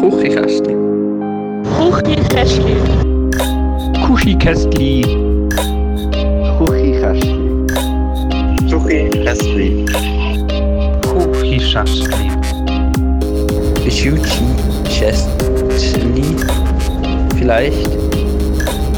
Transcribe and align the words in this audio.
Küchenkästli. 0.00 0.74
Küchenkästli. 1.64 2.76
Küchenkästli. 4.06 5.02
Küchenkästli. 8.70 9.84
Küchenkästli. 11.02 12.28
Küchenkästli. 14.94 16.26
Vielleicht. 17.36 17.90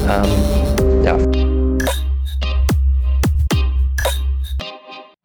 Ähm, 0.06 0.30
ja. 1.02 1.16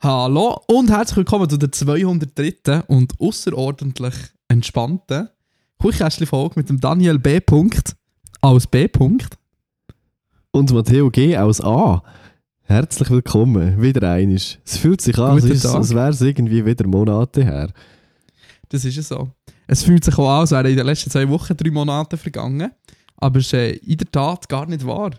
Hallo 0.01 0.61
und 0.67 0.89
herzlich 0.89 1.17
willkommen 1.17 1.49
zu 1.49 1.57
der 1.57 1.71
203. 1.71 2.83
und 2.87 3.19
außerordentlich 3.19 4.15
entspannten 4.47 5.29
Küchenkästchen-Folge 5.79 6.53
mit 6.57 6.69
dem 6.69 6.79
Daniel 6.79 7.19
B. 7.19 7.39
Punkt 7.39 7.95
als 8.41 8.67
B. 8.67 8.87
Punkt. 8.87 9.37
Und 10.51 10.71
Matteo 10.73 11.09
G. 11.09 11.37
aus 11.37 11.61
A. 11.61 12.01
Herzlich 12.63 13.09
willkommen, 13.09 13.79
wieder 13.81 14.09
einisch. 14.11 14.59
Es 14.65 14.77
fühlt 14.77 15.01
sich 15.01 15.17
an, 15.19 15.31
als, 15.31 15.43
Guten 15.43 15.53
ist- 15.55 15.63
Tag. 15.63 15.75
als 15.75 15.93
wäre 15.93 16.09
es 16.09 16.21
irgendwie 16.21 16.65
wieder 16.65 16.87
Monate 16.87 17.43
her. 17.43 17.69
Das 18.69 18.85
ist 18.85 18.97
es 18.97 19.07
so. 19.09 19.29
Es 19.67 19.83
fühlt 19.83 20.03
sich 20.03 20.17
auch 20.17 20.29
an, 20.29 20.39
als 20.41 20.51
wären 20.51 20.65
in 20.67 20.77
den 20.77 20.85
letzten 20.85 21.11
zwei 21.11 21.27
Wochen 21.29 21.55
drei 21.55 21.69
Monate 21.71 22.17
vergangen. 22.17 22.71
Aber 23.17 23.39
es 23.39 23.47
ist 23.47 23.53
äh, 23.53 23.71
in 23.71 23.97
der 23.97 24.11
Tat 24.11 24.49
gar 24.49 24.65
nicht 24.65 24.85
wahr. 24.85 25.11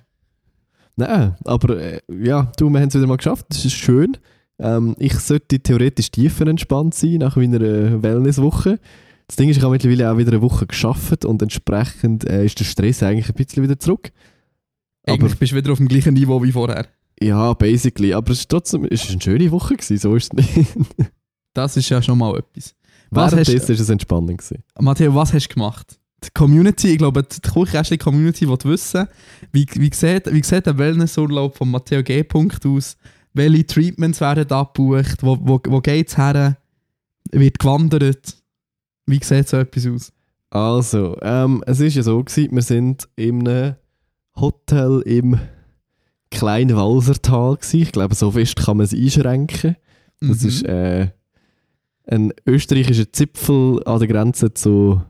Nein, 0.96 1.36
aber 1.44 1.78
äh, 1.78 2.00
ja, 2.08 2.50
du, 2.56 2.70
wir 2.70 2.80
haben 2.80 2.88
es 2.88 2.94
wieder 2.94 3.06
mal 3.06 3.16
geschafft, 3.16 3.46
das 3.50 3.64
ist 3.64 3.74
schön. 3.74 4.16
Ähm, 4.58 4.96
ich 4.98 5.14
sollte 5.18 5.60
theoretisch 5.60 6.10
tiefer 6.10 6.46
entspannt 6.46 6.94
sein 6.94 7.18
nach 7.18 7.36
meiner 7.36 7.60
äh, 7.60 8.02
Wellnesswoche. 8.02 8.80
Das 9.28 9.36
Ding 9.36 9.48
ist, 9.48 9.56
ich 9.56 9.62
habe 9.62 9.72
mittlerweile 9.72 10.10
auch 10.12 10.18
wieder 10.18 10.32
eine 10.32 10.42
Woche 10.42 10.66
geschafft 10.66 11.24
und 11.24 11.42
entsprechend 11.42 12.24
äh, 12.28 12.44
ist 12.44 12.58
der 12.60 12.64
Stress 12.64 13.02
eigentlich 13.02 13.28
ein 13.28 13.34
bisschen 13.34 13.62
wieder 13.62 13.78
zurück. 13.78 14.12
Aber 15.04 15.14
Eigentlich 15.14 15.38
bist 15.38 15.52
du 15.52 15.56
wieder 15.56 15.72
auf 15.72 15.78
dem 15.78 15.88
gleichen 15.88 16.14
Niveau 16.14 16.42
wie 16.42 16.52
vorher. 16.52 16.86
ja, 17.20 17.52
basically. 17.54 18.12
Aber 18.12 18.32
es 18.32 18.40
ist 18.40 18.50
trotzdem 18.50 18.84
es 18.84 19.04
ist 19.04 19.10
eine 19.10 19.20
schöne 19.20 19.50
Woche 19.50 19.74
gewesen, 19.76 19.98
so 19.98 20.14
ist 20.14 20.32
es 20.32 20.32
nicht. 20.32 20.76
Das 21.54 21.74
ist 21.74 21.88
ja 21.88 22.02
schon 22.02 22.18
mal 22.18 22.36
etwas. 22.36 22.74
Was 23.10 23.34
hast, 23.34 23.48
ist 23.48 23.70
es 23.70 23.88
entspannend 23.88 24.38
gewesen. 24.38 24.62
Matteo, 24.78 25.14
was 25.14 25.32
hast 25.32 25.48
du 25.48 25.54
gemacht? 25.54 25.98
Die 26.22 26.28
Community, 26.34 26.88
ich 26.88 26.98
glaube, 26.98 27.22
die 27.22 27.40
Küchenkästchen-Community 27.40 28.46
will 28.46 28.58
wissen, 28.64 29.08
wie, 29.52 29.66
wie, 29.72 29.90
sieht, 29.90 30.30
wie 30.30 30.42
sieht 30.42 30.66
der 30.66 30.76
Wellnessurlaub 30.76 31.56
von 31.56 31.70
Matteo 31.70 32.02
G. 32.02 32.22
Punkt 32.24 32.66
aus? 32.66 32.98
Welche 33.32 33.64
Treatments 33.64 34.20
werden 34.20 34.50
abgebucht? 34.50 35.22
Wo, 35.22 35.38
wo, 35.40 35.58
wo 35.66 35.80
geht 35.80 36.08
es 36.08 36.18
her? 36.18 36.58
Wird 37.32 37.58
gewandert? 37.58 38.36
Wie 39.06 39.22
sieht 39.22 39.48
so 39.48 39.56
etwas 39.58 39.86
aus? 39.86 40.12
Also, 40.50 41.16
ähm, 41.22 41.62
es 41.66 41.80
ist 41.80 41.94
ja 41.96 42.02
so 42.02 42.22
gewesen, 42.22 42.54
wir 42.54 42.62
sind 42.62 43.08
in 43.16 43.46
einem 43.46 43.74
Hotel 44.36 45.02
im 45.04 45.38
kleinen 46.30 46.76
Walsertal 46.76 47.56
gewesen. 47.56 47.82
Ich 47.82 47.92
glaube, 47.92 48.14
so 48.14 48.30
fest 48.32 48.56
kann 48.56 48.76
man 48.78 48.84
es 48.84 48.92
einschränken. 48.94 49.76
Das 50.20 50.42
Mhm. 50.42 50.48
ist 50.48 50.64
äh, 50.64 51.08
ein 52.06 52.32
österreichischer 52.46 53.12
Zipfel 53.12 53.82
an 53.86 53.98
der 53.98 54.08
Grenze 54.08 54.52
zu 54.54 55.02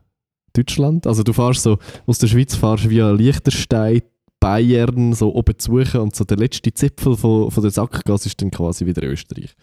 Deutschland. 0.53 1.07
Also 1.07 1.23
du 1.23 1.33
fährst 1.33 1.63
so, 1.63 1.79
aus 2.07 2.19
der 2.19 2.27
Schweiz 2.29 2.55
fährst 2.55 2.89
via 2.89 3.11
Liechtenstein, 3.11 4.03
Bayern, 4.41 5.13
so 5.13 5.35
oben 5.35 5.59
zu 5.59 5.73
suchen 5.85 6.01
und 6.01 6.15
so 6.17 6.25
der 6.25 6.37
letzte 6.39 6.73
Zipfel 6.73 7.17
von, 7.17 7.51
von 7.51 7.63
der 7.63 7.71
Sackgasse 7.71 8.29
ist 8.29 8.41
dann 8.41 8.51
quasi 8.51 8.87
wieder 8.87 9.03
Österreich. 9.05 9.55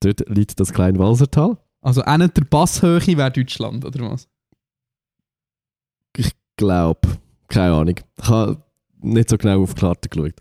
Dort 0.00 0.28
liegt 0.28 0.58
das 0.60 0.72
kleine 0.72 0.98
Walsertal. 0.98 1.56
Also 1.80 2.02
nicht 2.02 2.36
der 2.36 2.44
Passhöhe 2.44 3.16
wäre 3.16 3.30
Deutschland, 3.30 3.84
oder 3.84 4.10
was? 4.10 4.28
glaube, 6.60 7.00
keine 7.48 7.74
Ahnung. 7.74 7.96
Ich 8.18 8.28
habe 8.28 8.62
nicht 9.00 9.30
so 9.30 9.38
genau 9.38 9.62
auf 9.62 9.74
die 9.74 9.80
Karte 9.80 10.08
geschaut. 10.08 10.34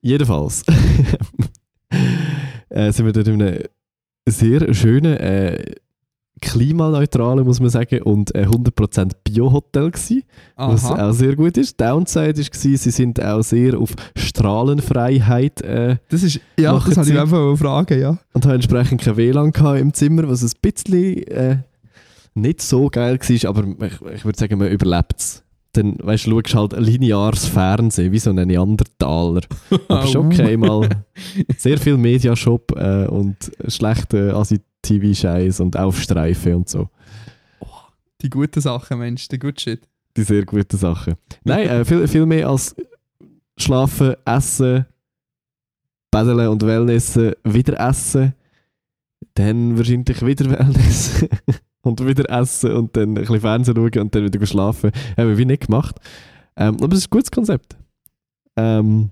Jedenfalls 0.00 0.64
äh, 2.70 2.90
sind 2.90 3.04
wir 3.04 3.12
dort 3.12 3.28
in 3.28 3.42
einem 3.42 3.62
sehr 4.26 4.72
schönen, 4.72 5.16
äh, 5.18 5.74
klimaneutralen, 6.40 7.44
muss 7.44 7.60
man 7.60 7.70
sagen, 7.70 8.02
und 8.02 8.34
äh, 8.34 8.46
100% 8.46 9.12
Bio-Hotel 9.24 9.90
gewesen, 9.90 10.22
was 10.56 10.84
auch 10.84 11.12
sehr 11.12 11.36
gut 11.36 11.56
ist. 11.56 11.80
Downside 11.80 12.36
war, 12.38 12.44
sie 12.60 12.76
sind 12.76 13.22
auch 13.22 13.42
sehr 13.42 13.78
auf 13.78 13.90
Strahlenfreiheit 14.16 15.60
äh, 15.62 15.96
Das 16.08 16.22
ist, 16.22 16.40
ja, 16.58 16.72
das 16.72 16.96
wollte 16.96 17.12
ich 17.12 17.18
einfach 17.18 17.56
fragen, 17.56 18.00
ja. 18.00 18.18
und 18.32 18.44
haben 18.44 18.54
entsprechend 18.54 19.02
kein 19.02 19.16
WLAN 19.16 19.52
im 19.76 19.94
Zimmer, 19.94 20.28
was 20.28 20.42
ein 20.42 20.50
bisschen 20.62 21.22
äh, 21.28 21.58
nicht 22.34 22.62
so 22.62 22.88
geil 22.88 23.18
war, 23.18 23.50
aber 23.50 23.86
ich, 23.86 24.16
ich 24.16 24.24
würde 24.24 24.38
sagen, 24.38 24.58
man 24.58 24.68
überlebt 24.68 25.14
es. 25.18 25.42
Dann, 25.72 25.98
weißt 26.02 26.26
du, 26.26 26.40
schaust 26.44 26.54
halt 26.54 26.74
ein 26.74 26.82
lineares 26.82 27.46
Fernsehen, 27.46 28.10
wie 28.10 28.18
so 28.18 28.30
ein 28.30 28.48
Neandertaler. 28.48 29.42
Aber 29.88 30.04
ist 30.04 30.16
okay, 30.16 30.56
mal 30.56 30.88
sehr 31.58 31.78
viel 31.78 31.96
Mediashop 31.96 32.72
äh, 32.76 33.06
und 33.06 33.36
schlechte 33.68 34.34
Asi-TV-Scheiß 34.84 35.60
und 35.60 35.76
Aufstreife 35.76 36.56
und 36.56 36.68
so. 36.68 36.88
Die 38.22 38.30
guten 38.30 38.60
Sachen, 38.60 38.98
Mensch, 38.98 39.28
der 39.28 39.38
good 39.38 39.60
shit. 39.60 39.80
Die 40.16 40.22
sehr 40.22 40.44
guten 40.44 40.76
Sachen. 40.76 41.14
Nein, 41.44 41.68
äh, 41.68 41.84
viel, 41.84 42.06
viel 42.06 42.26
mehr 42.26 42.48
als 42.48 42.74
schlafen, 43.56 44.14
essen, 44.24 44.86
badeln 46.10 46.48
und 46.48 46.62
Wellnessen, 46.62 47.32
wieder 47.44 47.78
essen, 47.80 48.34
dann 49.34 49.76
wahrscheinlich 49.76 50.24
wieder 50.24 50.50
Wellnessen 50.50 51.28
und 51.82 52.04
wieder 52.04 52.28
essen 52.28 52.72
und 52.72 52.96
dann 52.96 53.10
ein 53.10 53.14
bisschen 53.14 53.40
Fernsehen 53.40 53.76
schauen 53.76 54.02
und 54.02 54.14
dann 54.14 54.24
wieder 54.24 54.46
schlafen. 54.46 54.90
Haben 55.16 55.28
wir 55.28 55.38
wie 55.38 55.44
nicht 55.44 55.66
gemacht. 55.66 55.96
Ähm, 56.56 56.76
aber 56.82 56.92
es 56.92 57.00
ist 57.00 57.06
ein 57.06 57.10
gutes 57.10 57.30
Konzept. 57.30 57.76
Ähm, 58.56 59.10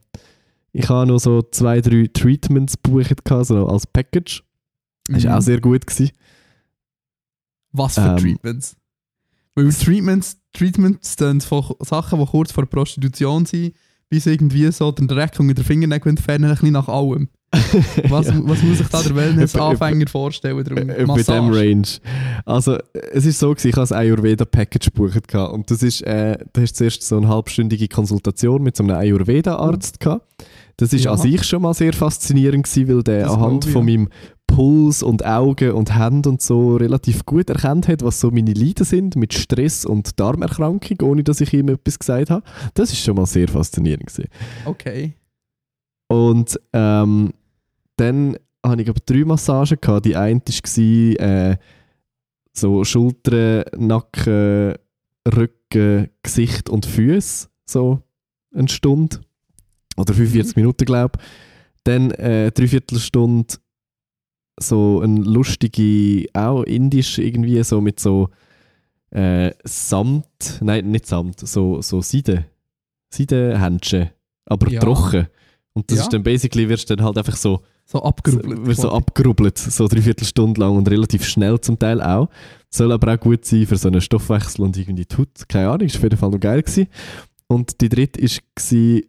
ich 0.72 0.88
habe 0.88 1.06
noch 1.06 1.18
so 1.18 1.40
zwei, 1.42 1.80
drei 1.80 2.10
Treatments 2.12 2.74
gebucht, 2.82 3.22
so 3.42 3.66
als 3.68 3.86
Package. 3.86 4.42
Das 5.08 5.24
war 5.24 5.32
Mhm. 5.32 5.38
auch 5.38 5.42
sehr 5.42 5.60
gut. 5.60 5.86
Gewesen. 5.86 6.10
Was 7.72 7.94
für 7.94 8.00
Ähm, 8.02 8.16
Treatments? 8.16 8.76
Weil 9.54 9.72
Treatments, 9.72 10.36
Treatments 10.52 11.16
sind 11.19 11.42
von 11.42 11.64
Sachen, 11.80 12.19
die 12.20 12.26
kurz 12.26 12.52
vor 12.52 12.66
Prostitution 12.66 13.44
sind, 13.44 13.74
bis 14.08 14.26
irgendwie 14.26 14.70
so 14.72 14.91
den 14.92 15.08
Dreck 15.08 15.38
unter 15.38 15.54
den 15.54 15.64
Fingernägeln 15.64 16.16
entfernen, 16.16 16.44
ein 16.44 16.50
bisschen 16.52 16.72
nach 16.72 16.88
allem. 16.88 17.28
Was, 18.08 18.26
Ja. 18.26 18.34
was 18.44 18.62
muss 18.62 18.76
sich 18.78 18.88
da 18.88 19.02
der 19.02 19.16
Wellness-Anfänger 19.16 20.06
vorstellen? 20.06 20.62
Darum, 20.64 20.78
Äh, 20.91 20.92
Bei 20.92 20.96
dem 20.98 21.06
Massage. 21.06 21.52
Range. 21.58 21.88
Also, 22.44 22.78
es 23.12 23.25
ist 23.25 23.38
so, 23.38 23.50
gewesen, 23.50 23.69
ich 23.69 23.76
habe 23.76 23.90
ein 23.94 24.00
Ayurveda-Package 24.02 24.92
gebucht. 24.92 25.28
gehabt. 25.28 25.52
Und 25.54 25.70
das 25.70 25.82
ist, 25.82 26.02
äh, 26.02 26.38
da 26.52 26.60
hast 26.60 26.72
du 26.75 26.76
zuerst 26.78 27.02
so 27.04 27.16
eine 27.16 27.28
halbstündige 27.28 27.88
Konsultation 27.88 28.62
mit 28.62 28.76
so 28.76 28.84
einem 28.84 28.96
Ayurveda-Arzt. 28.96 29.98
gehabt. 29.98 30.26
Das 30.76 30.92
ist 30.92 31.04
Ja. 31.06 31.12
an 31.12 31.19
sich 31.19 31.42
schon 31.44 31.62
mal 31.62 31.72
sehr 31.75 31.92
faszinierend 31.94 32.64
gewesen, 32.66 32.88
weil 32.88 33.02
der 33.02 33.20
Das 33.25 33.32
anhand 33.32 33.64
ich, 33.66 33.72
von 33.72 33.84
meinem 33.86 34.08
Puls 34.48 35.04
und 35.04 35.25
Augen 35.25 35.70
und 35.72 35.97
Hände 35.97 36.28
und 36.28 36.42
so 36.42 36.75
relativ 36.76 37.25
gut 37.25 37.48
erkannt 37.48 37.86
hat, 37.86 38.03
was 38.03 38.19
so 38.19 38.32
meine 38.32 38.53
Leiden 38.53 38.84
sind 38.84 39.14
mit 39.14 39.32
Stress 39.32 39.84
und 39.84 40.19
Darmerkrankung, 40.19 41.00
ohne 41.03 41.22
dass 41.22 41.41
ich 41.41 41.53
ihm 41.53 41.69
etwas 41.69 41.98
gesagt 42.00 42.31
habe. 42.31 42.42
Das 42.75 42.91
ist 42.91 43.04
schon 43.04 43.14
mal 43.14 43.26
sehr 43.26 43.47
faszinierend 43.47 44.06
gewesen. 44.06 44.28
Okay. 44.64 45.14
Und 46.08 46.58
ähm, 46.72 47.32
dann 47.97 48.37
hatte 48.66 48.82
ich 48.82 48.88
aber 48.88 49.00
drei 49.06 49.25
Massagen. 49.25 49.78
Gehabt. 49.81 50.06
Die 50.06 50.16
eine 50.16 50.41
war 50.41 51.20
äh, 51.20 51.56
so 52.53 52.84
Schultern, 52.84 53.64
Nacken, 53.76 54.75
Rücken, 55.26 56.08
Gesicht 56.22 56.69
und 56.69 56.87
Füße. 56.87 57.48
So 57.66 58.03
eine 58.54 58.69
Stunde. 58.69 59.20
Oder 59.97 60.14
45 60.14 60.56
Minuten, 60.56 60.84
glaube 60.84 61.19
ich. 61.19 61.26
Dann 61.84 62.10
äh, 62.12 62.50
dreiviertel 62.50 62.98
Stunde 62.98 63.54
so 64.60 65.00
eine 65.00 65.20
lustige, 65.20 66.26
auch 66.34 66.62
indisch 66.64 67.19
irgendwie, 67.19 67.62
so 67.62 67.80
mit 67.80 68.00
so 68.00 68.28
äh, 69.10 69.52
Samt, 69.64 70.58
nein, 70.60 70.90
nicht 70.90 71.06
Samt, 71.06 71.40
so, 71.40 71.81
so 71.81 72.00
Seide, 72.02 72.44
Seidenhändchen, 73.10 74.10
aber 74.46 74.70
Ja. 74.70 74.81
trocken. 74.81 75.28
Und 75.72 75.90
das 75.90 75.99
Ja. 75.99 76.05
ist 76.05 76.12
dann 76.12 76.22
basically, 76.22 76.69
wirst 76.69 76.90
du 76.90 76.96
dann 76.96 77.06
halt 77.06 77.16
einfach 77.19 77.37
so, 77.37 77.62
So 77.87 78.02
abgerubbelt. 78.02 78.66
wirst 78.66 78.81
so 78.82 78.90
abgerubbelt, 78.90 79.56
so 79.56 79.87
dreiviertel 79.88 80.26
Stunde 80.26 80.60
lang 80.60 80.76
und 80.76 80.90
relativ 80.90 81.25
schnell 81.25 81.58
zum 81.60 81.78
Teil 81.78 82.02
auch. 82.02 82.28
Soll 82.69 82.93
aber 82.93 83.14
auch 83.14 83.20
gut 83.20 83.44
sein 83.46 83.66
für 83.66 83.76
so 83.76 83.88
einen 83.88 84.00
Stoffwechsel 84.00 84.62
und 84.64 84.76
irgendwie 84.76 85.05
die 85.06 85.16
Haut. 85.16 85.49
Keine 85.49 85.70
Ahnung, 85.70 85.87
ist 85.87 85.96
auf 85.96 86.02
jeden 86.02 86.16
Fall 86.19 86.31
noch 86.31 86.40
geil 86.40 86.62
gewesen. 86.62 86.88
Und 87.46 87.81
die 87.81 87.88
dritte 87.88 88.20
war 88.20 89.00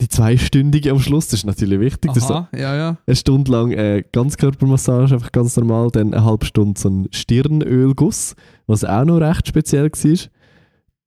die 0.00 0.08
zweistündige 0.08 0.90
am 0.90 0.98
Schluss, 0.98 1.28
das 1.28 1.40
ist 1.40 1.46
natürlich 1.46 1.80
wichtig. 1.80 2.12
Das 2.12 2.22
ist 2.22 2.28
so 2.28 2.34
Aha, 2.34 2.48
ja, 2.54 2.74
ja. 2.74 2.96
eine 3.06 3.16
Stunde 3.16 3.52
lang 3.52 3.72
äh, 3.72 4.02
Ganzkörpermassage, 4.12 5.14
einfach 5.14 5.32
ganz 5.32 5.56
normal, 5.56 5.90
dann 5.90 6.14
eine 6.14 6.24
halbe 6.24 6.46
Stunde 6.46 6.80
so 6.80 6.88
ein 6.88 7.08
Stirnölguss, 7.12 8.34
was 8.66 8.84
auch 8.84 9.04
noch 9.04 9.18
recht 9.18 9.48
speziell 9.48 9.90
war. 9.90 10.18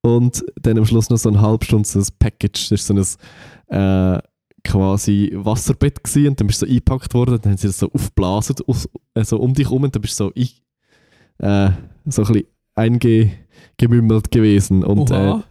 Und 0.05 0.45
dann 0.61 0.77
am 0.77 0.85
Schluss 0.85 1.09
noch 1.09 1.17
so 1.17 1.29
eine 1.29 1.41
halbe 1.41 1.65
Stunde 1.65 1.87
so 1.87 1.99
ein 1.99 2.05
Package, 2.19 2.69
das 2.69 2.87
ist 2.87 2.87
so 2.87 2.93
ein 2.93 4.15
äh, 4.15 4.21
quasi 4.63 5.31
Wasserbett 5.33 6.03
gewesen, 6.03 6.27
und 6.29 6.39
dann 6.39 6.47
bist 6.47 6.61
du 6.61 6.65
so 6.65 6.71
eingepackt 6.71 7.13
worden, 7.13 7.39
dann 7.41 7.53
haben 7.53 7.57
sie 7.57 7.67
das 7.67 7.79
so 7.79 7.91
aufgeblasen, 7.91 8.55
aus, 8.67 8.87
äh, 9.13 9.23
so 9.23 9.37
um 9.37 9.53
dich 9.53 9.67
herum 9.67 9.83
und 9.83 9.95
dann 9.95 10.01
bist 10.01 10.19
du 10.19 10.25
so, 10.25 10.31
ein, 10.35 10.43
äh, 11.39 11.71
so 12.05 12.23
ein 12.23 12.27
bisschen 12.27 12.47
einge, 12.75 13.31
gemümmelt 13.77 14.31
gewesen. 14.31 14.83
Und 14.83 15.11
äh, 15.11 15.13
Oha. 15.13 15.43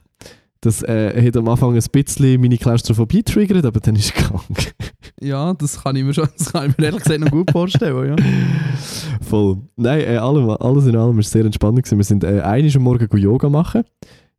Das 0.63 0.83
äh, 0.85 1.27
hat 1.27 1.37
am 1.37 1.49
Anfang 1.49 1.75
ein 1.75 1.83
bisschen 1.93 2.41
meine 2.41 2.57
Klaustrophobie 2.57 3.23
triggert, 3.25 3.67
aber 3.67 3.81
dann 3.81 3.97
ist 3.97 4.07
es 4.07 4.15
gegangen. 4.15 4.45
ja, 5.21 5.53
das 5.55 5.83
kann 5.83 5.97
ich 5.97 6.05
mir 6.05 6.15
schon, 6.15 6.29
das 6.39 6.53
kann 6.53 6.71
ich 6.71 6.79
mir 6.79 6.85
ehrlich 6.85 7.03
gesagt 7.03 7.21
noch 7.21 7.31
gut 7.31 7.51
vorstellen, 7.51 8.17
ja. 8.17 8.25
Voll. 9.21 9.59
Nein, 9.77 10.01
äh, 10.03 10.17
alles 10.17 10.87
in 10.87 10.97
allem 10.97 11.15
war 11.15 11.19
es 11.19 11.31
sehr 11.31 11.45
entspannend. 11.45 11.85
Gewesen. 11.85 11.99
Wir 11.99 12.05
sind 12.05 12.25
äh, 12.25 12.41
einmal 12.41 12.71
am 12.77 12.83
Morgen 12.83 13.19
Yoga 13.19 13.49
machen. 13.49 13.83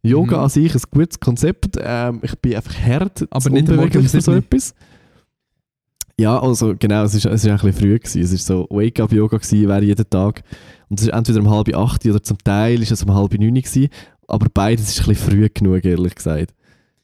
Yoga 0.01 0.37
Mhm. 0.37 0.43
an 0.43 0.49
sich 0.49 0.73
ein 0.73 0.81
gutes 0.91 1.19
Konzept. 1.19 1.77
Ähm, 1.81 2.19
ich 2.23 2.35
bin 2.39 2.55
einfach 2.55 2.75
hart, 2.77 3.25
Aber 3.29 3.49
nicht 3.49 3.69
unbeweglich 3.69 4.09
für 4.09 4.21
so 4.21 4.31
sieben. 4.31 4.45
etwas. 4.45 4.73
Ja, 6.19 6.39
also 6.41 6.73
genau, 6.77 7.03
es 7.03 7.15
ist, 7.15 7.25
es 7.25 7.43
ist 7.43 7.49
ein 7.49 7.55
bisschen 7.57 7.73
früh 7.73 7.97
gewesen. 7.99 8.21
Es 8.21 8.31
ist 8.31 8.45
so 8.45 8.67
Wake-up-Yoga 8.69 9.39
wäre 9.41 9.83
jeden 9.83 10.09
Tag. 10.09 10.43
Und 10.89 10.99
es 10.99 11.07
ist 11.07 11.13
entweder 11.13 11.39
um 11.39 11.49
halb 11.49 11.75
acht 11.75 12.05
oder 12.05 12.21
zum 12.21 12.37
Teil 12.37 12.81
ist 12.81 12.91
es 12.91 13.03
um 13.03 13.13
halb 13.13 13.33
neun 13.33 13.55
gewesen. 13.55 13.89
Aber 14.33 14.47
beides 14.51 14.89
ist 14.89 15.01
ein 15.01 15.09
bisschen 15.09 15.29
früh 15.29 15.47
genug, 15.53 15.85
ehrlich 15.85 16.15
gesagt. 16.15 16.55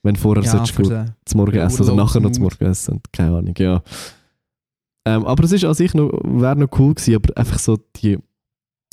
Wenn 0.02 0.16
vorher 0.16 0.44
ja, 0.44 0.52
solltest 0.52 0.80
du 0.80 1.06
zum 1.26 1.38
Morgenessen 1.38 1.86
oder 1.86 1.96
nachher 1.96 2.20
noch 2.22 2.32
zum 2.32 2.44
Urlaubsmut. 2.44 2.62
Morgenessen. 2.62 3.02
Keine 3.12 3.38
Ahnung, 3.38 3.54
ja. 3.56 3.84
Ähm, 5.06 5.26
aber 5.26 5.44
es 5.44 5.52
ist 5.52 5.64
an 5.64 5.76
sich 5.76 5.94
noch, 5.94 6.10
wäre 6.24 6.56
noch 6.56 6.80
cool 6.80 6.96
gewesen, 6.96 7.16
aber 7.16 7.38
einfach 7.38 7.60
so 7.60 7.78
die. 7.98 8.18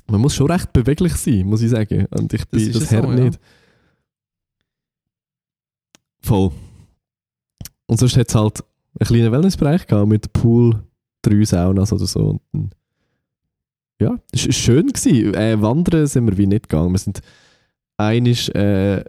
Man 0.08 0.20
muss 0.20 0.34
schon 0.34 0.50
recht 0.50 0.70
beweglich 0.74 1.14
sein, 1.14 1.46
muss 1.46 1.62
ich 1.62 1.70
sagen. 1.70 2.06
Und 2.10 2.34
ich 2.34 2.46
bin 2.48 2.60
ist 2.60 2.74
das, 2.74 2.82
es 2.82 2.90
so, 2.90 2.96
Herr 2.96 3.08
ja. 3.08 3.24
nicht. 3.24 3.40
Voll. 6.20 6.52
Und 7.86 7.98
sonst 7.98 8.18
hat 8.18 8.28
es 8.28 8.34
halt 8.34 8.64
einen 9.00 9.06
kleinen 9.06 9.32
Wellnessbereich 9.32 9.86
gehabt 9.86 10.08
mit 10.08 10.30
Pool, 10.34 10.82
drei 11.22 11.42
Saunas 11.44 11.90
oder 11.90 12.06
so. 12.06 12.38
Und 12.52 12.74
ja, 13.98 14.18
es 14.30 14.44
war 14.44 14.52
schön. 14.52 14.88
Gewesen. 14.88 15.32
Äh, 15.32 15.60
wandern 15.62 16.06
sind 16.06 16.26
wir 16.26 16.36
wie 16.36 16.46
nicht 16.46 16.68
gegangen. 16.68 16.92
Wir 16.92 16.98
sind 16.98 17.22
einisch, 17.96 18.48
äh, 18.50 19.04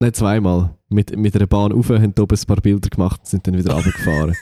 nein, 0.00 0.14
zweimal 0.14 0.76
mit, 0.88 1.16
mit 1.16 1.34
einer 1.34 1.46
Bahn 1.46 1.72
rauf, 1.72 1.88
haben 1.90 2.14
oben 2.18 2.36
ein 2.38 2.46
paar 2.46 2.60
Bilder 2.60 2.88
gemacht 2.88 3.20
und 3.20 3.26
sind 3.26 3.46
dann 3.46 3.56
wieder 3.58 3.74
runtergefahren. 3.74 4.34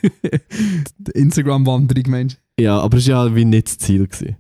Instagram-Wanderung, 1.15 2.11
Mensch. 2.11 2.37
ja, 2.59 2.79
aber 2.79 2.99
es 2.99 3.09
war 3.09 3.27
ja 3.29 3.35
wie 3.35 3.45
nicht 3.45 3.69
das 3.69 3.79
Ziel. 3.79 4.07
Gewesen. 4.07 4.37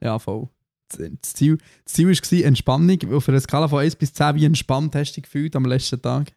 Ja, 0.00 0.18
voll. 0.18 0.48
Das 0.90 1.34
Ziel, 1.34 1.58
das 1.84 1.92
Ziel 1.94 2.08
war 2.08 2.44
Entspannung. 2.46 2.98
Auf 3.12 3.28
einer 3.28 3.40
Skala 3.40 3.68
von 3.68 3.80
1 3.80 3.96
bis 3.96 4.12
10, 4.12 4.36
wie 4.36 4.44
entspannt 4.46 4.94
hast 4.94 5.12
du 5.12 5.14
dich 5.16 5.24
gefühlt 5.24 5.54
am 5.54 5.66
letzten 5.66 6.00
Tag? 6.00 6.32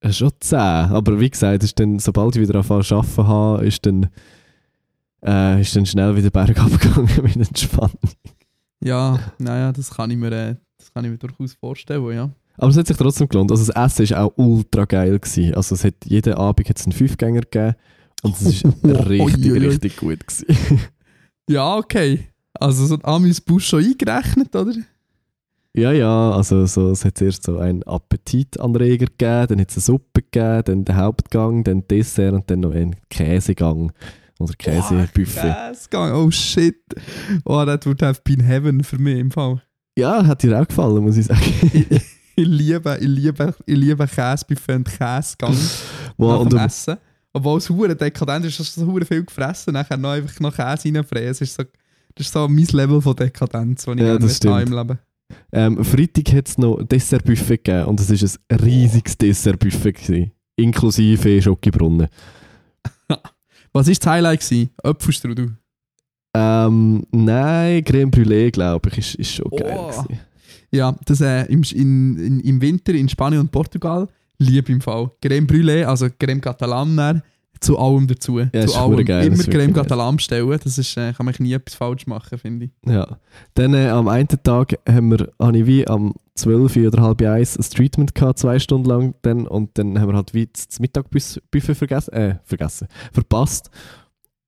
Äh, 0.00 0.12
Schon 0.12 0.32
10, 0.38 0.58
aber 0.58 1.18
wie 1.20 1.30
gesagt, 1.30 1.62
ist 1.62 1.78
dann, 1.80 1.98
sobald 1.98 2.36
ich 2.36 2.42
wieder 2.42 2.56
anfangen 2.56 2.82
zu 2.82 2.96
arbeiten 2.96 3.26
habe, 3.26 3.66
ist 3.66 3.86
dann, 3.86 4.10
äh, 5.24 5.60
ist 5.60 5.74
dann 5.74 5.86
schnell 5.86 6.16
wieder 6.16 6.30
bergab 6.30 6.70
gegangen 6.80 7.08
mit 7.22 7.36
Entspannung. 7.36 7.98
Ja, 8.82 9.18
naja, 9.38 9.72
das 9.72 9.90
kann 9.90 10.10
ich 10.10 10.18
mir, 10.18 10.32
äh, 10.32 10.56
das 10.84 10.92
kann 10.92 11.04
ich 11.04 11.10
mir 11.10 11.18
durchaus 11.18 11.54
vorstellen, 11.54 12.14
ja. 12.14 12.30
Aber 12.56 12.68
es 12.68 12.76
hat 12.76 12.86
sich 12.86 12.96
trotzdem 12.96 13.28
gelohnt. 13.28 13.50
Also 13.50 13.72
das 13.72 13.98
Essen 13.98 14.10
war 14.10 14.24
auch 14.24 14.32
ultra 14.36 14.84
geil. 14.84 15.18
Gewesen. 15.18 15.54
Also 15.54 15.74
es 15.74 15.84
hat, 15.84 15.94
jeden 16.04 16.34
Abend 16.34 16.68
hat 16.68 16.78
es 16.78 16.84
einen 16.84 16.92
Fünfgänger 16.92 17.40
gegeben 17.40 17.74
und 18.22 18.40
es 18.40 18.64
war 18.64 19.06
richtig, 19.08 19.52
richtig 19.52 19.96
gut. 19.96 20.26
Gewesen. 20.26 20.80
Ja, 21.46 21.76
okay. 21.76 22.30
Also 22.54 22.86
so 22.86 22.94
ein 22.94 23.04
Amüs-Bus 23.04 23.64
schon 23.64 23.84
eingerechnet, 23.84 24.56
oder? 24.56 24.72
ja, 25.76 25.92
ja, 25.92 26.30
also 26.30 26.64
so, 26.64 26.92
es 26.92 27.04
hat 27.04 27.18
zuerst 27.18 27.42
so 27.42 27.58
einen 27.58 27.82
Appetitanreger 27.82 29.04
gegeben, 29.04 29.46
dann 29.48 29.60
hat 29.60 29.70
es 29.70 29.76
eine 29.76 29.82
Suppe 29.82 30.22
gegeben, 30.22 30.62
dann 30.64 30.84
den 30.86 30.96
Hauptgang, 30.96 31.64
dann 31.64 31.86
Dessert 31.86 32.32
und 32.32 32.50
dann 32.50 32.60
noch 32.60 32.72
einen 32.72 32.96
Käsegang 33.10 33.92
oder 34.38 34.54
Käsebuffet. 34.54 35.54
Käsegang, 35.54 36.14
oh 36.14 36.30
shit. 36.30 36.80
Oh, 37.44 37.62
that 37.66 37.84
would 37.84 38.00
have 38.00 38.22
been 38.24 38.40
heaven 38.40 38.82
für 38.82 38.98
mich 38.98 39.18
im 39.18 39.30
Fall. 39.30 39.60
Ja, 39.96 40.26
hat 40.26 40.42
dir 40.42 40.60
auch 40.60 40.66
gefallen, 40.66 41.02
muss 41.02 41.16
ich 41.16 41.26
sagen. 41.26 41.40
ich, 41.72 41.86
ich 42.36 42.46
liebe, 42.46 42.98
ich 43.00 43.06
liebe, 43.06 43.54
ich 43.64 43.76
liebe 43.76 44.06
Käsebuffet 44.06 44.74
und 44.76 44.84
Käsegang 44.88 45.56
Wow, 46.16 46.48
nach 46.52 46.66
Essen. 46.66 46.96
Obwohl 47.32 47.58
es 47.58 47.68
hure 47.68 47.96
dekadent 47.96 48.44
ist, 48.46 48.58
hast 48.58 48.76
du 48.76 48.80
so 48.80 48.86
hure 48.86 49.04
viel 49.04 49.24
gefressen, 49.24 49.72
nachher 49.72 49.96
noch 49.96 50.10
einfach 50.10 50.38
noch 50.40 50.54
Käse 50.54 50.92
reinfräsen. 50.92 51.40
Das 51.40 51.40
ist 51.42 51.54
so, 51.54 51.62
das 52.14 52.26
ist 52.26 52.32
so 52.32 52.48
mein 52.48 52.66
Level 52.66 53.00
von 53.00 53.16
Dekadenz, 53.16 53.84
das 53.84 53.94
ich 53.94 54.00
Ja, 54.00 54.18
das 54.18 54.38
im 54.40 54.72
Leben. 54.72 54.98
ähm, 55.52 55.84
Freitag 55.84 56.32
hat 56.32 56.48
es 56.48 56.58
noch 56.58 56.82
Dessertbuffet 56.82 57.64
gegeben 57.64 57.86
und 57.86 57.98
es 58.00 58.10
war 58.10 58.30
ein 58.48 58.60
riesiges 58.60 59.18
Dessertbuffet. 59.18 59.92
Gewesen, 59.94 60.32
inklusive 60.56 61.42
Schokobrunnen. 61.42 62.08
Was 63.72 63.88
war 63.88 63.94
das 63.94 64.06
Highlight? 64.06 64.40
gewesen? 64.40 64.70
Ähm, 66.34 67.06
nein, 67.12 67.84
Creme 67.84 68.10
Brûlée, 68.10 68.50
glaube 68.50 68.88
ich, 68.90 68.98
ist, 68.98 69.14
ist 69.14 69.30
schon 69.34 69.50
geil. 69.50 69.76
Oh. 69.78 69.88
gewesen. 69.88 70.20
Ja, 70.70 70.94
das 71.04 71.20
äh, 71.20 71.44
im, 71.44 71.62
in, 71.72 72.18
in, 72.18 72.40
im 72.40 72.60
Winter 72.60 72.92
in 72.94 73.08
Spanien 73.08 73.40
und 73.40 73.52
Portugal 73.52 74.08
liebe 74.38 74.72
im 74.72 74.80
Fall. 74.80 75.10
Creme 75.22 75.46
Brûlée, 75.46 75.84
also 75.84 76.08
Creme 76.18 76.40
Catalan, 76.40 77.22
zu 77.60 77.78
allem 77.78 78.06
dazu. 78.06 78.38
Ja, 78.38 78.50
zu 78.50 78.58
ist 78.58 78.76
allem. 78.76 79.04
geil, 79.04 79.26
Immer 79.26 79.36
das 79.36 79.46
ist 79.46 79.52
Creme 79.52 79.72
Catalan 79.72 80.16
bestellen, 80.16 80.60
das 80.62 80.78
ist, 80.78 80.96
äh, 80.96 81.12
kann 81.12 81.26
man 81.26 81.34
nie 81.38 81.52
etwas 81.54 81.74
falsch 81.74 82.06
machen, 82.06 82.38
finde 82.38 82.66
ich. 82.66 82.70
Ja. 82.86 83.18
Dann 83.54 83.74
äh, 83.74 83.88
am 83.88 84.08
einen 84.08 84.28
Tag 84.28 84.74
haben 84.88 85.10
wir, 85.10 85.32
habe 85.40 85.58
ich 85.58 85.66
wie 85.66 85.86
am 85.86 86.14
12 86.34 86.76
oder 86.76 87.02
halb 87.02 87.22
eins 87.22 87.56
ein 87.56 87.62
Treatment 87.62 88.14
gehabt, 88.14 88.38
zwei 88.38 88.58
Stunden 88.58 88.88
lang. 88.88 89.14
Dann, 89.22 89.46
und 89.46 89.78
dann 89.78 89.98
haben 89.98 90.10
wir 90.10 90.16
halt 90.16 90.34
wie 90.34 90.48
das 90.52 90.78
Mittagbuffet 90.78 91.74
vergessen, 91.74 92.12
äh, 92.12 92.34
vergessen, 92.44 92.88
verpasst. 93.12 93.70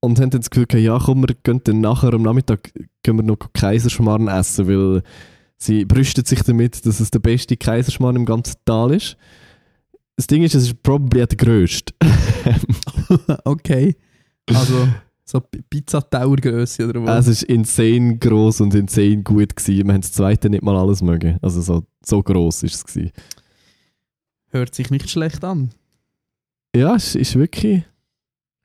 Und 0.00 0.20
haben 0.20 0.31
dann 0.31 0.40
das 0.40 0.50
Gefühl 0.50 0.66
ja 0.81 0.98
komm, 1.02 1.22
wir 1.26 1.34
gehen 1.43 1.60
dann 1.64 1.81
nachher 1.81 2.12
am 2.12 2.22
Nachmittag 2.22 2.72
gehen 3.02 3.16
wir 3.16 3.22
noch 3.22 3.38
Kaiserschmarrn 3.54 4.28
essen, 4.28 4.69
weil 4.69 5.02
sie 5.56 5.84
brüstet 5.84 6.28
sich 6.28 6.43
damit, 6.43 6.84
dass 6.87 7.00
es 7.00 7.10
der 7.10 7.19
beste 7.19 7.56
Kaiserschmarrn 7.56 8.16
im 8.16 8.26
ganzen 8.26 8.56
Tal 8.64 8.93
ist. 8.93 9.16
Das 10.16 10.26
Ding 10.26 10.43
ist, 10.43 10.54
es 10.54 10.64
ist 10.64 10.82
probably 10.82 11.26
der 11.26 11.37
grösste. 11.37 11.93
okay. 13.44 13.96
Also, 14.48 14.88
so 15.25 15.40
P- 15.40 15.62
Pizzatauergröße 15.69 16.88
oder 16.88 17.02
was? 17.04 17.26
Es 17.26 17.43
ist 17.43 17.50
insane 17.50 18.16
gross 18.19 18.60
und 18.60 18.75
insane 18.75 19.22
gut 19.22 19.56
gewesen. 19.56 19.87
Wir 19.87 19.94
haben 19.94 20.00
das 20.00 20.12
zweite 20.12 20.48
nicht 20.48 20.62
mal 20.62 20.76
alles 20.76 21.02
mögen. 21.02 21.38
Also 21.43 21.60
so, 21.60 21.84
so 22.04 22.22
gross 22.22 22.62
ist 22.62 22.75
es 22.76 22.84
gewesen. 22.84 23.12
Hört 24.50 24.75
sich 24.75 24.90
nicht 24.90 25.10
schlecht 25.10 25.43
an. 25.44 25.70
Ja, 26.75 26.94
es 26.94 27.14
ist 27.14 27.34
wirklich... 27.34 27.82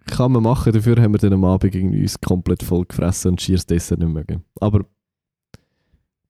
Kann 0.06 0.32
man 0.32 0.44
machen. 0.44 0.74
Dafür 0.74 1.02
haben 1.02 1.14
wir 1.14 1.20
dann 1.20 1.34
am 1.34 1.46
Abend 1.46 1.76
irgendwie 1.76 2.02
uns 2.02 2.20
komplett 2.20 2.64
voll 2.64 2.86
gefressen 2.86 3.32
und 3.32 3.42
schier 3.42 3.56
das 3.56 3.66
Dessert 3.66 4.00
nicht 4.00 4.12
mögen. 4.12 4.44
Aber... 4.60 4.86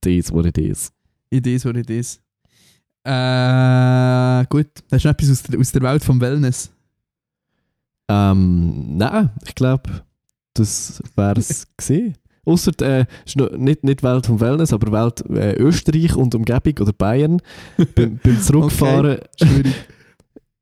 Das 0.01 0.33
what 0.33 0.47
it 0.47 0.57
is. 0.57 0.91
Idee 1.29 1.57
so 1.57 1.69
it 1.69 1.89
is. 1.89 2.19
Äh, 3.03 4.45
gut. 4.49 4.67
Hast 4.91 5.05
du 5.05 5.07
noch 5.07 5.13
etwas 5.13 5.31
aus 5.31 5.43
der, 5.43 5.59
aus 5.59 5.71
der 5.71 5.81
Welt 5.81 6.03
vom 6.03 6.19
Wellness? 6.19 6.71
Ähm, 8.09 8.97
nein, 8.97 9.29
ich 9.45 9.55
glaube, 9.55 10.03
das 10.53 11.01
wäre 11.15 11.39
es 11.39 11.67
gewesen. 11.77 12.15
Ausser, 12.43 12.71
äh, 12.81 13.05
nicht, 13.57 13.83
nicht 13.83 14.03
Welt 14.03 14.25
vom 14.25 14.39
Wellness, 14.39 14.73
aber 14.73 14.91
Welt 14.91 15.23
äh, 15.29 15.53
Österreich 15.55 16.15
und 16.15 16.33
Umgebung 16.33 16.73
oder 16.79 16.93
Bayern. 16.93 17.41
beim, 17.95 18.19
beim 18.23 18.41
Zurückfahren... 18.41 19.19
Schwierig. 19.41 19.73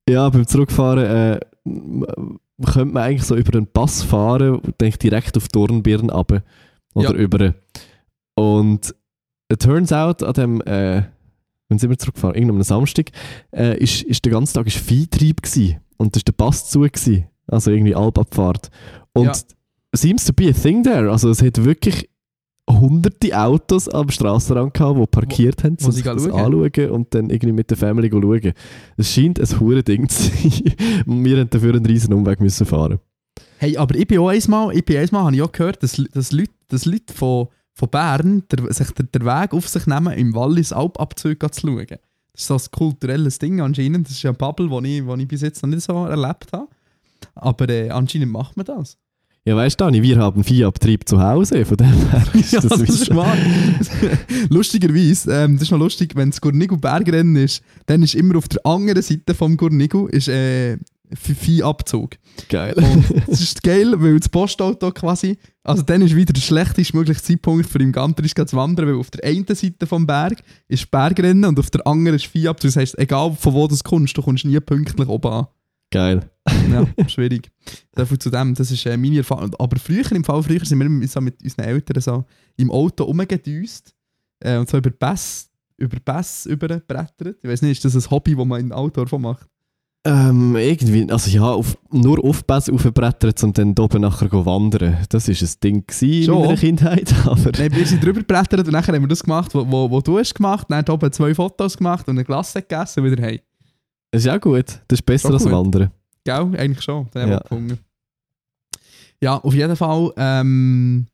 Ja, 0.10 0.28
beim 0.28 0.48
Zurückfahren 0.48 1.06
äh, 1.06 1.40
könnte 2.66 2.94
man 2.94 3.04
eigentlich 3.04 3.24
so 3.24 3.36
über 3.36 3.58
einen 3.58 3.68
Pass 3.68 4.04
fahren 4.04 4.56
und 4.60 4.80
denke 4.82 4.98
direkt 4.98 5.36
auf 5.38 5.48
Dornbirn 5.48 6.10
runter. 6.10 6.44
Oder 6.94 7.10
Ja. 7.14 7.16
über. 7.16 7.54
Und 8.36 8.96
it 9.52 9.62
turns 9.62 9.92
out, 9.92 10.24
an 10.24 10.34
dem, 10.34 10.62
äh, 10.62 11.04
wenn 11.68 11.78
sind 11.78 11.90
wir 11.90 11.98
zurückgefahren, 11.98 12.36
irgendeinem 12.36 12.64
Samstag, 12.64 13.12
äh, 13.52 13.78
ist, 13.78 14.02
ist 14.04 14.26
der 14.26 14.32
ganze 14.32 14.54
Tag 14.54 14.68
ist 14.68 14.78
Viehtrieb 14.78 15.42
gsi 15.42 15.78
und 15.98 16.16
da 16.16 16.18
ist 16.18 16.28
der 16.28 16.34
Pass 16.34 16.70
zu 16.70 16.82
gsi, 16.82 17.26
also 17.48 17.72
irgendwie 17.72 17.96
Alpabfahrt. 17.96 18.70
Und 19.14 19.26
Ja. 19.26 19.34
seems 19.96 20.26
to 20.26 20.34
be 20.34 20.50
a 20.50 20.54
thing 20.54 20.84
there, 20.84 21.12
also 21.12 21.30
es 21.30 21.42
hat 21.42 21.64
wirklich 21.64 22.09
hunderte 22.70 23.38
Autos 23.38 23.90
am 23.90 24.10
Strassenrand 24.10 24.74
gehabt, 24.74 25.00
die 25.00 25.08
parkiert 25.08 25.64
haben, 25.64 25.78
wo 25.80 25.88
um 25.88 25.92
sie 25.92 26.02
sich 26.02 26.06
das 26.06 26.24
schauen. 26.24 26.34
anschauen 26.34 26.90
und 26.92 27.14
dann 27.14 27.30
irgendwie 27.30 27.54
mit 27.54 27.70
der 27.70 27.78
Family 27.78 28.10
schauen. 28.10 28.54
Es 28.98 29.14
scheint 29.14 29.40
ein 29.40 29.60
hure 29.60 29.84
Ding 29.84 30.08
zu 30.08 30.24
sein. 30.24 30.64
Wir 31.06 31.40
haben 31.40 31.50
dafür 31.50 31.76
einen 31.76 31.86
riesen 31.86 32.14
Umweg 32.14 32.40
müssen 32.40 32.66
fahren. 32.66 33.00
Hey, 33.58 33.76
aber 33.76 33.96
ich 33.96 34.08
bin 34.08 34.20
auch 34.20 34.30
einmal, 34.30 34.76
ich 34.76 34.86
bin 34.86 34.98
einmal, 34.98 35.26
habe 35.26 35.36
ich 35.36 35.42
auch 35.42 35.52
gehört, 35.52 35.84
dass, 35.84 36.02
dass 36.14 36.32
Leute, 36.32 36.52
dass 36.70 36.86
Leute 36.86 37.14
von, 37.14 37.48
von 37.74 37.90
Bern 37.90 38.44
der, 38.50 38.72
sich 38.72 38.92
den, 38.92 39.10
den 39.12 39.26
Weg 39.26 39.54
auf 39.54 39.68
sich 39.68 39.86
nehmen, 39.86 40.14
im 40.14 40.34
Wallis 40.34 40.72
Alpabzug 40.72 41.54
zu 41.54 41.68
schauen. 41.68 41.88
Das 41.88 42.00
ist 42.36 42.48
so 42.48 42.54
ein 42.54 42.72
kulturelles 42.72 43.40
Ding 43.40 43.60
anscheinend. 43.60 44.08
Das 44.08 44.16
ist 44.16 44.26
eine 44.26 44.34
Bubble, 44.34 44.70
die 44.70 45.00
ich, 45.00 45.06
die 45.06 45.22
ich 45.22 45.28
bis 45.28 45.42
jetzt 45.42 45.62
noch 45.62 45.70
nicht 45.70 45.84
so 45.84 46.06
erlebt 46.06 46.54
habe. 46.54 46.68
Aber 47.36 47.68
äh, 47.68 47.90
anscheinend 47.90 48.32
macht 48.32 48.56
man 48.56 48.66
das. 48.66 48.98
Ja, 49.46 49.56
weißt 49.56 49.80
du, 49.80 49.92
wir 49.92 50.18
haben 50.18 50.44
Viehabtrieb 50.44 51.08
zu 51.08 51.22
Hause, 51.22 51.66
von 51.66 51.78
dem 51.78 52.10
her 52.10 52.24
ist 52.34 52.52
Ja, 52.52 52.62
das, 52.62 52.80
das 52.80 52.82
ist 52.82 53.16
wahr. 53.16 53.38
Lustigerweise, 54.50 55.32
ähm, 55.34 55.56
das 55.56 55.64
ist 55.64 55.72
noch 55.72 55.80
lustig, 55.80 56.16
wenn 56.16 56.30
das 56.30 56.42
Gurnigu 56.42 56.78
Bergrennen 56.78 57.38
ist, 57.38 57.64
dann 57.86 58.04
ist 58.04 58.16
immer 58.16 58.38
auf 58.38 58.48
der 58.48 58.66
anderen 58.66 59.02
Seite 59.02 59.34
vom 59.34 59.56
Gurnigu 59.56 60.08
ist, 60.08 60.28
äh, 60.28 60.78
Viehabzug. 61.12 62.18
Geil. 62.50 62.76
Und 62.76 63.28
es 63.28 63.42
ist 63.42 63.64
geil, 63.64 63.94
weil 63.98 64.20
das 64.20 64.30
Postauto 64.30 64.92
quasi, 64.92 65.38
also 65.64 65.82
dann 65.82 66.02
ist 66.02 66.16
wieder 66.16 66.34
der 66.34 66.42
schlechteste 66.42 66.96
mögliche 66.96 67.22
Zeitpunkt 67.22 67.68
für 67.68 67.80
im 67.80 67.92
Gantrisch 67.92 68.36
zu 68.36 68.56
wandern, 68.56 68.88
weil 68.88 68.96
auf 68.96 69.10
der 69.10 69.28
einen 69.28 69.48
Seite 69.48 69.88
vom 69.88 70.06
Berg 70.06 70.44
ist 70.68 70.92
Bergrennen 70.92 71.46
und 71.46 71.60
auf 71.60 71.72
der 71.72 71.86
anderen 71.88 72.16
ist 72.16 72.28
Viehabzug. 72.28 72.70
Das 72.70 72.76
heisst, 72.76 73.00
egal 73.00 73.36
von 73.40 73.54
wo 73.54 73.68
du 73.68 73.76
kommst, 73.84 74.18
du 74.18 74.22
kommst 74.22 74.46
nie 74.46 74.60
pünktlich 74.60 75.08
oben 75.08 75.32
an. 75.32 75.48
Geil. 75.92 76.30
Ja, 76.72 76.86
schwierig. 77.08 77.50
Dafür 77.94 78.20
zu 78.20 78.30
dem, 78.30 78.54
das 78.54 78.72
ist 78.72 78.86
äh, 78.86 78.98
meine 78.98 79.18
Erfahrung. 79.18 79.54
Aber 79.58 79.78
früher, 79.80 80.12
im 80.12 80.24
Fall 80.24 80.44
früher, 80.44 80.64
sind 80.64 80.80
wir 80.80 80.86
immer 80.86 81.08
so 81.08 81.22
mit 81.22 81.42
unseren 81.42 81.66
Eltern 81.66 82.02
so 82.02 82.26
im 82.58 82.72
Auto 82.72 83.06
rumgedüst 83.06 83.96
äh, 84.40 84.58
und 84.58 84.70
so 84.70 84.78
über 84.78 84.92
Bass, 84.92 85.50
über 85.78 85.98
Bass 86.04 86.46
überbrettert. 86.46 87.38
Ich 87.42 87.50
weiß 87.50 87.62
nicht, 87.62 87.84
ist 87.84 87.86
das 87.86 87.96
ein 87.96 88.12
Hobby, 88.12 88.36
das 88.36 88.46
man 88.46 88.62
im 88.62 88.72
Auto 88.72 89.04
davon 89.04 89.22
macht? 89.22 89.48
Ähm, 90.06 90.56
irgendwie, 90.56 91.12
also 91.12 91.30
ja, 91.30 91.44
auf, 91.44 91.78
nur 91.92 92.24
auf 92.24 92.46
Bass 92.46 92.70
aufbrettert 92.70 93.44
und 93.44 93.58
dann 93.58 93.78
oben 93.78 94.02
nachher 94.02 94.32
wandern. 94.32 94.98
Das 95.10 95.28
war 95.28 95.36
ein 95.36 95.54
Ding 95.62 95.86
gewesen 95.86 96.34
in 96.34 96.40
meiner 96.40 96.56
Kindheit, 96.56 97.14
aber... 97.26 97.52
Nein, 97.58 97.76
wir 97.76 97.86
sind 97.86 98.04
drüber 98.04 98.20
gebrettert 98.20 98.66
und 98.66 98.72
nachher 98.72 98.96
haben 98.96 99.04
wir 99.04 99.10
das 99.10 99.24
gemacht, 99.24 99.54
wo, 99.54 99.70
wo, 99.70 99.92
wo 99.92 100.00
du 100.00 100.18
hast 100.18 100.34
gemacht. 100.34 100.68
Dann 100.70 100.80
hat 100.80 100.90
oben 100.90 101.12
zwei 101.12 101.36
Fotos 101.36 101.78
gemacht 101.78 102.08
und 102.08 102.16
eine 102.16 102.24
Glasse 102.24 102.62
gegessen 102.62 103.02
und 103.02 103.12
wieder 103.12 103.22
hey. 103.22 103.42
Ist 104.12 104.26
ja 104.26 104.38
gut. 104.38 104.80
Das 104.88 105.00
ist 105.00 105.06
besser 105.06 105.32
als 105.32 105.44
gut. 105.44 105.52
Wandern. 105.52 105.92
Gell? 106.24 106.52
Eigentlich 106.58 106.82
schon. 106.82 107.08
Ja. 107.14 107.42
Ja, 109.22 109.38
auf 109.38 109.54
jeden 109.54 109.76
Fall. 109.76 110.14
Ähm, 110.18 111.08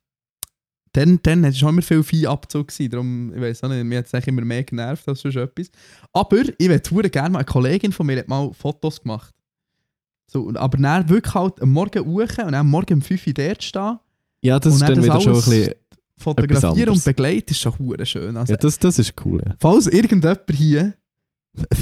dann, 0.92 1.20
dann 1.22 1.42
war 1.42 1.52
schon 1.52 1.68
immer 1.70 1.82
viel 1.82 2.02
Viehabzug. 2.02 2.72
Darum, 2.90 3.34
ich 3.34 3.40
weiß 3.40 3.64
auch 3.64 3.68
nicht, 3.68 3.84
mir 3.84 3.98
hat 3.98 4.06
es 4.10 4.26
immer 4.26 4.42
mehr 4.42 4.64
genervt 4.64 5.06
als 5.08 5.20
sonst 5.20 5.36
etwas. 5.36 5.70
Aber 6.12 6.38
ich 6.38 6.90
würde 6.90 7.10
gerne 7.10 7.30
mal, 7.30 7.40
eine 7.40 7.44
Kollegin 7.44 7.92
von 7.92 8.06
mir 8.06 8.18
hat 8.18 8.28
mal 8.28 8.50
Fotos 8.54 9.02
gemacht. 9.02 9.34
So, 10.28 10.52
aber 10.54 10.78
dann 10.78 11.08
wirklich 11.08 11.34
halt 11.34 11.60
am 11.60 11.72
Morgen 11.72 12.04
hoch 12.04 12.20
und 12.20 12.38
dann 12.38 12.54
am 12.54 12.70
Morgen 12.70 12.94
um 12.94 13.02
5 13.02 13.26
Uhr 13.26 13.32
dort 13.34 13.62
stehen, 13.62 13.98
Ja, 14.42 14.58
das 14.58 14.74
ist 14.74 14.82
dann 14.82 14.94
dann 14.94 15.04
wieder 15.04 15.20
schon 15.20 15.34
ein 15.34 15.38
bisschen... 15.38 15.74
fotografieren 16.18 16.88
und 16.88 17.04
begleiten, 17.04 17.50
ist 17.50 17.60
schon 17.60 17.74
schön. 18.04 18.36
Also, 18.36 18.52
Ja, 18.52 18.56
das, 18.56 18.78
das 18.78 18.98
ist 18.98 19.12
cool, 19.24 19.40
ja. 19.46 19.54
Falls 19.60 19.86
irgendjemand 19.86 20.40
hier, 20.50 20.94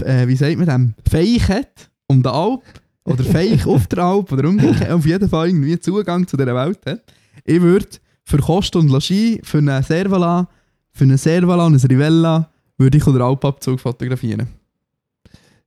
äh, 0.04 0.26
wie 0.28 0.37
sagt 0.37 0.57
man 0.59 0.66
dem, 0.66 0.95
Feich 1.11 1.49
hat 1.49 1.90
um 2.07 2.23
den 2.23 2.33
Alp 2.33 2.62
oder 3.04 3.25
Feich 3.25 3.66
auf 3.66 3.87
der 3.87 3.99
Alp 4.04 4.33
oder 4.33 4.49
umgekehrt, 4.49 4.90
auf 4.90 5.07
jeden 5.07 5.28
Fall 5.28 5.49
irgendwie 5.49 5.78
Zugang 5.78 6.26
zu 6.26 6.37
dieser 6.37 6.54
Welt 6.54 6.81
hat, 6.87 7.02
ich 7.45 7.61
würde 7.61 7.87
für 8.25 8.38
Kost 8.38 8.75
und 8.76 8.88
Logis, 8.88 9.38
für 9.43 9.59
einen 9.59 9.83
Servala, 9.83 10.49
für 10.93 11.04
einen 11.04 11.19
Servala 11.19 11.66
und 11.66 11.75
ein 11.75 11.87
Rivella, 11.87 12.49
würde 12.78 12.99
ich 12.99 13.04
den 13.04 13.21
Alpabzug 13.21 13.78
fotografieren. 13.81 14.49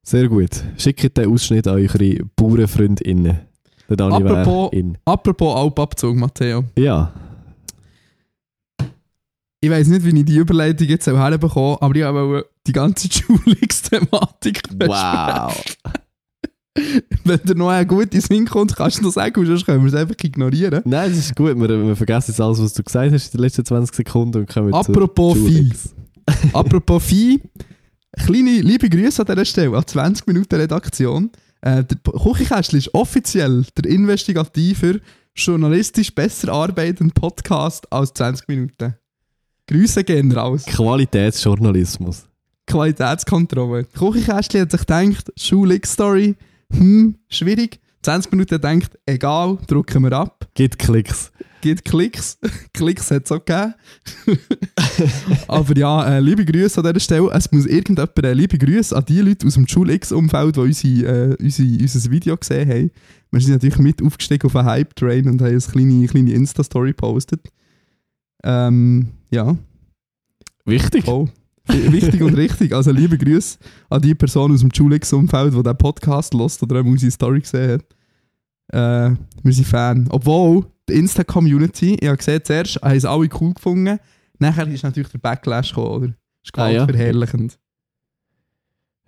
Sehr 0.01 0.27
gut. 0.27 0.63
Schickt 0.77 1.17
den 1.17 1.29
Ausschnitt 1.29 1.67
an 1.67 1.75
eure 1.75 2.23
Bauernfreundinnen. 2.35 3.39
Der 3.89 3.97
Dani 3.97 4.23
wäre 4.23 4.41
Apropos- 4.41 4.73
in. 4.73 4.97
Apropos 5.05 5.55
Alpabzug, 5.55 6.15
Matteo. 6.15 6.63
Ja. 6.77 7.13
Ich 9.59 9.69
weiß 9.69 9.87
nicht, 9.87 10.05
wie 10.05 10.17
ich 10.17 10.25
die 10.25 10.35
Überleitung 10.37 10.87
jetzt 10.87 11.07
herbekomme, 11.07 11.77
aber 11.81 11.95
ich 11.95 12.03
wollte 12.03 12.47
die 12.67 12.73
ganze 12.73 13.07
Schulungsthematik 13.11 14.61
Wow. 14.85 15.53
Wenn 17.23 17.39
dir 17.39 17.55
noch 17.55 17.69
ein 17.69 17.87
guter 17.87 18.21
Sinn 18.21 18.45
kommt, 18.45 18.75
kannst 18.75 18.99
du 18.99 19.03
noch 19.03 19.11
sagen, 19.11 19.45
sonst 19.45 19.65
können 19.65 19.81
wir 19.83 19.87
es 19.87 19.95
einfach 19.95 20.15
ignorieren. 20.23 20.81
Nein, 20.85 21.09
das 21.09 21.19
ist 21.19 21.35
gut. 21.35 21.55
Wir, 21.55 21.69
wir 21.69 21.95
vergessen 21.95 22.31
jetzt 22.31 22.41
alles, 22.41 22.61
was 22.61 22.73
du 22.73 22.83
gesagt 22.83 23.11
hast 23.11 23.33
in 23.33 23.37
den 23.37 23.43
letzten 23.43 23.65
20 23.65 23.95
Sekunden 23.95 24.39
und 24.39 24.49
kommen 24.49 24.73
Apropos 24.73 25.37
Vieh. 25.37 25.71
Apropos 26.53 27.03
Vieh, 27.03 27.41
kleine 28.17 28.61
liebe 28.61 28.89
Grüße 28.89 29.21
an 29.21 29.25
dieser 29.25 29.45
Stelle, 29.45 29.77
an 29.77 29.85
20 29.85 30.27
Minuten 30.27 30.55
Redaktion. 30.55 31.31
Äh, 31.61 31.83
der 31.83 31.97
Küchenkästchen 31.97 32.79
ist 32.79 32.93
offiziell 32.93 33.65
der 33.77 33.89
investigativer, 33.91 34.99
journalistisch 35.35 36.13
besser 36.13 36.51
arbeitende 36.53 37.13
Podcast 37.13 37.91
als 37.91 38.13
20 38.13 38.47
Minuten. 38.47 38.95
Grüße 39.67 40.03
gehen 40.03 40.31
raus. 40.31 40.65
Qualitätsjournalismus. 40.65 42.27
Qualitätskontrolle. 42.67 43.85
Die 43.85 43.97
Küchenkästchen 43.97 44.61
hat 44.61 44.71
sich 44.71 44.81
gedacht, 44.81 45.31
Schulix-Story, 45.37 46.35
hm, 46.71 47.15
schwierig. 47.29 47.79
20 48.03 48.31
Minuten 48.31 48.61
denkt, 48.61 48.97
egal, 49.05 49.57
drücken 49.67 50.03
wir 50.03 50.13
ab. 50.13 50.47
Gibt 50.53 50.77
Klicks. 50.79 51.31
gibt 51.61 51.83
Klicks. 51.83 52.37
Klicks 52.73 53.11
hat 53.11 53.25
es 53.25 53.31
auch 53.31 53.43
gegeben. 53.43 53.73
Aber 55.47 55.75
ja, 55.77 56.07
äh, 56.07 56.19
liebe 56.19 56.45
Grüße 56.45 56.79
an 56.79 56.85
dieser 56.85 56.99
Stelle. 56.99 57.29
Es 57.33 57.51
muss 57.51 57.65
irgendjemand, 57.65 58.23
äh, 58.23 58.33
liebe 58.33 58.57
Grüße 58.57 58.95
an 58.95 59.03
die 59.05 59.19
Leute 59.19 59.47
aus 59.47 59.55
dem 59.55 59.67
Schul-X-Umfeld, 59.67 60.55
die 60.55 60.59
unsere, 60.59 61.31
äh, 61.31 61.35
unsere, 61.43 61.67
unser 61.81 62.11
Video 62.11 62.37
gesehen 62.37 62.69
haben. 62.69 62.91
Wir 63.31 63.41
sind 63.41 63.53
natürlich 63.53 63.79
mit 63.79 64.01
aufgestiegen 64.01 64.45
auf 64.45 64.55
einen 64.55 64.67
Hype-Train 64.67 65.27
und 65.27 65.41
haben 65.41 65.47
eine 65.49 65.59
kleine, 65.59 66.07
kleine 66.07 66.31
Insta-Story 66.31 66.91
gepostet. 66.91 67.41
Ähm, 68.43 69.09
ja, 69.31 69.57
Wichtig. 70.65 71.05
voll. 71.05 71.29
Wichtig 71.91 72.21
und 72.21 72.33
richtig. 72.35 72.73
Also 72.73 72.91
liebe 72.91 73.17
Grüße 73.17 73.57
an 73.89 74.01
die 74.01 74.15
Person 74.15 74.53
aus 74.53 74.61
dem 74.61 74.71
Schul-X-Umfeld, 74.73 75.53
die 75.53 75.57
diesen 75.57 75.77
Podcast 75.77 76.33
lost 76.33 76.61
oder 76.63 76.81
auch 76.81 76.85
unsere 76.85 77.11
Story 77.11 77.41
gesehen 77.41 77.73
hat. 77.73 79.11
Äh, 79.13 79.15
wir 79.43 79.53
sind 79.53 79.67
Fan. 79.67 80.07
Obwohl, 80.09 80.65
die 80.89 80.93
Insta-Community, 80.93 81.97
ich 81.99 82.07
habe 82.07 82.17
gesehen, 82.17 82.41
zuerst 82.43 82.75
haben 82.81 82.95
es 82.95 83.05
alle 83.05 83.29
cool 83.39 83.53
gefunden. 83.53 83.99
Nachher 84.39 84.67
ist 84.67 84.83
natürlich 84.83 85.09
der 85.09 85.19
Backlash 85.19 85.69
gekommen, 85.69 85.87
oder? 85.89 86.13
Ist 86.43 86.57
Ah, 86.57 86.69
ja. 86.69 86.85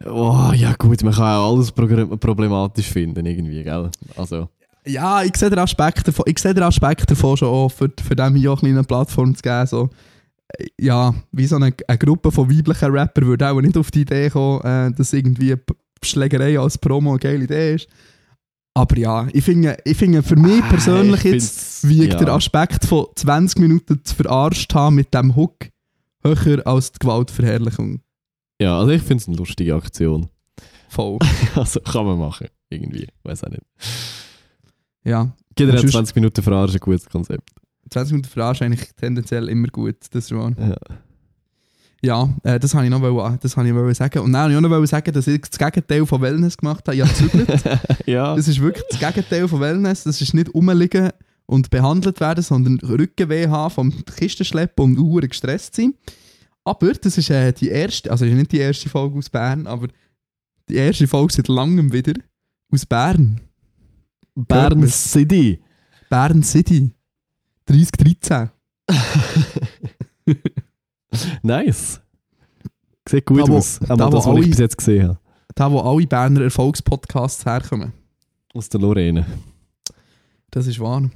Oh, 0.06 0.52
ja 0.56 0.74
gut, 0.78 1.04
man 1.04 1.14
kann 1.14 1.36
auch 1.36 1.54
alles 1.54 1.72
problematisch 1.72 2.88
finden 2.88 3.26
irgendwie, 3.26 3.64
gell? 3.64 3.90
Also, 4.16 4.48
Ja, 4.86 5.24
ich 5.24 5.36
sehe 5.36 5.50
den 5.50 5.60
Aspekt 5.60 6.08
davon, 6.08 6.24
ich 6.28 6.40
sehe 6.40 6.54
den 6.54 6.64
Aspekt 6.64 7.10
davon 7.12 7.36
schon 7.36 7.50
auch, 7.50 7.70
für, 7.70 7.92
für 8.02 8.16
dem 8.16 8.36
hier 8.36 8.54
auch 8.54 8.62
eine 8.62 8.72
kleine 8.72 8.84
Plattform 8.86 9.36
zu 9.36 9.42
geben. 9.42 9.68
So, 9.68 9.90
ja, 10.80 11.14
wie 11.32 11.46
so 11.48 11.56
eine, 11.58 11.74
eine 11.88 11.98
Gruppe 11.98 12.32
von 12.32 12.50
weiblichen 12.50 12.92
Rappern 12.92 13.26
würde 13.28 13.50
auch 13.50 13.62
nicht 13.62 13.78
auf 13.78 13.92
die 13.92 14.02
Idee 14.02 14.30
kommen, 14.30 14.62
äh, 14.64 14.92
dass 14.96 15.14
irgendwie 15.14 15.56
Schlägerei 16.04 16.60
als 16.60 16.78
Promo 16.78 17.12
eine 17.12 17.20
geile 17.20 17.44
Idee 17.44 17.76
ist. 17.76 17.88
Aber 18.74 18.98
ja, 18.98 19.28
ich 19.34 19.44
finde, 19.44 19.78
ich 19.84 19.98
finde 19.98 20.24
für 20.24 20.36
mich 20.38 20.64
Ah, 20.64 20.70
persönlich 20.70 21.26
ich 21.26 21.34
jetzt 21.34 21.88
wiegt 21.90 22.14
ja. 22.14 22.20
der 22.20 22.34
Aspekt 22.34 22.86
von 22.86 23.08
20 23.16 23.60
Minuten 23.60 24.04
zu 24.04 24.16
verarscht 24.16 24.74
haben 24.74 24.96
mit 24.96 25.14
dem 25.14 25.36
Hook 25.36 25.70
höher 26.24 26.66
als 26.66 26.92
die 26.92 27.00
Gewaltverherrlichung. 27.00 28.00
ja, 28.62 28.78
also 28.80 28.92
ich 28.92 29.02
finde 29.02 29.22
es 29.22 29.28
eine 29.28 29.38
lustige 29.38 29.76
Aktion. 29.76 30.30
Voll. 30.88 31.20
Also 31.56 31.80
kann 31.82 32.06
man 32.06 32.18
machen, 32.20 32.48
irgendwie. 32.70 33.08
Weiß 33.24 33.44
auch 33.44 33.50
nicht. 33.50 33.64
ja. 35.04 35.32
Generell 35.56 35.80
sonst- 35.82 35.92
20 35.94 36.16
Minuten 36.16 36.42
Verarschen, 36.42 36.78
ein 36.78 36.80
gutes 36.80 37.10
Konzept. 37.10 37.50
20 37.90 38.14
Minuten 38.14 38.30
verarschen 38.30 38.66
eigentlich 38.66 38.90
tendenziell 38.96 39.50
immer 39.50 39.68
gut, 39.68 39.98
das 40.12 40.26
ist 40.26 40.36
wahr. 40.36 40.54
Ja. 40.58 40.76
Ja, 42.02 42.34
äh, 42.44 42.60
das 42.60 42.74
wollte 42.74 42.86
ich 42.86 42.92
noch 42.92 43.38
das 43.42 43.52
ich 43.52 43.58
wollen 43.58 43.94
sagen. 43.94 44.20
Und 44.20 44.32
dann 44.32 44.44
wollte 44.54 44.68
ich 44.68 44.74
auch 44.74 44.80
noch 44.80 44.86
sagen, 44.86 45.14
dass 45.14 45.28
ich 45.28 45.42
das 45.42 45.58
Gegenteil 45.60 46.06
von 46.06 46.22
Wellness 46.22 46.56
gemacht 46.58 46.88
habe. 46.88 46.96
Ich 46.96 47.04
habe 47.04 47.80
ja. 48.06 48.36
das 48.36 48.48
ist 48.48 48.62
wirklich 48.62 48.86
das 48.90 49.00
Gegenteil 49.00 49.48
von 49.48 49.60
Wellness. 49.60 50.04
Das 50.04 50.22
ist 50.22 50.34
nicht 50.34 50.54
rumliegen 50.54 51.10
und 51.46 51.70
behandelt 51.70 52.20
werden, 52.22 52.44
sondern 52.44 52.80
Rückenweh 52.80 53.48
haben 53.48 53.74
vom 53.74 54.06
Kistenschleppen 54.06 54.86
und 54.86 54.98
Uhren 54.98 55.28
gestresst 55.28 55.76
sein. 55.76 55.94
Aber 56.64 56.94
das 56.94 57.18
ist 57.18 57.30
äh, 57.32 57.52
die 57.52 57.70
erste, 57.70 58.12
also 58.12 58.24
ist 58.24 58.34
nicht 58.34 58.52
die 58.52 58.60
erste 58.60 58.88
Folge 58.88 59.18
aus 59.18 59.30
Bern, 59.30 59.68
aber 59.68 59.88
die 60.70 60.76
erste 60.76 61.08
Folge 61.08 61.34
seit 61.34 61.48
langem 61.48 61.92
wieder 61.92 62.14
aus 62.72 62.86
Bern. 62.86 63.42
Bern 64.36 64.88
City. 64.88 65.60
Bern 66.10 66.44
City. 66.44 66.92
3013. 67.70 68.50
Nice. 71.42 72.02
Sieht 73.08 73.26
gut 73.26 73.42
Da, 73.42 73.48
wo- 73.48 73.58
aus. 73.58 73.82
Einmal 73.82 73.98
da, 73.98 74.06
wo 74.08 74.12
das, 74.12 74.26
was 74.26 74.26
ich 74.26 74.32
alle- 74.42 74.48
bis 74.48 74.58
jetzt 74.60 74.78
gesehen 74.78 75.08
habe. 75.10 75.20
Da, 75.56 75.72
wo 75.72 75.80
alle 75.80 76.08
Berner 76.08 76.42
Erfolgspodcasts 76.42 77.46
herkommen. 77.46 77.94
Aus 78.54 78.70
der 78.70 78.80
Lorene. 78.80 79.26
Das 80.52 80.68
ist 80.68 80.80
wahr. 80.80 81.10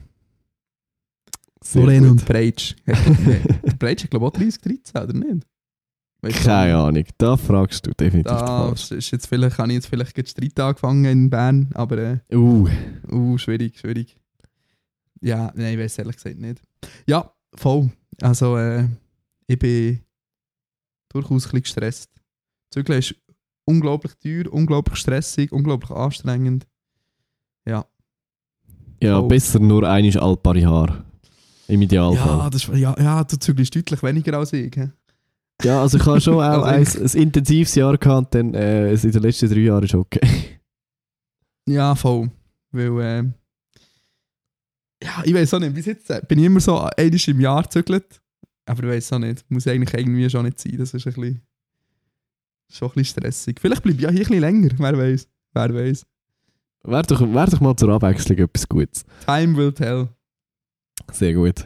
Sehr 1.63 1.81
Lorena 1.83 2.09
gut. 2.09 2.21
und 2.21 2.25
Breitsch. 2.25 2.75
Breitsch 3.79 4.03
hat 4.03 4.11
glaube 4.11 4.25
ich 4.25 4.31
auch 4.33 4.37
30, 4.37 4.61
13, 4.61 5.03
oder 5.03 5.13
nicht? 5.13 5.47
Ich 6.25 6.35
Keine 6.43 6.73
nicht. 6.73 6.75
Ahnung. 6.75 7.03
Da 7.17 7.37
fragst 7.37 7.85
du 7.85 7.91
definitiv 7.91 8.31
Da 8.31 8.45
falsch. 8.47 8.91
ist 8.91 9.11
jetzt 9.11 9.27
vielleicht, 9.27 9.57
habe 9.57 9.69
ich 9.69 9.75
jetzt 9.75 9.87
vielleicht 9.87 10.29
Streit 10.29 10.59
angefangen 10.59 11.05
in 11.05 11.29
Bern, 11.29 11.69
aber 11.73 11.97
äh, 11.97 12.17
Uh, 12.35 12.67
uh, 13.11 13.37
schwierig, 13.37 13.77
schwierig. 13.79 14.17
Ja, 15.23 15.51
nein, 15.55 15.73
ich 15.73 15.79
weiß 15.79 15.99
ehrlich 15.99 16.15
gesagt 16.17 16.37
nicht. 16.37 16.61
Ja, 17.07 17.31
voll. 17.55 17.89
Also, 18.21 18.57
äh, 18.57 18.87
ich 19.47 19.57
bin 19.57 20.01
durchaus 21.09 21.31
ein 21.45 21.51
bisschen 21.51 21.61
gestresst. 21.61 22.09
Zügeln 22.71 22.99
ist 22.99 23.15
unglaublich 23.65 24.13
teuer, 24.15 24.51
unglaublich 24.51 24.97
stressig, 24.97 25.51
unglaublich 25.51 25.91
anstrengend. 25.91 26.67
Ja. 27.65 27.85
ja, 29.01 29.19
Oh. 29.19 29.27
besser 29.27 29.59
nur 29.59 29.87
einmal 29.87 30.17
alle 30.17 30.37
paar 30.37 30.55
Jahre. 30.57 31.05
Im 31.69 31.81
Ja, 31.81 31.85
Idealfall. 31.85 32.49
das, 32.49 32.65
ist- 32.67 32.75
ja, 32.77 32.93
ja, 32.99 33.23
du 33.23 33.37
zügelst 33.39 33.73
deutlich 33.75 34.03
weniger 34.03 34.37
als 34.37 34.51
ich. 34.51 34.75
hä? 34.75 34.89
Ja, 35.63 35.81
also 35.81 35.97
ich 35.97 36.05
habe 36.05 36.19
schon 36.19 36.33
auch 36.43 36.63
ein, 36.63 36.85
ein 36.85 37.07
intensives 37.13 37.75
Jahr 37.75 37.97
gehabt, 37.97 38.35
dann 38.35 38.53
äh, 38.53 38.91
es 38.91 39.05
in 39.05 39.11
den 39.13 39.21
letzten 39.21 39.49
drei 39.49 39.59
Jahren 39.61 39.83
ist 39.85 39.95
okay. 39.95 40.59
Ja, 41.65 41.95
voll. 41.95 42.29
Weil, 42.71 42.99
äh, 43.01 43.23
ja, 45.17 45.23
ich 45.25 45.33
weiß 45.33 45.53
auch 45.53 45.59
nicht, 45.59 45.73
bis 45.73 45.85
jetzt 45.85 46.09
äh, 46.09 46.21
bin 46.27 46.39
ich 46.39 46.45
immer 46.45 46.59
so 46.59 46.79
einmal 46.79 47.19
im 47.27 47.39
Jahr 47.39 47.63
gezügelt. 47.63 48.21
Aber 48.65 48.83
ich 48.83 48.89
weiß 48.89 49.13
auch 49.13 49.19
nicht. 49.19 49.49
Muss 49.49 49.67
eigentlich 49.67 49.93
irgendwie 49.93 50.29
schon 50.29 50.45
nicht 50.45 50.59
sein. 50.59 50.77
Das 50.77 50.93
ist 50.93 51.05
ein 51.05 51.13
bisschen, 51.13 51.41
schon 52.69 52.89
ein 52.89 52.93
bisschen 52.93 53.21
stressig. 53.21 53.59
Vielleicht 53.59 53.83
bleibe 53.83 53.97
ich 53.97 54.03
ja 54.03 54.09
hier 54.09 54.21
ein 54.21 54.27
bisschen 54.27 54.41
länger. 54.41 54.69
Wer 54.77 54.97
weiß. 54.97 55.27
Wer 55.53 55.73
weiß. 55.73 56.05
Wäre 56.85 57.03
doch, 57.03 57.21
wär 57.21 57.45
doch 57.45 57.61
mal 57.61 57.75
zur 57.75 57.89
Abwechslung 57.89 58.37
etwas 58.37 58.67
Gutes. 58.67 59.05
Time 59.25 59.55
will 59.55 59.71
tell. 59.71 60.09
Sehr 61.11 61.33
gut. 61.33 61.65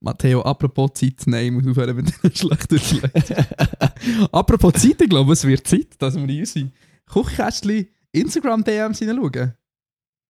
Matteo, 0.00 0.42
apropos 0.42 0.92
Zeit, 0.94 1.22
nein, 1.26 1.46
ich 1.46 1.52
muss 1.52 1.66
aufhören 1.66 1.96
mit 1.96 2.12
den 2.22 2.32
schlechten 2.34 2.78
Schlechten. 2.78 3.46
apropos 4.32 4.74
Zeit, 4.74 5.00
ich 5.00 5.08
glaube, 5.08 5.32
es 5.32 5.44
wird 5.44 5.66
Zeit, 5.66 5.94
dass 5.98 6.14
wir 6.14 6.28
in 6.28 6.40
unsere 6.40 6.70
Kuchkästchen 7.06 7.88
Instagram-DMs 8.12 8.98
hineinschauen. 8.98 9.54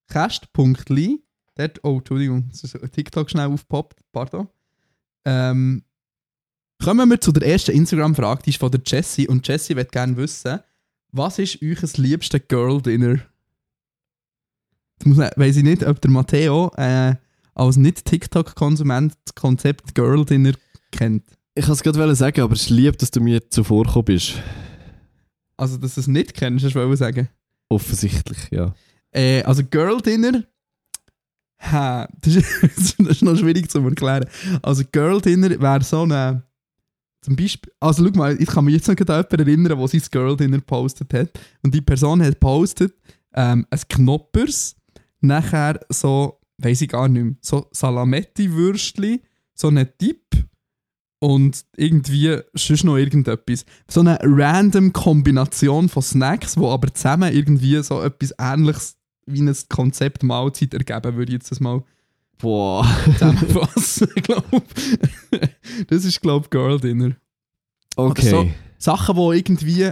Käst.li, 0.09 1.23
dort, 1.57 1.83
oh, 1.83 1.97
Entschuldigung, 1.97 2.49
TikTok 2.91 3.29
schnell 3.29 3.47
aufgepoppt, 3.47 3.99
pardon. 4.11 4.47
Ähm, 5.25 5.83
kommen 6.83 7.09
wir 7.09 7.19
zu 7.19 7.31
der 7.31 7.47
ersten 7.47 7.71
Instagram-Frage, 7.71 8.43
die 8.43 8.49
ist 8.51 8.59
von 8.59 8.71
der 8.71 8.81
Jessie 8.85 9.27
und 9.27 9.47
Jessie 9.47 9.75
wird 9.75 9.91
gerne 9.91 10.15
wissen, 10.17 10.59
was 11.11 11.39
ist 11.39 11.61
euch 11.61 11.79
das 11.79 11.97
liebste 11.97 12.39
Girl-Dinner? 12.39 13.19
Weiss 15.03 15.57
ich 15.57 15.63
nicht, 15.63 15.85
ob 15.85 16.01
der 16.01 16.11
Matteo 16.11 16.71
äh, 16.75 17.15
als 17.57 17.77
nicht-TikTok-Konsument 17.77 19.13
das 19.25 19.35
Konzept 19.35 19.95
Girl 19.95 20.25
Dinner 20.25 20.53
kennt. 20.91 21.23
Ich 21.55 21.65
kann 21.65 21.73
es 21.73 21.83
gerade 21.83 22.15
sagen, 22.15 22.41
aber 22.41 22.53
es 22.53 22.63
ist 22.63 22.69
lieb, 22.69 22.97
dass 22.99 23.11
du 23.11 23.19
mir 23.19 23.49
zuvorgekommen 23.49 24.05
bist. 24.05 24.35
Also, 25.57 25.77
dass 25.77 25.95
du 25.95 26.01
es 26.01 26.07
nicht 26.07 26.35
kennst, 26.35 26.65
das 26.65 26.75
wollte 26.75 26.93
ich 26.93 26.99
sagen. 26.99 27.29
Offensichtlich, 27.69 28.49
ja. 28.51 28.75
Äh, 29.11 29.41
also, 29.43 29.63
Girl 29.63 29.99
Dinner. 30.01 30.43
Ha, 31.59 32.07
das 32.21 32.35
ist, 32.35 32.47
das 32.99 33.09
ist 33.09 33.21
noch 33.23 33.37
schwierig 33.37 33.69
zu 33.69 33.79
erklären. 33.79 34.25
Also, 34.61 34.83
Girl 34.91 35.21
Dinner 35.21 35.49
wäre 35.49 35.83
so 35.83 36.03
eine. 36.03 36.43
Zum 37.21 37.35
Beispiel, 37.35 37.73
also 37.79 38.05
schau 38.05 38.17
mal, 38.17 38.39
ich 38.39 38.47
kann 38.47 38.63
mich 38.63 38.75
jetzt 38.75 38.87
noch 38.87 38.95
an 38.95 39.05
jemanden 39.05 39.39
erinnern, 39.39 39.77
der 39.77 39.87
sein 39.87 40.01
Girl 40.11 40.37
Dinner 40.37 40.57
gepostet 40.57 41.13
hat. 41.13 41.29
Und 41.61 41.73
die 41.73 41.81
Person 41.81 42.21
hat 42.21 42.33
gepostet 42.35 42.93
ähm, 43.33 43.65
ein 43.69 43.79
Knoppers, 43.89 44.75
nachher 45.19 45.79
so 45.89 46.39
weiß 46.57 46.81
ich 46.81 46.89
gar 46.89 47.07
nicht 47.07 47.23
mehr, 47.23 47.35
so 47.41 47.67
Salametti-Würstchen, 47.71 49.19
so 49.53 49.67
einen 49.67 49.87
Dip 50.01 50.25
und 51.19 51.65
irgendwie 51.75 52.39
sonst 52.53 52.83
noch 52.83 52.97
irgendetwas. 52.97 53.65
So 53.89 54.01
eine 54.01 54.19
random 54.21 54.93
Kombination 54.93 55.89
von 55.89 56.03
Snacks, 56.03 56.57
wo 56.57 56.71
aber 56.71 56.93
zusammen 56.93 57.33
irgendwie 57.33 57.81
so 57.83 58.01
etwas 58.01 58.33
ähnliches 58.39 58.96
wie 59.27 59.41
ein 59.41 59.55
Konzept 59.69 60.23
Mahlzeit 60.23 60.73
ergeben, 60.73 61.15
würde 61.17 61.31
ich 61.31 61.37
jetzt 61.39 61.51
das 61.51 61.59
mal 61.59 61.83
Boah. 62.39 62.85
zusammenfassen, 63.13 64.07
glaube 64.23 64.61
Das 65.87 66.05
ist, 66.05 66.21
glaube 66.21 66.45
ich, 66.45 66.49
Girl 66.49 66.79
Dinner. 66.79 67.15
Okay. 67.95 68.29
so- 68.29 68.49
Sachen, 68.79 69.15
die 69.15 69.37
irgendwie 69.37 69.91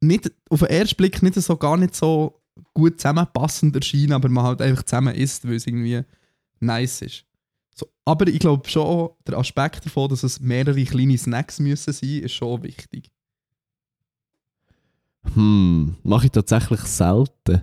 nicht, 0.00 0.30
auf 0.50 0.60
den 0.60 0.68
ersten 0.68 0.96
Blick 0.96 1.22
nicht 1.22 1.34
so 1.34 1.56
gar 1.56 1.76
nicht 1.76 1.94
so 1.94 2.40
gut 2.74 3.00
zusammenpassend 3.00 3.74
erscheinen, 3.76 4.12
aber 4.12 4.28
man 4.28 4.44
halt 4.44 4.62
einfach 4.62 4.82
zusammen 4.84 5.14
isst, 5.14 5.46
weil 5.46 5.54
es 5.56 5.66
irgendwie 5.66 6.02
nice 6.60 7.02
ist. 7.02 7.24
So, 7.74 7.86
aber 8.04 8.26
ich 8.28 8.38
glaube 8.40 8.68
schon, 8.68 9.10
der 9.26 9.38
Aspekt 9.38 9.86
davon, 9.86 10.08
dass 10.08 10.22
es 10.22 10.40
mehrere 10.40 10.82
kleine 10.84 11.16
Snacks 11.18 11.60
müssen 11.60 11.92
sein, 11.92 12.08
ist 12.22 12.32
schon 12.32 12.62
wichtig. 12.62 13.10
Hm, 15.34 15.96
mache 16.02 16.26
ich 16.26 16.32
tatsächlich 16.32 16.80
selten. 16.80 17.62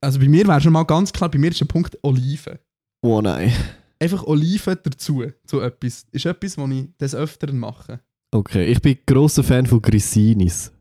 Also 0.00 0.18
bei 0.18 0.28
mir 0.28 0.46
wäre 0.46 0.60
schon 0.60 0.72
mal 0.72 0.84
ganz 0.84 1.12
klar, 1.12 1.30
bei 1.30 1.38
mir 1.38 1.50
ist 1.50 1.60
der 1.60 1.66
Punkt 1.66 1.96
Oliven. 2.02 2.58
Oh 3.00 3.20
nein. 3.20 3.52
Einfach 4.00 4.24
Oliven 4.24 4.78
dazu, 4.82 5.24
zu 5.46 5.60
etwas. 5.60 6.06
Ist 6.12 6.26
etwas, 6.26 6.56
was 6.58 6.70
ich 6.70 6.96
des 6.98 7.14
Öfteren 7.14 7.58
mache. 7.58 8.00
Okay, 8.30 8.66
ich 8.66 8.80
bin 8.82 8.98
grosser 9.06 9.42
Fan 9.42 9.66
von 9.66 9.80
Grisinis. 9.80 10.72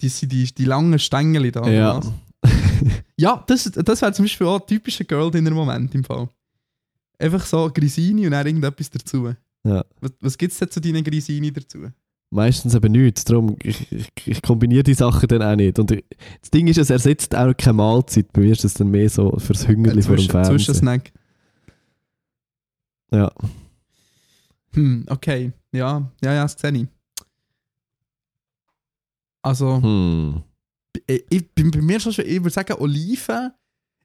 Die 0.00 0.08
sind 0.08 0.30
die, 0.30 0.44
die 0.44 0.64
langen 0.64 0.98
Stängel 0.98 1.50
da. 1.50 1.68
Ja. 1.68 2.00
Ja, 3.20 3.42
das, 3.48 3.64
das 3.64 4.00
wäre 4.00 4.12
zum 4.12 4.26
Beispiel 4.26 4.46
auch 4.46 4.60
ein 4.60 4.66
typischer 4.68 5.02
Girl-Dinner-Moment 5.02 5.92
im 5.96 6.04
Fall. 6.04 6.28
Einfach 7.18 7.44
so 7.44 7.68
Grisini 7.68 8.26
und 8.26 8.30
dann 8.30 8.46
irgendetwas 8.46 8.90
dazu. 8.90 9.34
Ja. 9.64 9.84
Was, 10.00 10.12
was 10.20 10.38
gibt 10.38 10.52
es 10.52 10.58
denn 10.60 10.70
zu 10.70 10.80
deinen 10.80 11.02
Grisini 11.02 11.52
dazu? 11.52 11.90
Meistens 12.30 12.74
eben 12.74 12.92
nichts. 12.92 13.24
Darum, 13.24 13.56
ich, 13.62 13.90
ich, 13.90 14.08
ich 14.26 14.42
kombiniere 14.42 14.82
die 14.82 14.94
Sachen 14.94 15.26
dann 15.28 15.42
auch 15.42 15.56
nicht. 15.56 15.78
Und 15.78 15.90
das 15.90 16.50
Ding 16.50 16.66
ist, 16.66 16.76
es 16.76 16.90
ersetzt 16.90 17.34
auch 17.34 17.56
keine 17.56 17.74
Mahlzeit. 17.74 18.32
Bei 18.32 18.42
mir 18.42 18.52
ist 18.52 18.64
das 18.64 18.74
dann 18.74 18.90
mehr 18.90 19.08
so 19.08 19.34
fürs 19.38 19.66
Hüngerli 19.66 20.02
vor 20.02 20.16
dem 20.16 20.28
Fernsehen. 20.28 20.58
Zwischensnack. 20.58 21.10
Ja. 23.10 23.32
Hm, 24.74 25.06
okay. 25.08 25.52
Ja, 25.72 26.10
ja, 26.22 26.34
ja, 26.34 26.42
das 26.42 26.56
sehe 26.58 26.72
ich. 26.72 26.86
Also, 29.42 29.80
Hm. 29.82 30.42
ich, 31.06 31.24
ich 31.30 31.50
bin 31.54 31.70
bei 31.70 31.80
mir 31.80 31.98
schon, 32.00 32.12
ich 32.12 32.42
würde 32.42 32.50
sagen, 32.50 32.74
Oliven. 32.78 33.52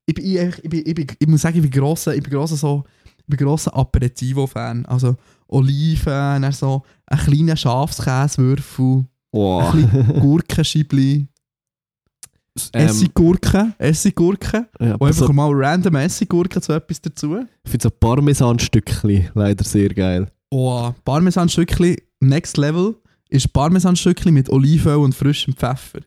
Ich, 0.05 0.15
bin, 0.15 0.25
ich, 0.25 0.35
ich, 0.63 0.69
bin, 0.69 0.83
ich, 0.85 0.95
bin, 0.95 1.07
ich 1.19 1.27
muss 1.27 1.41
sagen, 1.41 1.57
ich 1.57 1.61
bin 1.61 1.71
grosser, 1.71 2.15
ich 2.15 2.23
bin 2.23 2.31
grosser, 2.31 2.55
so, 2.55 2.83
ich 3.17 3.25
bin 3.25 3.37
grosser 3.37 3.75
Aperitivo-Fan. 3.75 4.85
Also 4.85 5.15
Oliven, 5.53 6.41
dann 6.41 6.51
so 6.51 6.83
ein 7.07 7.19
kleiner 7.19 7.55
Schafskäsewürfel, 7.57 9.05
Wow. 9.31 9.73
ein 9.73 9.81
bisschen 9.89 10.19
Gurkenscheibli, 10.21 11.27
Ähm, 12.73 12.85
Essiggurken, 12.87 13.73
Essiggurken. 13.79 14.67
ja, 14.79 14.93
Und 14.95 15.07
einfach 15.07 15.27
so, 15.27 15.33
mal 15.33 15.49
random 15.51 15.95
Essiggurken 15.95 16.61
zu 16.61 16.71
etwas 16.73 17.01
dazu. 17.01 17.37
ich 17.63 17.71
finde 17.71 17.83
so 17.83 17.89
Parmesanstückchen 17.89 19.29
leider 19.33 19.63
sehr 19.63 19.89
geil. 19.89 20.31
Oh, 20.51 20.91
Parmesanstückchen, 21.03 21.95
next 22.19 22.57
level, 22.57 22.95
ist 23.29 23.51
Parmesanstückchen 23.53 24.31
mit 24.33 24.49
Olivenöl 24.51 24.97
und 24.97 25.15
frischem 25.15 25.55
Pfeffer. 25.55 26.01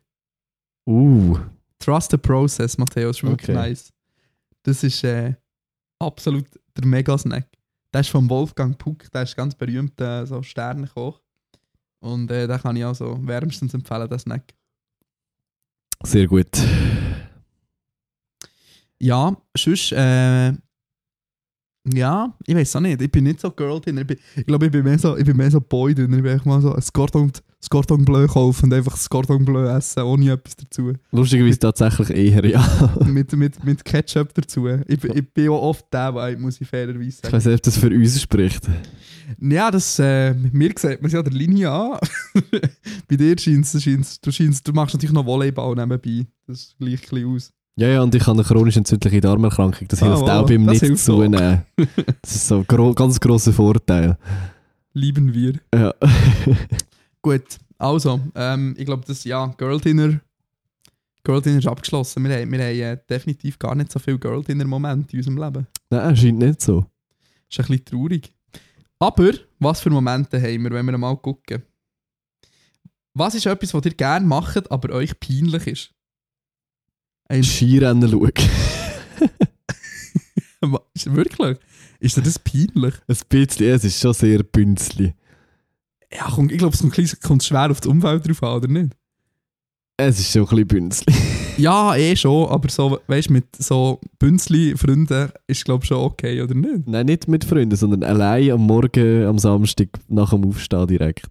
Uh. 0.89 1.37
Trust 1.81 2.13
the 2.13 2.17
process, 2.17 2.79
Matteo, 2.79 3.09
das 3.09 3.17
ist 3.17 3.23
wirklich 3.25 3.49
Okay. 3.57 3.69
nice. 3.71 3.93
Das 4.63 4.85
ist 4.85 5.03
äh, 5.03 5.35
absolut 5.99 6.47
der 6.77 6.87
Mega-Snack. 6.87 7.49
Der 7.97 8.03
ist 8.03 8.11
von 8.11 8.29
Wolfgang 8.29 8.77
Puck, 8.77 9.11
der 9.11 9.23
ist 9.23 9.35
ganz 9.35 9.55
berühmt, 9.55 9.99
äh, 10.03 10.27
so 10.27 10.43
Sternenkoch. 10.43 11.19
Und 12.01 12.31
äh, 12.31 12.47
den 12.47 12.61
kann 12.61 12.77
ich 12.77 12.85
also 12.85 13.19
wärmstens 13.27 13.73
empfehlen, 13.73 14.07
den 14.07 14.19
Snack. 14.19 14.53
Sehr 16.03 16.27
gut. 16.27 16.51
Ja, 18.99 19.35
sonst, 19.57 19.93
äh, 19.93 20.53
ja, 21.95 22.35
ich 22.47 22.55
weiß 22.55 22.77
auch 22.77 22.81
nicht, 22.81 23.01
ich 23.01 23.11
bin 23.11 23.25
nicht 23.25 23.41
so 23.41 23.51
Girl 23.51 23.81
drin. 23.81 23.99
Ich, 23.99 24.07
bin- 24.07 24.19
ich 24.37 24.47
glaube, 24.47 24.67
ich 24.67 24.73
bin 24.73 24.85
mehr 24.85 24.99
so, 24.99 25.17
ich 25.17 25.25
bin 25.25 25.37
mehr 25.37 25.51
so 25.51 25.61
Boy 25.61 25.95
drin. 25.95 26.13
Ich 26.15 26.23
bin 26.23 26.33
einfach 26.33 26.47
mal 26.47 26.61
so 26.61 26.73
ein 26.75 26.83
Cordon, 26.93 27.25
ein 27.29 27.69
Cordon 27.71 28.05
Bleu 28.05 28.27
kaufen 28.27 28.65
und 28.67 28.75
einfach 28.75 28.93
das 28.93 29.09
Cordon 29.09 29.45
Bleu 29.45 29.67
essen, 29.69 30.03
ohne 30.03 30.33
etwas 30.33 30.57
dazu. 30.57 30.93
Lustigerweise 31.13 31.59
tatsächlich 31.59 32.11
eher, 32.11 32.45
ja. 32.45 32.91
mit, 33.07 33.33
mit, 33.35 33.63
mit 33.65 33.85
Ketchup 33.85 34.35
dazu. 34.35 34.67
Ich, 34.89 35.01
bin- 35.01 35.17
ich 35.17 35.33
bin 35.33 35.49
auch 35.51 35.63
oft 35.63 35.85
der 35.93 36.15
Vibe, 36.15 36.41
muss 36.41 36.61
ich 36.61 36.69
fairerweise 36.69 37.09
Ich 37.09 37.17
sagen. 37.17 37.33
weiß 37.33 37.45
nicht, 37.47 37.55
ob 37.55 37.63
das 37.63 37.77
für 37.79 37.89
uns 37.91 38.21
spricht. 38.21 38.69
Ja, 39.41 39.71
das, 39.73 39.99
äh, 39.99 40.35
mir 40.35 40.73
sieht 40.77 41.03
man 41.03 41.11
ja 41.11 41.21
der 41.23 41.33
Linie 41.33 41.71
an. 41.71 41.99
Bei 43.09 43.17
dir 43.17 43.37
scheint 43.39 43.65
es, 43.65 44.21
du, 44.21 44.31
scheinst, 44.31 44.67
du 44.67 44.73
machst 44.73 44.95
natürlich 44.95 45.13
noch 45.13 45.27
Volleyball 45.27 45.75
nebenbei. 45.75 46.27
Das 46.47 46.75
gleicht 46.79 47.05
ein 47.05 47.11
bisschen 47.11 47.35
aus. 47.35 47.53
Ja, 47.79 47.89
ja, 47.89 48.03
und 48.03 48.15
ich 48.15 48.23
habe 48.27 48.39
eine 48.39 48.43
chronisch 48.43 48.77
entzündliche 48.79 49.21
Darmerkrankung. 49.21 49.87
Das 49.89 50.03
Ah, 50.03 50.07
hilft 50.07 50.23
auch 50.31 50.47
beim 50.47 50.65
das 50.67 50.73
nicht 50.75 50.85
hilft 50.85 51.05
zunehmen. 51.05 51.63
Das 52.23 52.35
ist 52.35 52.49
so 52.49 52.57
ein 52.59 52.67
gro 52.67 52.95
ganz 52.95 53.21
grosser 53.21 53.53
Vorteil. 53.53 54.17
Lieben 54.95 55.33
wir. 55.35 55.55
Ja. 55.75 55.93
Gut, 57.23 57.45
also, 57.77 58.21
ähm, 58.35 58.75
ich 58.79 58.87
glaube, 58.87 59.05
das, 59.07 59.25
ja, 59.25 59.47
Girl 59.59 59.79
Dinner, 59.79 60.21
Girl 61.23 61.43
Dinner 61.43 61.59
ist 61.59 61.67
abgeschlossen. 61.67 62.25
Wir 62.25 62.41
haben, 62.41 62.51
wir 62.51 62.59
haben 62.61 62.77
äh, 62.79 62.99
definitiv 63.11 63.59
gar 63.59 63.75
nicht 63.75 63.93
so 63.93 63.99
viele 63.99 64.19
Girl 64.19 64.43
Dinner-Momente 64.43 65.13
in 65.13 65.19
unserem 65.19 65.37
Leben. 65.37 65.67
Nein, 65.91 66.17
scheint 66.17 66.39
nicht 66.39 66.63
so. 66.63 66.87
ist 67.51 67.61
ein 67.61 67.67
bisschen 67.67 67.85
traurig. 67.85 68.33
Aber, 68.99 69.33
was 69.59 69.81
für 69.81 69.91
Momente 69.91 70.41
haben 70.41 70.63
wir, 70.63 70.71
wenn 70.71 70.87
wir 70.87 70.97
mal 70.97 71.15
gucken? 71.19 71.63
Was 73.13 73.35
ist 73.35 73.45
etwas, 73.45 73.75
was 73.75 73.85
ihr 73.85 73.93
gerne 73.95 74.27
macht, 74.27 74.71
aber 74.71 74.95
euch 74.95 75.19
peinlich 75.21 75.67
ist? 75.67 75.91
Ein 77.29 77.43
Skirennen 77.43 78.09
schauen. 78.09 78.33
Wirklich? 81.17 81.59
Ist 82.01 82.17
dir 82.17 82.23
das 82.23 82.39
peinlich? 82.39 82.95
Ein 83.09 83.17
bisschen, 83.29 83.67
es 83.67 83.85
ist 83.85 84.01
schon 84.01 84.15
sehr 84.15 84.43
bünzli. 84.43 85.15
Ja, 86.13 86.29
komm, 86.35 86.51
ich 86.51 86.59
glaube, 86.59 86.75
es 86.75 87.21
kommt, 87.21 87.43
schwer 87.43 87.71
auf 87.71 87.81
das 87.81 87.89
Umfeld 87.89 88.29
drauf 88.29 88.43
an, 88.43 88.57
oder 88.57 88.69
nicht? 88.69 88.93
Es 89.97 90.21
ist 90.21 90.31
schon 90.31 90.43
ein 90.43 90.49
bisschen 90.49 90.67
bünzli. 90.69 91.15
Ja, 91.59 91.97
eh 91.97 92.15
schon, 92.15 92.51
aber 92.51 92.69
so, 92.69 93.01
weißt 93.07 93.31
du, 93.31 93.33
mit 93.33 93.47
so 93.57 93.99
Bünzli-Freunden 94.19 95.31
ist, 95.47 95.65
glaube 95.65 95.85
ich, 95.85 95.89
schon 95.89 96.05
okay, 96.05 96.43
oder 96.43 96.53
nicht? 96.53 96.87
Nein, 96.87 97.07
nicht 97.07 97.29
mit 97.29 97.47
Freunden, 97.47 97.77
sondern 97.77 98.03
allein 98.03 98.51
am 98.51 98.61
Morgen, 98.61 99.25
am 99.25 99.39
Samstag, 99.39 99.89
nach 100.07 100.35
dem 100.35 100.45
Aufstehen 100.45 100.87
direkt. 100.87 101.31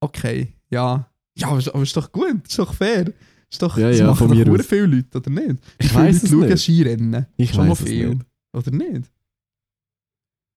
Okay, 0.00 0.54
ja. 0.70 1.08
Ja, 1.36 1.48
aber 1.50 1.82
ist 1.82 1.96
doch 1.96 2.10
gut, 2.10 2.48
ist 2.48 2.58
doch 2.58 2.74
fair. 2.74 3.12
Ist 3.54 3.62
doch, 3.62 3.78
Ja, 3.78 3.88
das 3.88 3.98
ja, 4.00 4.06
machen 4.06 4.16
von 4.18 4.28
doch 4.36 4.64
viele 4.64 4.86
Leute, 4.86 5.16
oder 5.18 5.30
nicht? 5.30 5.56
Ich 5.78 5.94
weiss 5.94 6.22
Leute 6.22 6.24
es 6.24 6.30
schauen 6.32 6.48
nicht. 6.48 6.58
Skirennen? 6.58 7.26
Ich 7.36 7.52
Schon 7.54 7.68
mal 7.68 7.74
viel, 7.76 8.08
nicht. 8.08 8.20
oder 8.52 8.70
nicht? 8.72 9.10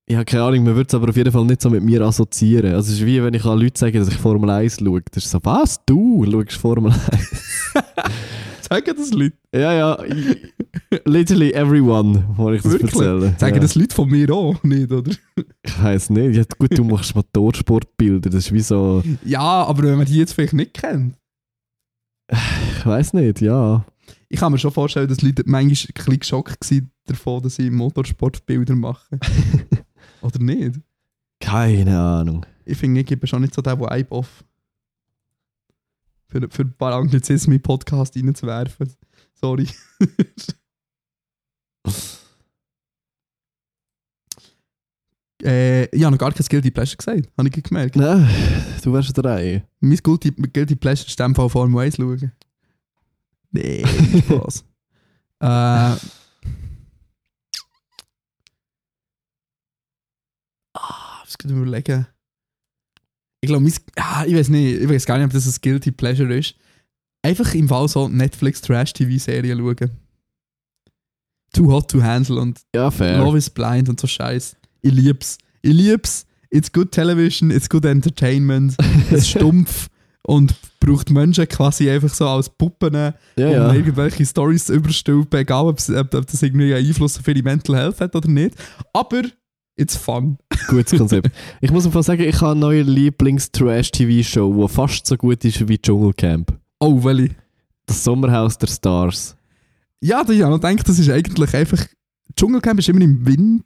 Ich 0.07 0.15
habe 0.15 0.25
keine 0.25 0.43
Ahnung, 0.45 0.63
man 0.63 0.75
würde 0.75 0.87
es 0.87 0.95
aber 0.95 1.09
auf 1.09 1.15
jeden 1.15 1.31
Fall 1.31 1.45
nicht 1.45 1.61
so 1.61 1.69
mit 1.69 1.83
mir 1.83 2.01
assoziieren. 2.01 2.73
Also 2.73 2.91
es 2.91 2.99
ist 2.99 3.05
wie 3.05 3.21
wenn 3.21 3.35
ich 3.35 3.45
an 3.45 3.59
Leute 3.59 3.77
sage, 3.77 3.99
dass 3.99 4.07
ich 4.07 4.15
Formel 4.17 4.49
1 4.49 4.79
schaue. 4.79 5.01
Das 5.11 5.25
ist 5.25 5.29
so, 5.31 5.39
was? 5.43 5.79
Du 5.85 6.25
schaust 6.25 6.53
Formel 6.53 6.91
1? 6.91 7.01
Sagen 8.67 8.93
das 8.97 9.11
Leute? 9.11 9.37
ja, 9.53 9.73
ja. 9.73 10.03
ich- 10.03 10.37
Literally 11.05 11.51
everyone, 11.53 12.23
wo 12.35 12.49
ich 12.51 12.61
das 12.63 12.71
Wirklich? 12.71 12.93
erzähle. 12.93 13.35
Sagen 13.37 13.55
ja. 13.55 13.61
das 13.61 13.75
Leute 13.75 13.93
von 13.93 14.09
mir 14.09 14.31
auch 14.33 14.63
nicht, 14.63 14.91
oder? 14.91 15.11
Ich 15.63 15.83
weiß 15.83 16.09
nicht. 16.09 16.35
Ja, 16.35 16.43
gut, 16.57 16.75
du 16.77 16.83
machst 16.83 17.13
Motorsportbilder. 17.15 18.29
Das 18.29 18.45
ist 18.45 18.53
wie 18.53 18.61
so... 18.61 19.03
Ja, 19.23 19.41
aber 19.65 19.83
wenn 19.83 19.97
man 19.97 20.05
die 20.07 20.15
jetzt 20.17 20.33
vielleicht 20.33 20.53
nicht 20.53 20.73
kennt. 20.73 21.15
Ich 22.29 22.85
weiß 22.85 23.13
nicht, 23.13 23.41
ja. 23.41 23.85
Ich 24.29 24.39
kann 24.39 24.51
mir 24.51 24.57
schon 24.57 24.71
vorstellen, 24.71 25.07
dass 25.07 25.21
Leute 25.21 25.43
manchmal 25.45 25.61
ein 25.61 25.69
bisschen 25.69 26.19
geschockt 26.19 26.71
waren 26.71 26.91
davon, 27.05 27.43
dass 27.43 27.55
sie 27.55 27.69
Motorsportbilder 27.69 28.75
machen. 28.75 29.19
oder 30.21 30.39
nicht? 30.39 30.81
Keine 31.39 31.97
Ahnung. 31.97 32.45
Ich 32.65 32.77
finde, 32.77 33.01
ich 33.01 33.07
gebe 33.07 33.27
schon 33.27 33.41
nicht 33.41 33.53
so 33.53 33.61
den, 33.61 33.77
der 33.77 33.97
Ibe 33.97 34.11
off. 34.11 34.43
Für, 36.27 36.45
für 36.49 36.63
ein 36.63 36.73
paar 36.73 36.93
Anglizismen 36.93 37.55
in 37.55 37.59
den 37.59 37.63
Podcast 37.63 38.17
reinzuwerfen. 38.17 38.93
Sorry. 39.33 39.67
äh, 45.43 45.85
ich 45.95 46.03
habe 46.03 46.11
noch 46.13 46.19
gar 46.19 46.31
kein 46.31 46.45
Guilty 46.45 46.71
Pleasure 46.71 46.97
gesagt, 46.97 47.29
habe 47.37 47.49
ich 47.49 47.63
gemerkt. 47.63 47.95
Nein, 47.95 48.27
du 48.83 48.93
wärst 48.93 49.17
drei. 49.17 49.63
Mein 49.79 49.97
Guilty, 49.97 50.31
Guilty 50.31 50.75
Pleasure 50.75 51.07
ist 51.07 51.19
in 51.19 51.25
dem 51.27 51.35
Fall 51.35 51.49
Formel 51.49 51.83
1 51.85 51.95
schauen. 51.97 52.31
Nee, 53.51 53.83
Spaß. 54.25 54.65
äh. 55.41 55.95
Ah, 60.73 61.21
was 61.23 61.37
kann 61.37 61.49
ich 61.51 61.55
mir 61.57 61.63
überlegen? 61.63 62.07
Ich 63.41 63.47
glaube, 63.47 63.69
ah, 63.97 64.25
ich 64.25 64.35
weiß 64.35 64.49
nicht, 64.49 64.81
ich 64.81 64.89
weiß 64.89 65.05
gar 65.05 65.17
nicht, 65.17 65.25
ob 65.25 65.31
das 65.33 65.45
ein 65.47 65.61
Guilty 65.61 65.91
Pleasure 65.91 66.35
ist. 66.35 66.55
Einfach 67.21 67.53
im 67.53 67.67
Fall 67.67 67.87
so 67.87 68.07
Netflix 68.07 68.61
Trash 68.61 68.93
TV 68.93 69.17
Serien 69.17 69.59
schauen. 69.59 69.91
Too 71.53 71.71
Hot 71.71 71.89
to 71.91 72.01
Handle 72.01 72.39
und 72.39 72.61
Ja, 72.75 72.91
fair. 72.91 73.19
Love 73.19 73.37
is 73.37 73.49
Blind 73.49 73.89
und 73.89 73.99
so 73.99 74.07
Scheiß. 74.07 74.55
Ich 74.87 74.93
lieb's. 74.93 75.37
Ich 75.61 75.73
lieb's. 75.73 76.25
It's 76.49 76.71
good 76.71 76.91
television, 76.91 77.51
it's 77.51 77.67
good 77.67 77.83
entertainment. 77.83 78.75
es 79.11 79.19
ist 79.19 79.29
stumpf 79.31 79.89
und 80.23 80.55
braucht 80.79 81.09
Menschen 81.09 81.47
quasi 81.47 81.89
einfach 81.89 82.13
so 82.13 82.27
als 82.27 82.49
Puppen, 82.49 82.93
ja, 82.93 83.13
um 83.35 83.51
ja. 83.51 83.73
irgendwelche 83.73 84.25
Stories 84.25 84.65
zu 84.65 84.75
überstülpen, 84.75 85.41
egal 85.41 85.65
ob, 85.65 85.79
ob, 85.89 86.13
ob 86.13 86.25
das 86.27 86.41
irgendwie 86.41 86.73
einen 86.73 86.85
Einfluss 86.85 87.19
auf 87.19 87.27
ihre 87.27 87.43
Mental 87.43 87.75
Health 87.75 87.99
hat 87.99 88.15
oder 88.15 88.29
nicht. 88.29 88.55
Aber 88.93 89.23
it's 89.75 89.97
fun. 89.97 90.37
Gutes 90.67 90.97
Konzept. 90.97 91.31
ich 91.61 91.71
muss 91.71 91.85
einfach 91.85 92.03
sagen, 92.03 92.23
ich 92.23 92.39
habe 92.39 92.51
eine 92.51 92.59
neue 92.61 92.81
Lieblings-Trash-TV-Show, 92.83 94.67
die 94.67 94.73
fast 94.73 95.05
so 95.05 95.17
gut 95.17 95.43
ist 95.43 95.67
wie 95.67 95.77
Dschungelcamp. 95.77 96.57
Oh, 96.79 97.03
welche? 97.03 97.35
Das 97.85 98.03
Sommerhaus 98.03 98.57
der 98.57 98.67
Stars. 98.67 99.35
Ja, 99.99 100.23
da- 100.23 100.31
ich 100.31 100.39
gedacht, 100.39 100.87
das 100.87 100.99
ist 100.99 101.09
eigentlich 101.09 101.53
einfach. 101.53 101.85
Dschungelcamp 102.35 102.79
ist 102.79 102.89
immer 102.89 103.01
im 103.01 103.25
Winter, 103.25 103.65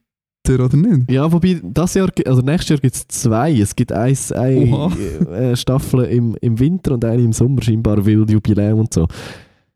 oder 0.49 0.75
nicht? 0.75 1.11
Ja, 1.11 1.31
wobei, 1.31 1.59
das 1.63 1.93
Jahr, 1.93 2.09
also 2.25 2.41
nächstes 2.41 2.69
Jahr 2.69 2.79
gibt 2.79 2.95
es 2.95 3.07
zwei. 3.07 3.53
Es 3.59 3.75
gibt 3.75 3.91
eins, 3.91 4.31
eine 4.31 4.65
Oha. 4.65 4.91
äh, 5.31 5.55
Staffel 5.55 6.05
im, 6.05 6.35
im 6.41 6.59
Winter 6.59 6.93
und 6.93 7.05
eine 7.05 7.21
im 7.21 7.33
Sommer, 7.33 7.61
scheinbar 7.61 8.03
wild 8.05 8.29
Jubiläum 8.29 8.79
und 8.79 8.93
so. 8.93 9.07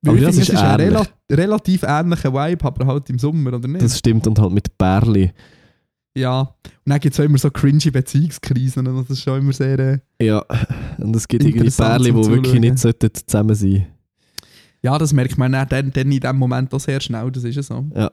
Weil 0.01 0.15
Aber 0.15 0.21
das 0.21 0.35
finde, 0.35 0.41
ist 0.41 0.49
ist 0.49 0.61
ein 0.61 0.79
rela 0.79 1.05
relativ 1.31 1.83
ähnlicher 1.83 2.33
Vibe, 2.33 2.65
aber 2.65 2.85
halt 2.85 3.09
im 3.09 3.19
Sommer, 3.19 3.53
oder 3.53 3.67
nicht? 3.67 3.83
Das 3.83 3.97
stimmt 3.97 4.27
und 4.27 4.39
halt 4.39 4.51
mit 4.51 4.77
Bärli. 4.77 5.31
ja. 6.15 6.41
Und 6.41 6.91
dann 6.91 6.99
gibt 6.99 7.13
es 7.13 7.19
auch 7.19 7.23
immer 7.25 7.37
so 7.39 7.49
cringy 7.49 7.89
Beziehungskrisen 7.91 8.85
und 8.87 8.97
das 9.01 9.09
ist 9.09 9.23
schon 9.23 9.39
immer 9.39 9.53
sehr. 9.53 9.79
Äh, 9.79 9.99
Ja, 10.21 10.43
und 10.97 11.15
es 11.15 11.27
gibt 11.27 11.43
irgendwie 11.43 11.69
Bärli, 11.69 12.11
die 12.11 12.27
wirklich 12.29 12.59
nicht 12.59 12.79
sollten 12.79 13.09
zusammen 13.13 13.55
sein 13.55 13.87
ja, 14.85 14.99
das 14.99 15.13
merkt 15.13 15.35
man 15.39 15.51
dann, 15.51 15.67
dann 15.67 15.91
in 16.11 16.19
dem 16.19 16.35
Moment 16.37 16.71
auch 16.71 16.79
sehr 16.79 17.01
schnell, 17.01 17.31
das 17.31 17.43
ist 17.43 17.55
ja 17.55 17.63
so. 17.63 17.85
Ja. 17.95 18.11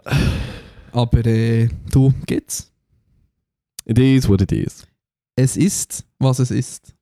Aber 0.93 1.25
äh, 1.27 1.69
du, 1.91 2.13
geht's? 2.27 2.71
It 3.85 3.99
is 3.99 4.29
what 4.29 4.41
it 4.43 4.53
is. 4.53 4.87
Es 5.37 5.57
ist, 5.57 6.05
was 6.19 6.39
es 6.39 6.51
ist. 6.51 6.95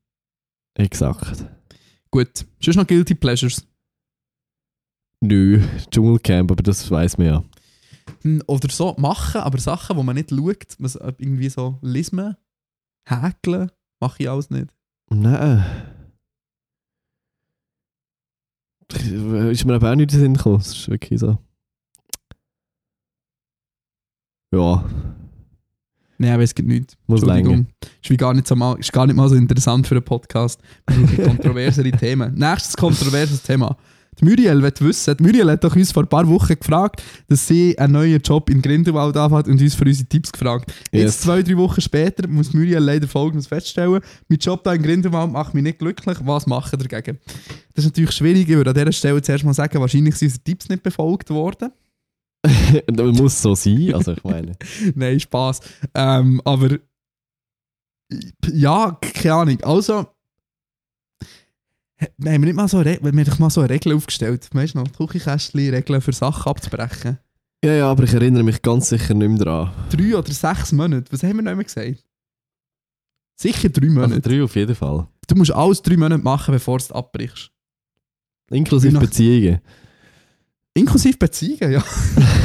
Exakt. 0.75 1.45
Gut. 2.11 2.47
Sonst 2.63 2.77
noch 2.77 2.87
Guilty 2.87 3.15
Pleasures. 3.15 3.67
Nö, 5.21 5.61
Dschungelcamp, 5.91 6.51
aber 6.51 6.63
das 6.63 6.91
weiß 6.91 7.19
man 7.19 7.27
ja. 7.27 7.45
Hm, 8.23 8.43
Oder 8.47 8.71
so 8.71 8.95
machen, 8.99 9.41
aber 9.43 9.59
Sachen, 9.59 9.97
wo 9.97 10.03
man 10.03 10.17
nicht 10.17 10.31
schaut, 10.31 10.77
was 10.79 10.95
irgendwie 10.95 11.51
so 11.51 11.79
lesen, 11.83 12.37
häkeln, 13.07 13.71
mache 14.01 14.23
ich 14.23 14.31
alles 14.31 14.49
nicht. 14.51 14.73
Nein. 15.11 15.65
Ist 19.51 19.65
mir 19.65 19.75
aber 19.75 19.91
auch 19.93 19.95
nicht 19.95 20.13
in 20.13 20.19
den 20.19 20.21
Sinn 20.21 20.35
gekommen. 20.35 20.59
Das 20.59 20.69
ist 20.69 20.89
wirklich 20.89 21.21
so. 21.21 21.39
Ja, 24.53 24.85
Nein, 26.19 26.33
aber 26.33 26.43
es 26.43 26.55
gibt 26.55 26.69
nichts. 26.69 26.97
muss 27.07 27.23
länger. 27.23 27.65
Ist, 28.03 28.11
wie 28.11 28.17
gar 28.19 28.35
nicht 28.35 28.47
so 28.47 28.55
mal, 28.55 28.79
ist 28.79 28.93
gar 28.93 29.07
nicht 29.07 29.17
mal 29.17 29.27
so 29.29 29.37
interessant 29.37 29.87
für 29.87 29.95
einen 29.95 30.05
Podcast. 30.05 30.61
Kontroversere 31.25 31.91
Themen. 31.99 32.35
Nächstes 32.35 32.77
kontroverses 32.77 33.43
Thema. 33.43 33.75
Die 34.21 34.25
Muriel 34.27 34.61
will 34.63 34.73
wissen, 34.81 35.17
die 35.17 35.23
Muriel 35.23 35.51
hat 35.51 35.65
doch 35.65 35.75
uns 35.75 35.93
vor 35.93 36.03
ein 36.03 36.09
paar 36.09 36.29
Wochen 36.29 36.55
gefragt, 36.59 37.03
dass 37.29 37.47
sie 37.47 37.79
einen 37.79 37.95
neuen 37.95 38.21
Job 38.21 38.51
in 38.51 38.61
Grindelwald 38.61 39.17
anfängt 39.17 39.49
und 39.49 39.63
uns 39.63 39.75
für 39.75 39.85
unsere 39.87 40.09
Tipps 40.11 40.31
gefragt. 40.31 40.71
Jetzt, 40.93 41.03
Yes. 41.05 41.21
zwei, 41.21 41.43
drei 41.43 41.57
Wochen 41.57 41.81
später, 41.81 42.29
muss 42.29 42.53
Muriel 42.53 42.81
leider 42.81 43.09
Folgendes 43.09 43.47
feststellen. 43.47 44.01
Mein 44.29 44.39
Job 44.41 44.63
da 44.65 44.75
in 44.75 44.83
Grindelwald 44.83 45.31
macht 45.33 45.55
mich 45.55 45.63
nicht 45.63 45.79
glücklich. 45.79 46.19
Was 46.25 46.47
machen 46.47 46.79
dagegen? 46.79 47.19
Das 47.73 47.85
ist 47.87 47.93
natürlich 47.93 48.13
schwierig. 48.13 48.47
Ich 48.47 48.55
würde 48.57 48.71
an 48.71 48.77
dieser 48.77 48.93
Stelle 48.93 49.23
zuerst 49.23 49.45
mal 49.45 49.55
sagen, 49.55 49.81
wahrscheinlich 49.81 50.17
sind 50.17 50.27
unsere 50.27 50.45
Tipps 50.45 50.69
nicht 50.69 50.83
befolgt 50.83 51.31
worden. 51.31 51.71
Das 52.87 53.19
muss 53.19 53.43
so 53.43 53.55
sein, 53.55 53.93
also 53.95 54.13
ich 54.13 54.25
meine. 54.25 54.53
Nein, 54.95 55.21
Spaß. 55.21 55.61
Ähm, 55.95 56.41
aber 56.45 56.79
ja, 58.53 58.99
keine 59.01 59.35
Ahnung. 59.35 59.61
Also, 59.63 60.07
haben 62.01 62.15
wir 62.25 62.39
nicht 62.39 62.55
mal 62.55 62.69
so, 62.69 62.79
eine 62.79 62.99
wir 63.01 63.09
haben 63.13 63.25
doch 63.25 63.39
mal 63.39 63.51
so 63.51 63.61
eine 63.61 63.71
Regel 63.71 63.95
aufgestellt. 63.95 64.49
Weißt 64.53 64.75
du 64.75 64.79
noch, 64.79 64.93
Küchenkästchen, 64.93 65.75
Regeln 65.75 66.01
für 66.01 66.13
Sachen 66.13 66.49
abzubrechen. 66.51 67.19
Ja, 67.63 67.73
ja, 67.75 67.91
aber 67.91 68.05
ich 68.05 68.15
erinnere 68.15 68.43
mich 68.43 68.63
ganz 68.63 68.89
sicher 68.89 69.13
nicht 69.13 69.29
mehr 69.29 69.39
dran. 69.39 69.71
Drei 69.91 70.17
oder 70.17 70.33
sechs 70.33 70.73
Monate. 70.73 71.13
Was 71.13 71.23
haben 71.23 71.37
wir 71.37 71.43
noch 71.43 71.53
immer 71.53 71.65
gesagt? 71.65 72.03
Sicher 73.37 73.69
drei 73.69 73.87
Also 73.87 74.01
Monate. 74.01 74.21
drei 74.21 74.43
auf 74.43 74.57
jeden 74.57 74.75
Fall. 74.75 75.07
Du 75.29 75.35
musst 75.35 75.53
alles 75.53 75.83
drei 75.83 75.97
Monate 75.97 76.23
machen, 76.23 76.53
bevor 76.53 76.79
du 76.79 76.85
es 76.85 76.93
abbrichst. 76.93 77.51
Inklusive 78.51 78.99
Beziehungen. 78.99 79.61
Inklusive 80.75 81.19
Beziehungen, 81.19 81.73
ja. 81.73 81.85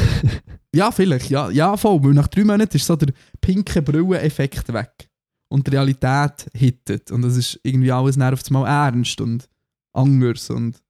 ja, 0.74 0.90
vielleicht. 0.90 1.30
Ja, 1.30 1.50
ja, 1.50 1.76
voll. 1.76 2.02
Weil 2.02 2.14
nach 2.14 2.28
drei 2.28 2.44
Monaten 2.44 2.76
ist 2.76 2.86
so 2.86 2.96
der 2.96 3.12
pinke 3.40 3.82
Brilleneffekt 3.82 4.72
weg. 4.72 5.08
Und 5.48 5.66
die 5.66 5.70
Realität 5.70 6.50
hittet. 6.52 7.12
Und 7.12 7.22
das 7.22 7.36
ist 7.36 7.60
irgendwie 7.62 7.92
alles 7.92 8.18
auf 8.18 8.40
einmal 8.48 8.66
ernst 8.66 9.20
und 9.20 9.48
anders. 9.92 10.50
Und, 10.50 10.82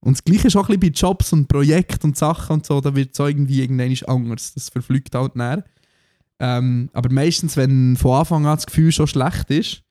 und 0.00 0.16
das 0.16 0.24
Gleiche 0.24 0.48
ist 0.48 0.56
auch 0.56 0.68
ein 0.70 0.80
bisschen 0.80 0.92
bei 0.92 0.98
Jobs 0.98 1.32
und 1.32 1.48
Projekten 1.48 2.08
und 2.08 2.16
Sachen 2.16 2.54
und 2.54 2.66
so. 2.66 2.80
Da 2.80 2.94
wird 2.94 3.10
es 3.12 3.18
irgendwie 3.18 3.60
irgendwann 3.60 3.94
anders. 4.06 4.54
Das 4.54 4.70
verflügt 4.70 5.14
halt 5.14 5.36
näher. 5.36 5.64
Ähm, 6.40 6.88
aber 6.92 7.12
meistens, 7.12 7.56
wenn 7.56 7.96
von 7.96 8.20
Anfang 8.20 8.46
an 8.46 8.56
das 8.56 8.66
Gefühl 8.66 8.92
schon 8.92 9.08
schlecht 9.08 9.50
ist, 9.50 9.82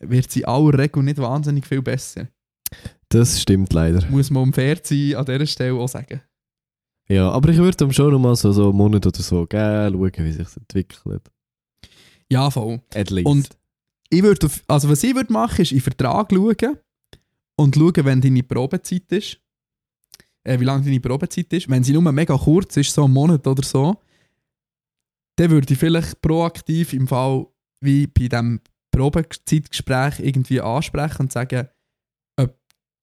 wird 0.00 0.30
sie 0.30 0.40
in 0.40 0.46
aller 0.46 0.78
Regel 0.78 1.02
nicht 1.02 1.18
wahnsinnig 1.18 1.66
viel 1.66 1.82
besser. 1.82 2.28
Das 3.08 3.40
stimmt 3.40 3.72
leider. 3.72 4.04
Muss 4.10 4.30
man 4.30 4.42
um 4.42 4.52
fair 4.52 4.78
sein 4.82 5.14
an 5.14 5.24
dieser 5.24 5.46
Stelle 5.46 5.74
auch 5.74 5.88
sagen. 5.88 6.20
Ja, 7.08 7.30
aber 7.30 7.50
ich 7.50 7.58
würde 7.58 7.84
ihm 7.84 7.92
schon 7.92 8.12
noch 8.12 8.18
mal 8.18 8.34
so, 8.34 8.50
so 8.52 8.70
einen 8.70 8.76
Monat 8.76 9.06
oder 9.06 9.22
so 9.22 9.46
geben, 9.46 9.92
schauen, 9.92 10.24
wie 10.24 10.32
sich 10.32 10.56
entwickelt. 10.56 11.22
Ja, 12.28 12.50
voll. 12.50 12.80
At 12.94 13.10
least. 13.10 13.26
Und 13.26 13.48
ich 14.10 14.22
würde, 14.22 14.48
also 14.66 14.88
was 14.88 15.04
ich 15.04 15.14
würde 15.14 15.32
machen, 15.32 15.62
ist 15.62 15.70
in 15.70 15.78
den 15.78 15.82
Vertrag 15.82 16.32
schauen 16.32 16.78
und 17.56 17.76
schauen, 17.76 18.04
wenn 18.04 18.20
deine 18.20 18.42
Probezeit 18.42 19.10
ist. 19.12 19.38
Äh, 20.42 20.60
wie 20.60 20.64
lange 20.64 20.84
deine 20.84 21.00
Probezeit 21.00 21.52
ist. 21.52 21.68
Wenn 21.68 21.84
sie 21.84 21.92
nur 21.92 22.10
mega 22.12 22.36
kurz 22.36 22.76
ist, 22.76 22.92
so 22.92 23.04
einen 23.04 23.14
Monat 23.14 23.46
oder 23.46 23.62
so, 23.62 24.00
dann 25.36 25.50
würde 25.50 25.72
ich 25.72 25.78
vielleicht 25.78 26.20
proaktiv 26.20 26.92
im 26.92 27.06
Fall 27.06 27.46
wie 27.80 28.06
bei 28.06 28.28
diesem 28.28 28.60
Probezeitgespräch 28.90 30.20
irgendwie 30.20 30.60
ansprechen 30.60 31.22
und 31.22 31.32
sagen, 31.32 31.68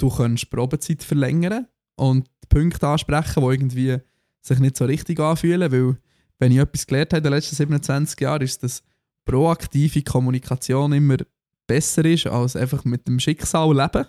du 0.03 0.09
könntest 0.09 0.49
Probezeit 0.49 1.01
verlängern 1.01 1.67
und 1.95 2.27
Punkte 2.49 2.87
ansprechen, 2.87 3.41
die 3.41 3.53
irgendwie 3.53 3.97
sich 4.41 4.59
nicht 4.59 4.75
so 4.75 4.85
richtig 4.85 5.19
anfühlen, 5.19 5.71
weil 5.71 5.97
wenn 6.39 6.51
ich 6.51 6.57
etwas 6.57 6.85
gelernt 6.85 7.13
habe 7.13 7.19
in 7.19 7.23
den 7.23 7.33
letzten 7.33 7.55
27 7.55 8.19
Jahren, 8.19 8.41
ist, 8.41 8.61
dass 8.63 8.83
proaktive 9.23 10.03
Kommunikation 10.03 10.91
immer 10.91 11.17
besser 11.65 12.03
ist, 12.03 12.27
als 12.27 12.57
einfach 12.57 12.83
mit 12.83 13.07
dem 13.07 13.19
Schicksal 13.19 13.73
leben. 13.73 14.05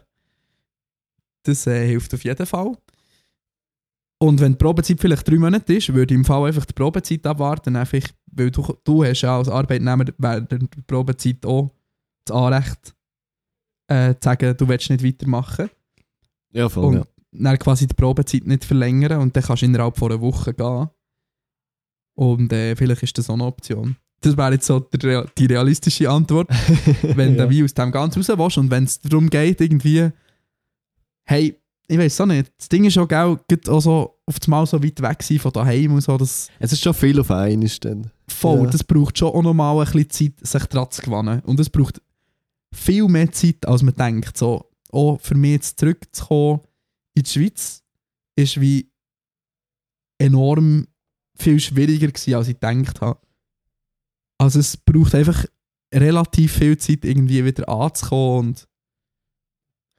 Das 1.44 1.66
äh, 1.68 1.86
hilft 1.86 2.12
auf 2.12 2.24
jeden 2.24 2.46
Fall. 2.46 2.76
Und 4.18 4.40
wenn 4.40 4.52
die 4.52 4.58
Probezeit 4.58 5.00
vielleicht 5.00 5.28
drei 5.28 5.36
Monate 5.36 5.74
ist, 5.74 5.92
würde 5.92 6.14
ich 6.14 6.18
im 6.18 6.24
Fall 6.24 6.46
einfach 6.46 6.64
die 6.64 6.72
Probezeit 6.72 7.24
abwarten, 7.26 7.76
einfach, 7.76 8.00
weil 8.32 8.50
du, 8.50 8.76
du 8.82 9.04
hast 9.04 9.20
ja 9.20 9.36
als 9.38 9.48
Arbeitnehmer 9.48 10.06
während 10.18 10.50
der 10.50 10.60
Probezeit 10.86 11.44
auch 11.46 11.70
das 12.24 12.34
Anrecht 12.34 12.96
äh, 13.86 14.14
zu 14.14 14.20
sagen, 14.22 14.56
du 14.56 14.66
willst 14.66 14.90
nicht 14.90 15.04
weitermachen. 15.04 15.70
Ja, 16.54 16.68
voll, 16.68 16.84
und 16.84 16.94
ja. 16.94 17.04
dann 17.32 17.58
quasi 17.58 17.86
die 17.86 17.94
Probezeit 17.94 18.46
nicht 18.46 18.64
verlängern 18.64 19.20
und 19.20 19.36
dann 19.36 19.42
kannst 19.42 19.62
du 19.62 19.66
innerhalb 19.66 19.96
von 19.98 20.10
einer 20.12 20.20
Woche 20.20 20.54
gehen. 20.54 20.88
Und 22.16 22.52
äh, 22.52 22.76
vielleicht 22.76 23.02
ist 23.02 23.18
das 23.18 23.28
auch 23.28 23.34
eine 23.34 23.44
Option. 23.44 23.96
Das 24.20 24.36
wäre 24.36 24.52
jetzt 24.52 24.66
so 24.66 24.80
die 24.80 25.46
realistische 25.46 26.08
Antwort, 26.08 26.48
wenn 27.02 27.36
Ja. 27.36 27.44
du 27.44 27.50
wie 27.50 27.62
aus 27.64 27.74
dem 27.74 27.90
ganz 27.92 28.16
raus 28.16 28.28
willst 28.28 28.58
und 28.58 28.70
wenn 28.70 28.84
es 28.84 29.00
darum 29.00 29.28
geht, 29.28 29.60
irgendwie, 29.60 30.10
hey, 31.26 31.60
ich 31.86 31.98
weiß 31.98 32.20
auch 32.22 32.26
nicht, 32.26 32.50
das 32.56 32.68
Ding 32.70 32.84
ist 32.84 32.96
auch, 32.96 33.06
gell, 33.08 33.38
gerade 33.48 33.70
auch 33.70 33.80
so 33.80 34.18
auf 34.24 34.38
das 34.38 34.48
Mal 34.48 34.64
so 34.66 34.82
weit 34.82 35.02
weg 35.02 35.22
sein 35.22 35.38
von 35.38 35.52
daheim 35.52 35.92
und 35.92 36.00
so, 36.00 36.16
das 36.16 36.48
Es 36.58 36.72
ist 36.72 36.82
schon 36.82 36.94
viel 36.94 37.20
auf 37.20 37.30
einmal 37.30 37.68
dann. 37.80 38.10
voll, 38.28 38.64
Ja. 38.64 38.70
das 38.70 38.84
braucht 38.84 39.18
schon 39.18 39.28
auch 39.28 39.42
nochmal 39.42 39.76
ein 39.84 39.92
bisschen 39.92 40.08
Zeit, 40.38 40.46
sich 40.46 40.64
dran 40.68 40.90
zu 40.90 41.02
gewinnen. 41.02 41.40
Und 41.44 41.60
es 41.60 41.68
braucht 41.68 42.00
viel 42.74 43.06
mehr 43.08 43.30
Zeit, 43.32 43.66
als 43.66 43.82
man 43.82 43.94
denkt. 43.94 44.38
So, 44.38 44.64
auch 44.94 45.20
für 45.20 45.34
mich 45.34 45.52
jetzt 45.52 45.80
zurückzukommen 45.80 46.60
in 47.14 47.22
die 47.22 47.30
Schweiz, 47.30 47.82
ist 48.36 48.60
wie 48.60 48.90
enorm 50.18 50.86
viel 51.36 51.60
schwieriger 51.60 52.08
gewesen, 52.08 52.34
als 52.34 52.48
ich 52.48 52.60
gedacht 52.60 53.00
habe. 53.00 53.20
Also 54.38 54.60
es 54.60 54.76
braucht 54.76 55.14
einfach 55.14 55.44
relativ 55.92 56.54
viel 56.54 56.76
Zeit, 56.78 57.04
irgendwie 57.04 57.44
wieder 57.44 57.68
anzukommen 57.68 58.48
und, 58.48 58.68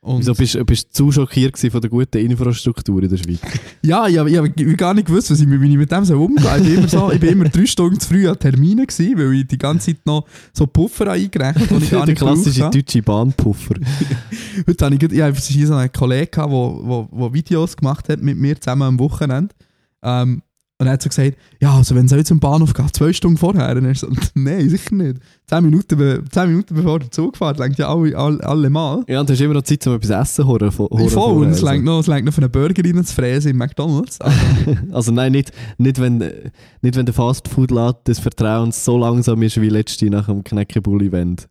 und 0.06 0.20
Wieso 0.20 0.36
bist 0.36 0.54
du 0.54 0.64
bist 0.64 0.88
du 1.00 1.08
zu 1.08 1.12
schockiert 1.12 1.58
von 1.58 1.82
der 1.82 1.90
guten 1.90 2.20
Infrastruktur 2.20 3.02
in 3.02 3.10
der 3.10 3.18
Schweiz? 3.18 3.40
Ja, 3.82 4.08
ich 4.08 4.18
habe 4.20 4.38
hab 4.38 4.78
gar 4.78 4.94
nicht 4.94 5.08
gewusst, 5.08 5.32
was 5.32 5.40
ich, 5.40 5.50
wie 5.50 5.68
ich 5.68 5.78
mit 5.78 5.92
dem 5.92 6.06
so 6.06 6.24
umgehe. 6.24 6.58
Ich 6.58 6.64
bin 6.64 6.78
immer, 6.78 6.88
so, 6.88 7.12
ich 7.12 7.20
bin 7.20 7.30
immer 7.32 7.50
drei 7.50 7.66
Stunden 7.66 8.00
zu 8.00 8.10
früh 8.10 8.28
an 8.30 8.38
Terminen 8.38 8.86
gewesen, 8.86 9.18
weil 9.18 9.34
ich 9.34 9.48
die 9.48 9.58
ganze 9.58 9.88
Zeit 9.88 10.06
noch 10.06 10.26
so 10.54 10.68
Puffer 10.68 11.12
eingerechnet 11.12 11.72
habe, 11.72 12.06
der 12.06 12.16
klassische 12.16 12.66
habe. 12.66 12.78
deutsche 12.78 13.02
Bahnpuffer. 13.02 13.76
Heute 14.68 14.86
habe 14.86 14.96
ich, 14.96 15.04
ich 15.12 15.22
habe 15.22 15.36
so 15.40 15.74
einen 15.74 15.92
Kollegen 15.92 16.32
der 16.36 16.52
wo, 16.52 17.08
wo 17.10 17.34
Videos 17.34 17.76
gemacht 17.76 18.08
hat 18.08 18.22
mit 18.22 18.38
mir 18.38 18.62
zusammen 18.62 18.84
am 18.84 19.00
Wochenende. 19.00 19.56
Ähm, 20.04 20.44
und 20.78 20.88
er 20.88 20.94
hat 20.94 21.02
so 21.02 21.08
gesagt, 21.08 21.38
ja, 21.62 21.74
also 21.74 21.96
wenn 21.96 22.06
es 22.06 22.12
jetzt 22.12 22.28
zum 22.28 22.42
Bahnhof 22.42 22.74
geht, 22.74 22.94
zwei 22.94 23.14
Stunden 23.14 23.38
vorher, 23.38 23.74
dann 23.74 23.86
ist 23.86 24.02
so, 24.02 24.10
nein, 24.36 24.70
sicher 24.70 24.94
nicht. 24.94 25.20
Zehn 25.48 25.64
Minuten, 25.64 26.28
zehn 26.30 26.50
Minuten 26.50 26.76
bevor 26.76 27.00
der 27.00 27.10
Zug 27.12 27.38
fährt, 27.38 27.60
lenkt 27.60 27.80
ja 27.80 27.88
alle, 27.88 28.18
alle, 28.18 28.44
alle 28.44 28.70
mal. 28.70 29.06
Ja, 29.08 29.22
und 29.22 29.30
du 29.30 29.34
hast 29.34 29.40
immer 29.40 29.54
noch 29.54 29.62
Zeit, 29.62 29.88
um 29.88 29.94
etwas 29.94 30.10
essen 30.10 30.44
zu 30.44 30.48
holen. 30.48 30.72
Voll, 30.72 31.44
und 31.44 31.52
es 31.52 31.62
lenkt 31.62 31.86
noch, 31.86 32.00
es 32.00 32.08
noch 32.08 32.34
für 32.34 32.42
einen 32.42 32.52
Burger 32.52 32.84
rein 32.84 33.06
zu 33.06 33.16
fräsen 33.16 33.52
im 33.52 33.58
McDonalds. 33.58 34.20
Also, 34.20 34.38
Also 34.92 35.12
nein, 35.14 35.32
nicht, 35.32 35.54
nicht, 35.78 36.02
wenn, 36.02 36.18
nicht 36.18 36.96
wenn 36.96 37.06
der 37.06 37.14
Fastfood-Laden 37.14 38.04
des 38.06 38.20
Vertrauens 38.20 38.84
so 38.84 38.98
langsam 38.98 39.42
ist 39.44 39.60
wie 39.62 39.70
letzte 39.70 40.10
nach 40.10 40.26
dem 40.26 40.44
Knäckebull-Event. 40.44 41.48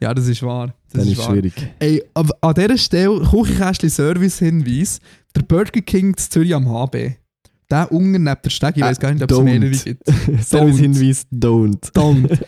ja, 0.00 0.12
das 0.12 0.28
ist 0.28 0.42
wahr. 0.42 0.74
Das 0.92 1.02
Dann 1.02 1.12
ist 1.12 1.18
ist 1.18 1.24
schwierig. 1.24 1.54
Ey, 1.78 2.02
an 2.14 2.54
dieser 2.54 2.76
Stelle, 2.76 3.20
Küchenkästchen 3.20 3.88
Service-Hinweis, 3.88 5.00
der 5.34 5.42
Burger 5.42 5.80
King 5.80 6.14
zu 6.16 6.28
Zürich 6.28 6.54
am 6.54 6.68
HB. 6.68 7.16
Der 7.70 7.90
der 8.44 8.50
Steg, 8.50 8.76
ich 8.76 8.82
weiß 8.82 9.00
gar 9.00 9.12
nicht, 9.12 9.22
ob 9.22 9.30
es 9.30 9.40
mehrere 9.40 9.70
gibt. 9.70 10.02
Service-Hinweis, 10.44 11.26
don't. 11.32 11.92
Don't. 11.92 12.38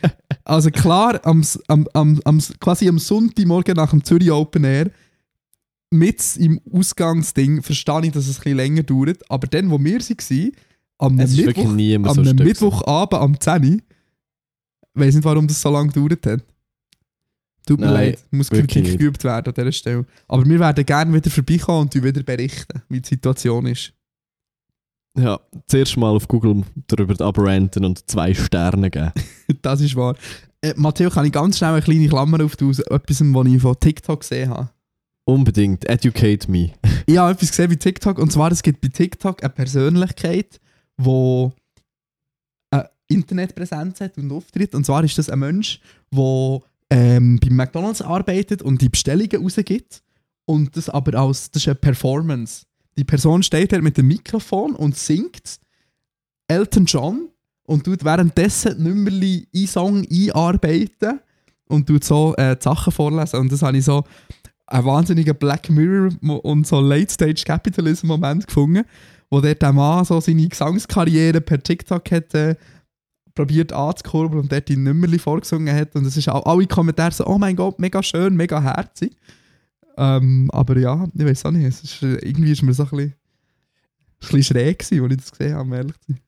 Also 0.44 0.70
klar, 0.70 1.20
am, 1.24 1.44
am, 1.66 1.88
am, 1.92 2.20
am, 2.24 2.40
quasi 2.60 2.88
am 2.88 2.98
Sonntagmorgen 2.98 3.74
nach 3.74 3.90
dem 3.90 4.04
Zürich 4.04 4.30
Open 4.30 4.64
Air, 4.64 4.90
mit 5.90 6.36
im 6.36 6.60
Ausgangsding, 6.70 7.62
verstehe 7.62 8.06
ich, 8.06 8.12
dass 8.12 8.28
es 8.28 8.38
ein 8.38 8.42
bisschen 8.42 8.56
länger 8.56 8.82
dauert, 8.82 9.18
aber 9.30 9.46
dann, 9.46 9.70
wo 9.70 9.78
wir 9.78 10.00
waren, 10.00 10.52
am 10.98 11.16
Mittwoch, 11.16 11.64
so 11.64 12.20
am 12.20 12.24
stolz. 12.24 12.40
Mittwochabend 12.40 13.22
am 13.22 13.40
10 13.40 13.64
Uhr, 13.64 13.80
weiß 14.94 15.14
nicht, 15.14 15.24
warum 15.24 15.46
das 15.46 15.60
so 15.60 15.70
lange 15.70 15.92
gedauert 15.92 16.26
hat. 16.26 16.44
Tut 17.66 17.80
mir 17.80 17.86
Nein, 17.86 17.94
leid, 17.94 18.24
muss 18.30 18.48
Kritik 18.48 18.98
geübt 18.98 19.24
werden 19.24 19.46
an 19.48 19.54
dieser 19.54 19.72
Stelle. 19.72 20.06
Aber 20.26 20.44
wir 20.46 20.58
werden 20.58 20.86
gerne 20.86 21.12
wieder 21.12 21.30
vorbeikommen 21.30 21.82
und 21.82 21.96
euch 21.96 22.02
wieder 22.02 22.22
berichten, 22.22 22.82
wie 22.88 23.00
die 23.00 23.08
Situation 23.08 23.66
ist. 23.66 23.92
Ja, 25.18 25.40
zuerst 25.66 25.96
mal 25.96 26.14
auf 26.14 26.28
Google 26.28 26.62
darüber 26.86 27.24
abranten 27.24 27.84
und 27.84 28.08
zwei 28.08 28.34
Sterne 28.34 28.90
geben. 28.90 29.12
das 29.62 29.80
ist 29.80 29.96
wahr. 29.96 30.14
Äh, 30.60 30.74
Matteo, 30.76 31.10
kann 31.10 31.26
ich 31.26 31.32
ganz 31.32 31.58
schnell 31.58 31.72
eine 31.72 31.82
kleine 31.82 32.08
Klammer 32.08 32.44
auftun, 32.44 32.70
aus 32.70 32.78
etwas, 32.78 33.20
was 33.20 33.46
ich 33.46 33.62
von 33.62 33.80
TikTok 33.80 34.20
gesehen 34.20 34.50
habe. 34.50 34.70
Unbedingt, 35.24 35.88
educate 35.88 36.50
me. 36.50 36.72
Ich 37.06 37.18
habe 37.18 37.32
etwas 37.32 37.50
gesehen 37.50 37.68
bei 37.68 37.74
TikTok 37.74 38.18
und 38.18 38.32
zwar 38.32 38.50
es 38.52 38.62
gibt 38.62 38.80
bei 38.80 38.88
TikTok 38.88 39.42
eine 39.42 39.50
Persönlichkeit, 39.50 40.60
die 40.98 41.48
eine 42.70 42.88
Internetpräsenz 43.08 44.00
hat 44.00 44.16
und 44.18 44.32
auftritt. 44.32 44.74
Und 44.74 44.86
zwar 44.86 45.02
ist 45.04 45.18
das 45.18 45.28
ein 45.28 45.40
Mensch, 45.40 45.80
der 46.12 46.60
ähm, 46.90 47.38
bei 47.40 47.50
McDonalds 47.50 48.02
arbeitet 48.02 48.62
und 48.62 48.80
die 48.80 48.88
Bestellungen 48.88 49.42
rausgibt. 49.42 50.02
Und 50.46 50.76
das 50.76 50.88
aber 50.88 51.18
als 51.18 51.50
das 51.50 51.62
ist 51.62 51.68
eine 51.68 51.74
Performance. 51.74 52.64
Die 52.98 53.04
Person 53.04 53.44
steht 53.44 53.70
dort 53.70 53.82
mit 53.82 53.96
dem 53.96 54.08
Mikrofon 54.08 54.74
und 54.74 54.96
singt 54.96 55.60
Elton 56.48 56.84
John 56.84 57.28
und 57.62 57.84
tut 57.84 58.04
währenddessen 58.04 58.82
Nummerli 58.82 59.46
in 59.52 59.68
Song 59.68 60.04
einarbeiten 60.10 61.20
und 61.68 61.86
tut 61.86 62.02
so 62.02 62.34
äh, 62.34 62.56
die 62.56 62.64
Sachen 62.64 62.92
vorlesen. 62.92 63.38
Und 63.38 63.52
das 63.52 63.62
habe 63.62 63.78
ich 63.78 63.84
so 63.84 64.02
einen 64.66 64.84
wahnsinnigen 64.84 65.36
Black 65.36 65.70
Mirror 65.70 66.10
und 66.42 66.66
so 66.66 66.80
Late 66.80 67.12
Stage 67.12 67.44
Capitalism 67.46 68.08
Moment 68.08 68.48
gefunden, 68.48 68.84
wo 69.30 69.40
der 69.40 69.72
Mann 69.72 70.04
so 70.04 70.20
seine 70.20 70.48
Gesangskarriere 70.48 71.40
per 71.40 71.62
TikTok 71.62 72.10
hat 72.10 72.34
äh, 72.34 72.56
probiert 73.32 73.72
anzukurbeln 73.72 74.42
und 74.42 74.50
dort 74.50 74.68
die 74.68 74.76
Nummerli 74.76 75.20
vorgesungen 75.20 75.72
hat 75.72 75.94
und 75.94 76.04
es 76.04 76.16
ist 76.16 76.28
auch 76.28 76.44
alle 76.46 76.66
Kommentare 76.66 77.12
so, 77.12 77.24
oh 77.28 77.38
mein 77.38 77.54
Gott, 77.54 77.78
mega 77.78 78.02
schön, 78.02 78.34
mega 78.34 78.60
herzig. 78.60 79.16
Ähm, 79.98 80.48
aber 80.52 80.78
ja, 80.78 81.06
ich 81.12 81.24
weiß 81.24 81.46
auch 81.46 81.50
nicht, 81.50 81.64
es 81.64 81.82
ist, 81.82 82.02
äh, 82.02 82.14
irgendwie 82.26 82.52
ist 82.52 82.62
mir 82.62 82.72
so 82.72 82.84
ein 82.84 82.90
bisschen, 82.90 83.08
ein 83.08 83.14
bisschen 84.20 84.42
schräg 84.44 84.78
gewesen, 84.78 85.02
als 85.04 85.12
ich 85.12 85.18
das 85.20 85.32
gesehen 85.32 85.54
habe, 85.56 85.76
ehrlich 85.76 85.96
zu 86.00 86.12
sein. 86.12 86.20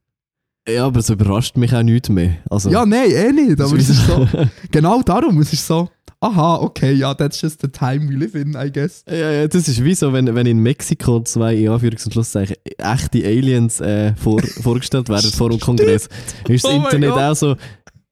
Ja, 0.68 0.86
aber 0.86 1.00
es 1.00 1.08
überrascht 1.08 1.56
mich 1.56 1.72
auch 1.74 1.82
nicht 1.82 2.08
mehr. 2.10 2.36
Also, 2.50 2.68
Ja, 2.70 2.84
nein, 2.84 3.10
eh 3.10 3.32
nicht, 3.32 3.60
aber 3.60 3.76
es 3.76 3.88
ist 3.88 4.06
so, 4.06 4.28
genau 4.70 5.02
darum, 5.02 5.40
es 5.40 5.52
ist 5.52 5.66
so, 5.66 5.88
aha, 6.20 6.56
okay, 6.56 6.92
ja, 6.92 7.14
that's 7.14 7.40
just 7.40 7.60
the 7.62 7.68
time 7.68 8.08
we 8.08 8.14
live 8.14 8.34
in, 8.34 8.54
I 8.54 8.70
guess. 8.70 9.04
Ja, 9.08 9.30
ja, 9.30 9.48
das 9.48 9.68
ist 9.68 9.82
wie 9.82 9.94
so, 9.94 10.12
wenn, 10.12 10.32
wenn 10.34 10.46
in 10.46 10.58
Mexiko 10.58 11.22
zwei, 11.22 11.54
in 11.54 11.68
Anführungs- 11.70 12.04
und 12.04 12.12
Schlusszeichen, 12.12 12.56
echte 12.76 13.24
Aliens 13.24 13.80
äh, 13.80 14.14
vor, 14.16 14.42
vorgestellt 14.62 15.08
werden 15.08 15.30
vor 15.30 15.48
dem 15.48 15.60
Kongress. 15.60 16.08
Ist 16.46 16.64
das 16.64 16.72
Oh 16.72 16.76
Internet 16.76 17.12
auch 17.12 17.34
so, 17.34 17.56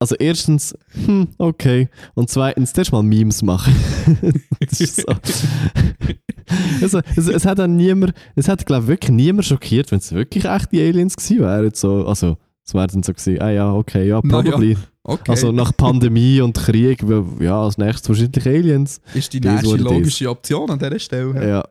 also 0.01 0.15
erstens, 0.17 0.77
hm, 1.07 1.29
okay, 1.39 1.89
und 2.15 2.31
zweitens, 2.31 2.73
zuerst 2.73 2.93
mal 2.93 3.03
Memes 3.03 3.43
machen. 3.43 3.75
das 4.61 4.81
ist 4.81 4.97
so. 4.97 5.07
also, 6.83 7.01
es, 7.17 7.27
es 7.27 7.45
hat 7.45 7.59
dann 7.59 7.77
niemand, 7.77 8.15
es 8.37 8.49
hat 8.49 8.65
glaube 8.65 8.85
ich 8.85 8.89
wirklich 8.89 9.11
niemand 9.11 9.47
schockiert, 9.47 9.91
wenn 9.91 9.99
es 9.99 10.13
wirklich 10.13 10.45
echte 10.45 10.79
Aliens 10.79 11.17
gewesen 11.17 11.41
wären. 11.41 11.75
So, 11.75 12.07
also, 12.07 12.37
es 12.65 12.75
wäre 12.75 12.87
dann 12.87 13.03
so 13.03 13.13
gewesen, 13.13 13.41
ah 13.41 13.51
ja, 13.51 13.73
okay, 13.73 14.07
ja, 14.07 14.21
Na 14.23 14.37
ja, 14.37 14.43
probably. 14.43 14.77
Okay, 15.03 15.31
Also 15.31 15.53
nach 15.53 15.75
Pandemie 15.77 16.43
und 16.43 16.57
Krieg, 16.57 17.03
ja, 17.41 17.63
als 17.63 17.79
nächstes 17.79 18.11
wahrscheinlich 18.11 18.47
Aliens. 18.47 19.01
ist 19.15 19.33
die 19.33 19.41
nächste 19.41 19.77
logische 19.77 20.29
Option 20.29 20.71
an 20.71 20.79
dieser 20.79 20.99
Stelle. 20.99 21.49
Ja, 21.49 21.65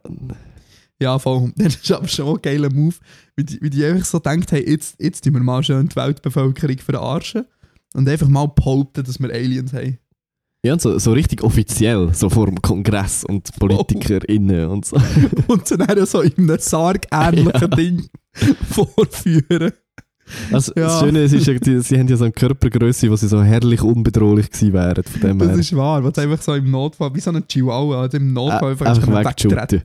Ja, 0.99 1.19
voll. 1.19 1.53
Das 1.55 1.75
ist 1.75 1.91
aber 1.91 2.07
schon 2.07 2.35
ein 2.35 2.41
geiler 2.41 2.73
Move, 2.73 2.95
wie 3.35 3.43
die, 3.43 3.61
wie 3.61 3.69
die 3.69 3.85
einfach 3.85 4.05
so 4.05 4.17
denkt, 4.19 4.51
hey, 4.51 4.67
jetzt, 4.67 4.99
jetzt 4.99 5.23
tun 5.23 5.33
wir 5.35 5.41
mal 5.41 5.63
schön 5.63 5.87
die 5.87 5.95
Weltbevölkerung 5.95 6.79
verarschen 6.79 7.45
und 7.97 8.07
einfach 8.07 8.27
mal 8.27 8.45
behaupten, 8.47 9.03
dass 9.03 9.19
wir 9.19 9.29
Aliens 9.33 9.73
haben. 9.73 9.97
Ja, 10.65 10.73
und 10.73 10.81
so, 10.81 10.97
so 10.99 11.11
richtig 11.13 11.43
offiziell, 11.43 12.13
so 12.13 12.29
vor 12.29 12.45
dem 12.47 12.61
Kongress 12.61 13.23
und 13.23 13.49
PolitikerInnen 13.59 14.67
und 14.69 14.85
so. 14.85 14.97
Und 15.47 15.67
sie 15.67 15.77
dann 15.77 16.05
so 16.05 16.21
in 16.21 16.33
einem 16.49 16.57
sargähnlichen 16.59 17.69
Ding 17.77 18.07
vorführen. 18.69 19.71
Also, 20.51 20.73
Das 20.73 20.83
Ja. 20.93 20.99
Schöne 20.99 21.23
ist, 21.23 21.33
ist 21.33 21.47
ja, 21.47 21.81
sie 21.81 21.97
haben 21.99 22.07
ja 22.07 22.17
so 22.17 22.25
eine 22.25 22.33
Körpergröße, 22.33 23.09
wo 23.09 23.15
sie 23.15 23.27
so 23.29 23.41
herrlich 23.41 23.81
unbedrohlich 23.81 24.49
gewesen 24.51 24.73
wären. 24.73 25.03
Von 25.03 25.21
dem 25.21 25.39
Das 25.39 25.49
her. 25.49 25.57
ist 25.59 25.75
wahr, 25.75 26.03
was 26.03 26.17
einfach 26.17 26.41
so 26.41 26.53
im 26.55 26.69
Notfall, 26.69 27.13
wie 27.15 27.19
so 27.21 27.31
ein 27.31 27.47
Chihuahua, 27.47 28.01
also 28.01 28.17
im 28.17 28.33
Notfall 28.33 28.71
einfach, 28.71 28.85
einfach 28.87 29.25
wegschütten. 29.25 29.81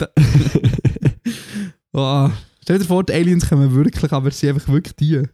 oh, 1.93 2.29
stell 2.63 2.79
dir 2.79 2.85
vor, 2.85 3.05
die 3.05 3.13
Aliens 3.13 3.49
kommen 3.49 3.73
wirklich, 3.75 4.11
aber 4.13 4.31
sie 4.31 4.47
sind 4.47 4.55
einfach 4.57 4.73
wirklich 4.73 4.97
die. 4.97 5.13
Dann, 5.17 5.29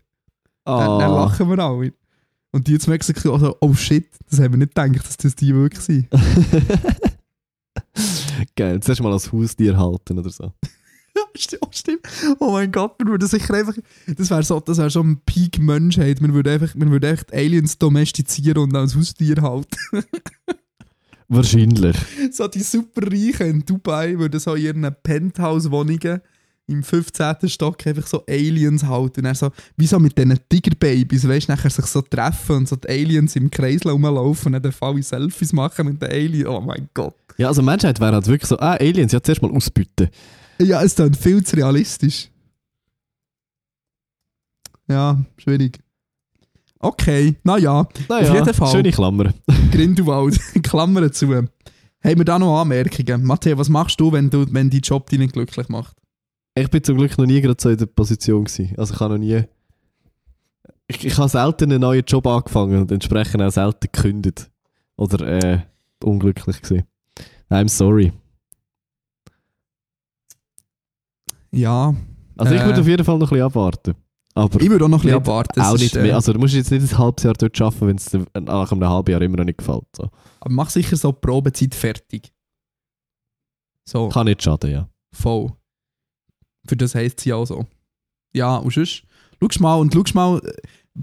dann 0.99 1.11
Ah, 1.11 1.25
lachen 1.25 1.49
wir 1.49 1.59
alle. 1.59 1.93
Und 2.59 2.67
die 2.67 2.73
jetzt 2.73 2.89
Mexiko, 2.89 3.35
also, 3.35 3.57
oh 3.61 3.73
shit, 3.73 4.09
das 4.29 4.41
haben 4.41 4.55
wir 4.55 4.59
nicht 4.59 4.75
gedacht, 4.75 5.07
dass 5.07 5.17
das 5.17 5.37
die 5.37 5.55
wirklich 5.55 5.81
sind. 5.81 6.09
geil. 8.57 8.81
Zuerst 8.81 9.01
mal 9.01 9.13
als 9.13 9.31
Haustier 9.31 9.77
halten 9.77 10.19
oder 10.19 10.31
so. 10.31 10.53
Ja, 11.17 11.23
stimmt, 11.35 11.63
oh, 11.65 11.69
stimmt. 11.73 12.01
Oh 12.39 12.53
mein 12.53 12.71
Gott, 12.71 12.95
wir 12.99 13.07
würden 13.07 13.29
sicher 13.29 13.55
einfach. 13.55 13.75
Das 14.07 14.31
wäre 14.31 14.43
so, 14.43 14.61
das 14.61 14.77
wär 14.79 14.91
so 14.91 15.03
ein 15.03 15.21
Peak 15.25 15.59
Menschheit. 15.59 16.21
Man 16.21 16.35
würde 16.35 16.53
einfach, 16.53 16.75
man 16.75 16.91
würde 16.91 17.17
die 17.17 17.35
Aliens 17.35 17.79
domestizieren 17.79 18.59
und 18.59 18.77
als 18.77 18.95
Haustier 18.95 19.41
halten. 19.43 19.79
Wahrscheinlich. 21.29 21.97
so 22.33 22.47
die 22.47 22.61
Superreichen 22.61 23.47
in 23.47 23.65
Dubai 23.65 24.19
würden 24.19 24.39
so 24.39 24.55
in 24.55 24.65
ihren 24.65 24.95
Penthouse-Wohnungen 25.03 26.21
im 26.69 26.83
15. 26.83 27.37
Stock 27.49 27.85
einfach 27.87 28.07
so 28.07 28.25
Aliens 28.29 28.85
halten. 28.85 29.21
Und 29.21 29.25
dann 29.25 29.35
so, 29.35 29.51
wie 29.77 29.87
so 29.87 29.99
mit 29.99 30.17
diesen 30.17 30.39
Tigerbabys, 30.49 31.27
weißt 31.27 31.49
du, 31.49 31.53
nachher 31.53 31.71
sich 31.71 31.87
so 31.87 32.03
treffen 32.03 32.57
und 32.57 32.69
so 32.69 32.77
die 32.77 32.89
Aliens 32.89 33.35
im 33.37 33.51
Kreis 33.51 33.85
rumlaufen 33.85 34.55
und 34.55 34.63
dann 34.63 34.75
alle 34.81 35.03
Selfies 35.03 35.53
machen 35.53 35.87
mit 35.87 36.03
den 36.03 36.11
Aliens. 36.11 36.49
Oh 36.49 36.61
mein 36.61 36.89
Gott. 36.95 37.15
Ja, 37.39 37.49
also 37.49 37.63
Menschheit 37.63 37.99
wäre 38.01 38.13
halt 38.13 38.27
wirklich 38.27 38.49
so, 38.49 38.59
ah, 38.59 38.75
Aliens, 38.75 39.13
ja, 39.13 39.23
zuerst 39.23 39.43
mal 39.43 39.51
ausbüten. 39.51 40.09
Ja, 40.61 40.83
es 40.83 40.99
ist 40.99 41.17
viel 41.17 41.43
zu 41.45 41.57
realistisch. 41.57 42.29
Ja, 44.89 45.23
schwierig. 45.37 45.79
Okay, 46.81 47.35
naja, 47.43 47.87
Naja, 48.09 48.31
Auf 48.31 48.35
jeden 48.39 48.55
Fall. 48.55 48.71
schöne 48.73 48.91
Klammer. 48.93 49.33
Grindelwald, 49.73 50.39
Klammern 50.63 51.13
zu. 51.13 51.35
Haben 51.35 51.49
wir 52.01 52.25
da 52.25 52.39
noch 52.39 52.61
Anmerkungen? 52.61 53.25
Matteo, 53.25 53.59
was 53.59 53.69
machst 53.69 53.99
du, 54.01 54.13
wenn, 54.13 54.31
du, 54.31 54.47
wenn 54.53 54.71
dein 54.71 54.81
Job 54.81 55.11
dich 55.11 55.19
nicht 55.19 55.33
glücklich 55.33 55.69
macht? 55.69 55.97
Ich 56.61 56.71
bin 56.71 56.83
zum 56.85 56.97
Glück 56.97 57.17
noch 57.19 57.27
nie 57.27 57.41
gerade 57.41 57.61
so 57.61 57.69
in 57.71 57.77
der 57.79 57.87
Position 57.87 58.45
gewesen. 58.45 58.75
Also 58.79 58.95
ich 58.95 59.01
habe 59.01 59.15
noch 59.15 59.19
nie... 59.21 59.43
Ich, 60.87 61.05
ich 61.05 61.19
habe 61.19 61.29
selten 61.29 61.71
einen 61.71 61.81
neuen 61.83 62.05
Job 62.07 62.27
angefangen 62.27 62.81
und 62.81 62.91
entsprechend 62.93 63.43
auch 63.43 63.51
selten 63.51 63.89
gekündigt. 63.93 64.51
Oder 64.97 65.27
äh, 65.27 65.61
unglücklich 66.03 66.63
gewesen. 66.63 66.85
I'm 67.51 67.69
sorry. 67.69 68.13
Ja, 71.51 71.95
Also 72.37 72.55
ich 72.55 72.61
Äh. 72.61 72.67
würde 72.67 72.81
auf 72.81 72.87
jeden 72.87 73.05
Fall 73.05 73.19
noch 73.19 73.29
ein 73.29 73.35
bisschen 73.35 73.47
abwarten. 73.47 73.95
Aber 74.35 74.61
ich 74.61 74.71
würde 74.71 74.85
auch 74.85 74.89
noch 74.89 74.99
ein 74.99 75.03
bisschen 75.03 75.17
Nicht- 75.19 75.29
abwarten. 75.29 75.61
auch 75.61 75.73
nicht 75.73 75.83
ist, 75.87 75.97
äh, 75.97 76.03
mehr. 76.03 76.15
Also 76.15 76.33
du 76.33 76.39
musst 76.39 76.55
jetzt 76.55 76.71
nicht 76.71 76.93
ein 76.93 76.99
halbes 76.99 77.25
Jahr 77.25 77.35
dort 77.35 77.61
arbeiten, 77.61 77.87
wenn 77.89 77.97
es 77.97 78.05
dir 78.07 78.25
nach 78.41 78.71
einem 78.71 78.89
halben 78.89 79.11
Jahr 79.11 79.23
immer 79.23 79.39
noch 79.39 79.45
nicht 79.45 79.59
gefällt. 79.59 79.85
So. 79.97 80.05
Aber 80.41 80.53
mach 80.55 80.71
sicher 80.71 80.97
so 80.97 81.11
die 81.13 81.19
Probezeit 81.21 81.75
fertig. 81.75 82.33
So, 83.85 84.09
Kann 84.11 84.27
nicht 84.27 84.43
schaden, 84.43 84.71
ja. 84.71 84.89
voll. 85.13 85.53
Für 86.69 86.77
das 86.77 86.95
heisst 86.95 87.21
sie 87.21 87.33
auch 87.33 87.47
so. 87.47 87.67
Ja, 88.35 88.57
und 88.57 88.73
sonst, 88.73 89.03
schau 89.41 89.49
mal 89.61 89.75
und 89.77 89.95
schau 89.95 90.03
mal, 90.15 90.41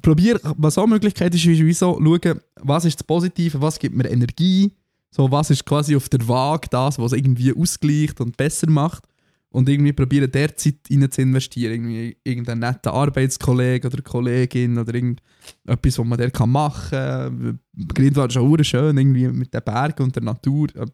probier, 0.01 0.39
was 0.57 0.77
auch 0.77 0.83
eine 0.83 0.93
Möglichkeit 0.93 1.33
ist, 1.33 1.45
ist 1.45 1.59
wie 1.59 1.73
so, 1.73 1.99
schauen, 1.99 2.39
was 2.61 2.85
ist 2.85 2.99
das 2.99 3.07
Positive, 3.07 3.61
was 3.61 3.79
gibt 3.79 3.95
mir 3.95 4.09
Energie, 4.09 4.71
so, 5.11 5.31
was 5.31 5.49
ist 5.49 5.65
quasi 5.65 5.95
auf 5.95 6.09
der 6.09 6.27
Waage 6.27 6.67
das, 6.69 6.99
was 6.99 7.13
irgendwie 7.13 7.53
ausgleicht 7.53 8.19
und 8.21 8.35
besser 8.37 8.69
macht. 8.69 9.03
Und 9.49 9.69
irgendwie 9.69 9.93
probieren, 9.93 10.29
der 10.29 10.53
Zeit 10.57 10.75
rein 10.91 11.09
zu 11.09 11.21
investieren. 11.21 11.71
Irgendwie 11.71 12.17
irgendeinen 12.25 12.59
netten 12.59 12.91
Arbeitskollegen 12.91 13.89
oder 13.89 14.01
Kollegin 14.01 14.77
oder 14.77 14.93
irgendetwas, 14.93 15.97
was 15.97 16.05
man 16.05 16.17
der 16.17 16.31
kann 16.31 16.49
machen 16.49 16.89
kann. 16.89 17.59
Grindwald 17.87 18.31
ist 18.31 18.37
auch 18.37 18.57
schön, 18.63 18.97
irgendwie 18.97 19.29
mit 19.29 19.53
den 19.53 19.61
Bergen 19.63 20.03
und 20.03 20.13
der 20.13 20.23
Natur. 20.23 20.67
Das 20.75 20.89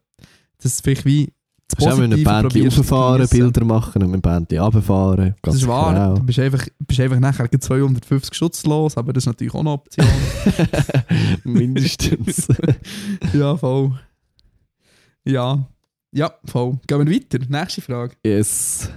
ist 0.66 0.84
vielleicht 0.84 1.06
wie 1.06 1.34
das 1.86 1.96
Du 1.96 2.02
mit 2.02 2.14
einem 2.14 2.24
Bändchen 2.24 2.68
rauffahren. 2.70 3.28
Bilder 3.28 3.66
machen 3.66 4.04
und 4.04 4.12
mit 4.12 4.20
dem 4.20 4.22
Bändchen 4.22 4.60
runterfahren. 4.60 5.36
Das 5.42 5.56
ist 5.56 5.68
wahr. 5.68 6.16
Du 6.16 6.24
bist 6.24 6.40
einfach, 6.40 6.66
bist 6.80 7.00
einfach 7.00 7.20
nachher 7.20 7.48
gleich 7.48 7.62
250 7.62 8.34
Schutz 8.36 8.64
los, 8.66 8.98
aber 8.98 9.14
das 9.14 9.24
ist 9.24 9.28
natürlich 9.28 9.54
auch 9.54 9.60
eine 9.62 9.72
Option. 9.72 10.06
Mindestens. 11.44 12.48
ja, 13.34 13.56
voll. 13.58 14.00
Ja. 15.26 15.68
Ja, 16.14 16.34
voll. 16.46 16.80
Gehen 16.88 17.08
wir 17.08 17.16
weiter. 17.16 17.40
Nächste 17.48 17.82
Frage. 17.82 18.16
yes. 18.26 18.90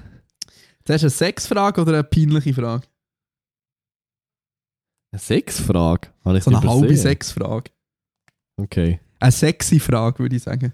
Zuerst 0.85 1.05
eine 1.05 1.11
Sexfrage 1.11 1.81
oder 1.81 1.93
eine 1.95 2.05
peinliche 2.05 2.53
Frage? 2.53 2.83
Eine 5.13 5.21
Sexfrage? 5.21 6.09
Habe 6.25 6.39
ich 6.39 6.45
So 6.45 6.51
eine 6.51 6.59
übersehen? 6.61 6.81
halbe 6.83 6.97
Sexfrage. 6.97 7.71
Okay. 8.57 9.01
Eine 9.21 9.33
sexy 9.33 9.81
Frage, 9.81 10.19
würde 10.19 10.37
ich 10.37 10.43
sagen. 10.43 10.73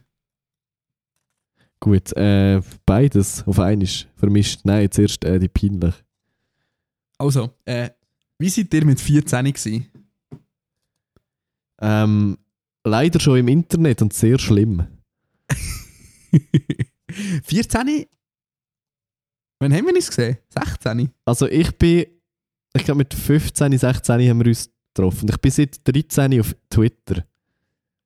Gut, 1.80 2.12
äh, 2.16 2.60
beides 2.84 3.42
auf 3.46 3.58
einmal 3.58 3.88
vermischt. 4.16 4.60
Nein, 4.64 4.90
zuerst 4.90 5.24
äh, 5.24 5.38
die 5.38 5.48
peinlich. 5.48 5.94
Also, 7.18 7.50
äh, 7.64 7.90
wie 8.38 8.48
seid 8.50 8.72
ihr 8.74 8.84
mit 8.84 9.00
14 9.00 9.44
gewesen? 9.46 9.86
Ähm, 11.80 12.36
leider 12.84 13.18
schon 13.20 13.38
im 13.38 13.48
Internet 13.48 14.02
und 14.02 14.12
sehr 14.12 14.38
schlimm. 14.38 14.86
14? 17.44 18.06
Wann 19.58 19.74
haben 19.74 19.86
wir 19.86 19.94
uns 19.94 20.08
gesehen? 20.08 20.38
16? 20.50 21.10
Also 21.24 21.46
ich 21.46 21.70
bin, 21.76 22.06
ich 22.74 22.84
glaube 22.84 22.98
mit 22.98 23.14
15, 23.14 23.76
16 23.78 24.28
haben 24.28 24.38
wir 24.40 24.46
uns 24.46 24.70
getroffen. 24.94 25.28
Ich 25.30 25.36
bin 25.38 25.50
seit 25.50 25.86
13 25.88 26.40
auf 26.40 26.54
Twitter. 26.68 27.24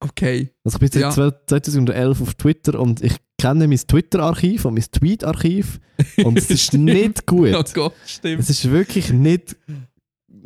Okay. 0.00 0.50
Also 0.64 0.76
ich 0.76 0.80
bin 0.80 0.90
seit 0.90 1.02
Ja. 1.02 1.10
12 1.10 1.34
2011 1.46 2.20
auf 2.20 2.34
Twitter 2.34 2.78
und 2.80 3.02
ich 3.02 3.16
kenne 3.44 3.68
mein 3.68 3.76
Twitter-Archiv 3.78 4.64
und 4.64 4.74
mein 4.74 4.84
Tweet-Archiv 4.90 5.78
und 6.24 6.38
es 6.38 6.48
ist 6.48 6.72
nicht 6.72 7.26
gut. 7.26 7.54
Oh 7.54 7.62
Gott, 7.74 7.92
stimmt. 8.06 8.40
Es 8.40 8.48
ist 8.48 8.70
wirklich 8.70 9.12
nicht... 9.12 9.56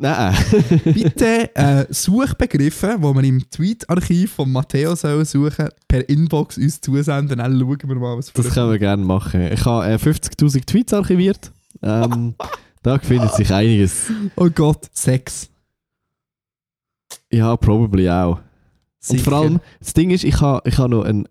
Nein. 0.01 0.35
Bitte 0.83 1.53
äh, 1.55 1.85
Suchbegriffe, 1.89 2.97
die 2.97 3.01
man 3.01 3.23
im 3.23 3.49
Tweet-Archiv 3.49 4.33
von 4.33 4.51
Matteo 4.51 4.95
soll 4.95 5.23
suchen 5.25 5.69
per 5.87 6.07
Inbox 6.09 6.57
uns 6.57 6.81
zusenden. 6.81 7.37
Dann 7.37 7.59
schauen 7.59 7.77
wir 7.83 7.95
mal, 7.95 8.17
was 8.17 8.33
Das 8.33 8.53
können 8.53 8.71
wir 8.71 8.79
gerne 8.79 9.03
machen. 9.03 9.49
Ich 9.51 9.65
habe 9.65 9.85
äh, 9.85 9.95
50'000 9.95 10.65
Tweets 10.65 10.93
archiviert. 10.93 11.51
Ähm, 11.81 12.35
da 12.83 12.99
findet 12.99 13.33
sich 13.33 13.51
einiges. 13.53 14.11
Oh 14.35 14.49
Gott, 14.49 14.89
Sex. 14.93 15.49
Ja, 17.31 17.55
probably 17.55 18.09
auch. 18.09 18.37
Und 18.37 18.43
Sicher. 18.99 19.23
vor 19.23 19.33
allem, 19.39 19.59
das 19.79 19.93
Ding 19.93 20.11
ist, 20.11 20.23
ich 20.25 20.39
habe 20.41 20.67
ich 20.69 20.77
ha 20.77 20.87
noch 20.87 21.03
einen 21.03 21.27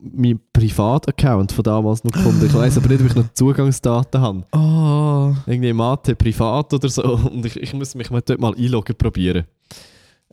mein 0.00 0.40
Privataccount 0.52 1.52
von 1.52 1.62
damals 1.62 2.04
noch 2.04 2.12
gefunden. 2.12 2.46
Ich 2.46 2.54
weiß 2.54 2.76
aber 2.78 2.88
nicht, 2.88 3.00
ob 3.00 3.06
ich 3.06 3.14
noch 3.14 3.32
Zugangsdaten 3.32 4.20
habe. 4.20 4.46
Oh. 4.52 5.34
Irgendwie 5.46 5.72
Mathe 5.72 6.14
privat 6.14 6.72
oder 6.74 6.88
so. 6.88 7.02
Und 7.02 7.44
ich, 7.46 7.56
ich 7.56 7.72
muss 7.74 7.94
mich 7.94 8.10
mal 8.10 8.22
dort 8.22 8.40
mal 8.40 8.54
einloggen 8.54 8.96
probieren. 8.96 9.44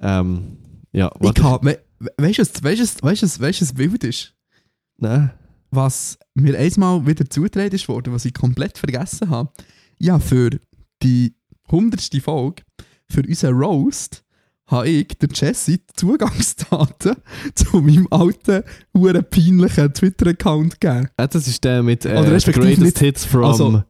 Ähm, 0.02 0.58
ja, 0.92 1.12
Ich 1.22 1.44
hab, 1.44 1.64
we, 1.64 1.80
weißt 2.18 2.40
du, 2.40 2.64
weißt 2.64 3.22
du, 3.22 3.26
was 3.26 3.78
wild 3.78 4.04
ist? 4.04 4.34
Nein. 4.98 5.32
Was 5.72 6.18
mir 6.34 6.58
einmal 6.58 7.06
wieder 7.06 7.30
zugetragen 7.30 7.76
ist 7.76 7.88
worden, 7.88 8.14
was 8.14 8.26
ich 8.26 8.34
komplett 8.34 8.78
vergessen 8.78 9.30
habe. 9.30 9.52
Ja, 10.00 10.20
für 10.20 10.52
die 11.04 11.36
hundertste 11.70 12.22
Folge, 12.22 12.64
für 13.08 13.22
unseren 13.22 13.56
Roast, 13.56 14.24
habe 14.70 14.88
ich 14.90 15.08
der 15.08 15.30
Jesse 15.34 15.78
die 15.78 15.84
Zugangsdaten 15.96 17.16
zu 17.56 17.78
meinem 17.82 18.08
alten, 18.12 18.64
huren 18.96 19.26
peinlichen 19.30 19.94
Twitter-Account 19.94 20.80
gegeben. 20.80 21.10
Ah, 21.18 21.28
das 21.28 21.48
ist 21.48 21.64
der 21.64 21.82
mit 21.84 22.06
äh, 22.06 22.10
Oder 22.18 22.38
Greatest 22.38 22.82
nicht- 22.82 23.00
Hits 23.00 23.26
from... 23.26 23.44
also- 23.46 23.84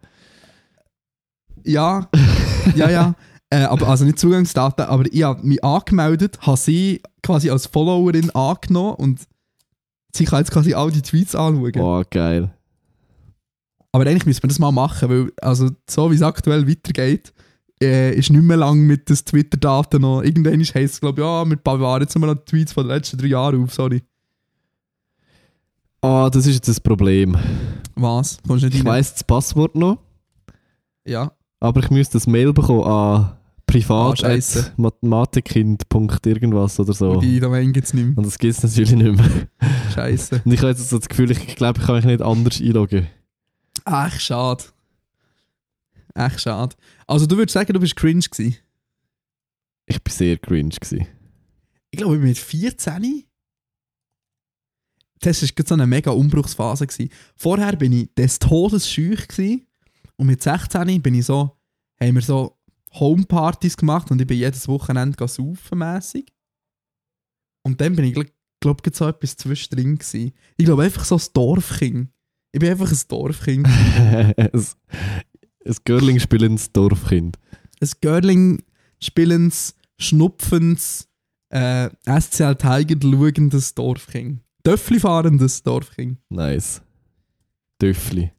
Ja, 1.63 2.10
ja, 2.76 2.89
ja. 2.89 3.15
Äh, 3.52 3.63
aber, 3.63 3.88
also 3.88 4.06
nicht 4.06 4.20
Zugangsdaten, 4.20 4.86
aber 4.86 5.12
ich 5.12 5.24
habe 5.24 5.42
mich 5.42 5.63
angemeldet, 5.63 6.38
habe 6.42 6.56
sie 6.56 7.02
quasi 7.24 7.50
als 7.50 7.65
Followerin 7.65 8.30
angenommen 8.30 8.94
und 8.94 9.22
sie 10.15 10.26
kann 10.26 10.38
jetzt 10.42 10.52
quasi 10.52 10.76
all 10.76 10.92
die 10.92 11.02
Tweets 11.02 11.34
anschauen. 11.34 11.72
Boah, 11.72 12.06
geil. 12.08 12.54
Aber 13.92 14.06
eigentlich 14.06 14.28
müssen 14.28 14.44
wir 14.44 14.50
das 14.50 14.60
mal 14.60 14.72
machen, 14.72 15.10
weil 15.10 15.32
also 15.42 15.72
so 15.89 16.12
wie 16.12 16.15
es 16.15 16.22
aktuell 16.22 16.68
weitergeht, 16.70 17.34
äh, 17.82 18.13
ist 18.13 18.30
nicht 18.30 18.44
mehr 18.44 18.58
lang 18.58 18.82
mit 18.82 19.10
den 19.10 19.15
Twitter-Daten 19.15 20.02
noch. 20.02 20.22
Irgendwann 20.22 20.60
heisst 20.60 20.96
es, 20.96 21.02
glaube 21.02 21.22
ich, 21.22 21.26
ja, 21.28 21.46
wir 21.46 21.56
bewahren 21.58 22.02
jetzt 22.02 22.18
mal 22.18 22.28
noch 22.28 22.36
die 22.36 22.46
Tweets 22.46 22.74
von 22.74 22.86
den 22.88 22.96
letzten 22.96 23.18
drei 23.18 23.28
Jahren 23.28 23.63
auf, 23.63 23.74
sorry. 23.74 24.04
Ah, 26.02 26.30
das 26.30 26.46
ist 26.46 26.56
jetzt 26.56 26.68
das 26.68 26.80
Problem. 26.80 27.38
Was? 27.96 28.38
Kommst 28.48 28.63
nicht 28.63 28.76
Ich 28.76 28.86
weiss 28.86 29.13
das 29.13 29.24
Passwort 29.24 29.76
noch, 29.76 30.00
Ja. 31.06 31.32
aber 31.60 31.82
ich 31.84 31.89
müsste 31.89 32.13
das 32.13 32.28
Mail 32.28 32.54
bekommen 32.54 32.84
an 32.84 33.34
privat 33.65 34.24
Ah, 34.24 34.28
oder 34.30 34.42
so. 36.94 37.12
Und 37.12 37.22
die 37.22 37.39
Domain 37.39 37.72
gibt 37.74 37.88
es 37.88 37.94
nicht 37.94 38.08
mehr. 38.08 38.18
Und 38.18 38.26
das 38.26 38.38
gibt 38.39 38.54
es 38.56 38.63
natürlich 38.63 38.92
nicht 38.94 39.15
mehr. 39.18 39.48
Scheiße. 39.94 40.42
Und 40.44 40.52
ich 40.52 40.60
habe 40.60 40.70
jetzt 40.70 40.89
so 40.89 40.98
das 40.98 41.08
Gefühl, 41.10 41.30
ich 41.32 41.56
glaube, 41.56 41.80
ich 41.80 41.86
kann 41.86 41.96
mich 41.98 42.06
nicht 42.06 42.22
anders 42.22 42.62
einloggen. 42.62 43.08
Ach, 43.86 44.20
schade. 44.20 44.63
Echt 46.16 46.41
schade. 46.41 46.76
Also 47.07 47.26
du 47.26 47.38
würdest 47.38 47.53
sagen, 47.53 47.74
du 47.74 47.80
bist 47.80 47.95
cringe 47.95 48.22
gewesen. 48.22 48.57
Ich 49.86 49.95
war 49.95 50.14
sehr 50.14 50.38
cringe. 50.38 50.76
Gewesen. 50.76 51.07
Ich 51.91 51.97
glaube, 51.97 52.18
mit 52.18 52.38
14 52.38 53.26
das 55.22 55.41
war 55.41 55.49
so 55.68 55.74
eine 55.74 55.88
mega 55.88 56.12
Umbruchsphase. 56.12 56.88
Gewesen. 56.88 57.12
Vorher 57.36 57.76
bin 57.76 57.91
ich 57.91 58.14
des 58.16 58.39
Todes 58.39 58.89
schüch 58.89 59.28
gewesen. 59.28 59.68
und 60.16 60.28
mit 60.28 60.41
16 60.41 61.01
bin 61.01 61.16
ich 61.16 61.26
so, 61.26 61.57
haben 61.99 62.16
wir 62.16 62.22
so 62.22 62.57
Homepartys 62.93 63.78
gemacht 63.78 64.10
und 64.12 64.22
ich 64.22 64.28
bin 64.28 64.38
jedes 64.38 64.68
Wochenende 64.68 65.16
ga 65.18 65.28
saufen 65.28 65.80
mässig. 65.80 66.34
Und 67.64 67.82
dann 67.82 67.95
bin 67.95 68.05
ich, 68.05 68.14
glaube 68.60 68.82
ich, 68.86 68.95
so 68.95 69.07
etwas 69.07 69.36
zwischendrin 69.36 69.97
gewesen. 69.97 70.32
Ich 70.57 70.66
glaube 70.66 70.84
einfach 70.84 71.05
so 71.05 71.16
ein 71.16 71.24
Dorfkind. 71.34 72.10
Ich 72.51 72.60
bin 72.60 72.70
einfach 72.70 72.91
ein 72.91 72.99
Dorfkind. 73.07 73.68
ein, 75.70 75.76
Girling 75.86 76.20
spielendes 76.20 76.72
Dorfkind. 76.72 77.38
ein 77.82 77.89
Girling 78.01 78.63
spielendes, 78.99 79.76
schnupfendes, 79.97 81.07
äh, 81.49 81.89
SCL 82.05 82.55
Tiger 82.55 82.95
schauendes 83.01 83.74
Dorfkind. 83.76 84.41
Töffli 84.63 84.99
fahrendes 84.99 85.63
Dorfkind. 85.63 86.17
Nice. 86.30 86.82
Töffli. 87.80 88.32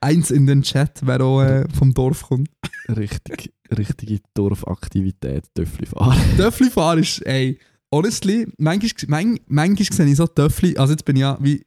Eins 0.00 0.30
in 0.30 0.46
den 0.46 0.62
Chat, 0.62 1.00
wer 1.04 1.20
auch 1.20 1.42
äh, 1.42 1.66
vom 1.72 1.94
Dorf 1.94 2.24
kommt. 2.24 2.50
Richtig, 2.88 3.52
richtige 3.76 4.20
Dorfaktivität, 4.34 5.44
Töffli 5.54 5.86
fahren. 5.86 6.18
Töffli 6.36 6.70
fahren 6.70 7.00
ist, 7.00 7.24
ey, 7.26 7.58
honestly, 7.90 8.46
manchmal, 8.58 8.90
man, 9.08 9.40
manchmal 9.46 9.86
sehe 9.92 10.06
ich 10.06 10.16
so 10.16 10.26
Töffli, 10.26 10.76
also 10.76 10.92
jetzt 10.92 11.04
bin 11.04 11.16
ich 11.16 11.22
ja 11.22 11.38
wie 11.40 11.64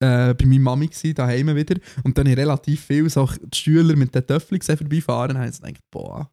äh, 0.00 0.34
bei 0.34 0.46
meiner 0.46 0.60
Mami 0.60 0.88
gsi, 0.88 1.14
daheim 1.14 1.54
wieder, 1.54 1.76
und 2.02 2.16
dann 2.16 2.26
habe 2.26 2.32
ich 2.32 2.38
relativ 2.38 2.84
viel 2.84 3.08
so 3.08 3.26
die 3.26 3.56
Schüler 3.56 3.96
mit 3.96 4.14
den 4.14 4.26
Töffli 4.26 4.58
gesehen 4.58 4.76
vorbeifahren, 4.76 5.36
und 5.36 5.42
habe 5.42 5.50
ich 5.50 5.60
gedacht, 5.60 5.80
boah, 5.90 6.30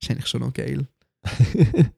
ist 0.00 0.10
eigentlich 0.10 0.26
schon 0.26 0.40
noch 0.40 0.52
geil. 0.52 0.86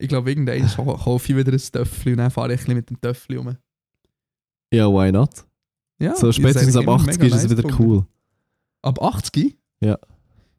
Ich 0.00 0.08
glaube, 0.08 0.30
irgendwann 0.30 0.64
kaufe 0.68 1.32
ich 1.32 1.36
wieder 1.36 1.52
ein 1.52 1.58
Töffli 1.58 2.12
und 2.12 2.18
dann 2.18 2.30
fahre 2.30 2.54
ich 2.54 2.60
ein 2.60 2.64
bisschen 2.64 2.76
mit 2.76 2.90
dem 2.90 3.00
Töffli 3.00 3.36
rum. 3.36 3.56
ja, 4.72 4.86
why 4.86 5.10
not? 5.10 5.44
Ja, 6.00 6.14
so 6.14 6.30
spätestens 6.30 6.76
ab 6.76 6.86
eigentlich 6.86 7.16
80 7.16 7.22
immer 7.24 7.36
ist 7.36 7.44
es 7.44 7.50
wieder 7.50 7.78
cool. 7.80 8.06
Ab 8.82 9.02
80? 9.02 9.58
Ja. 9.80 9.98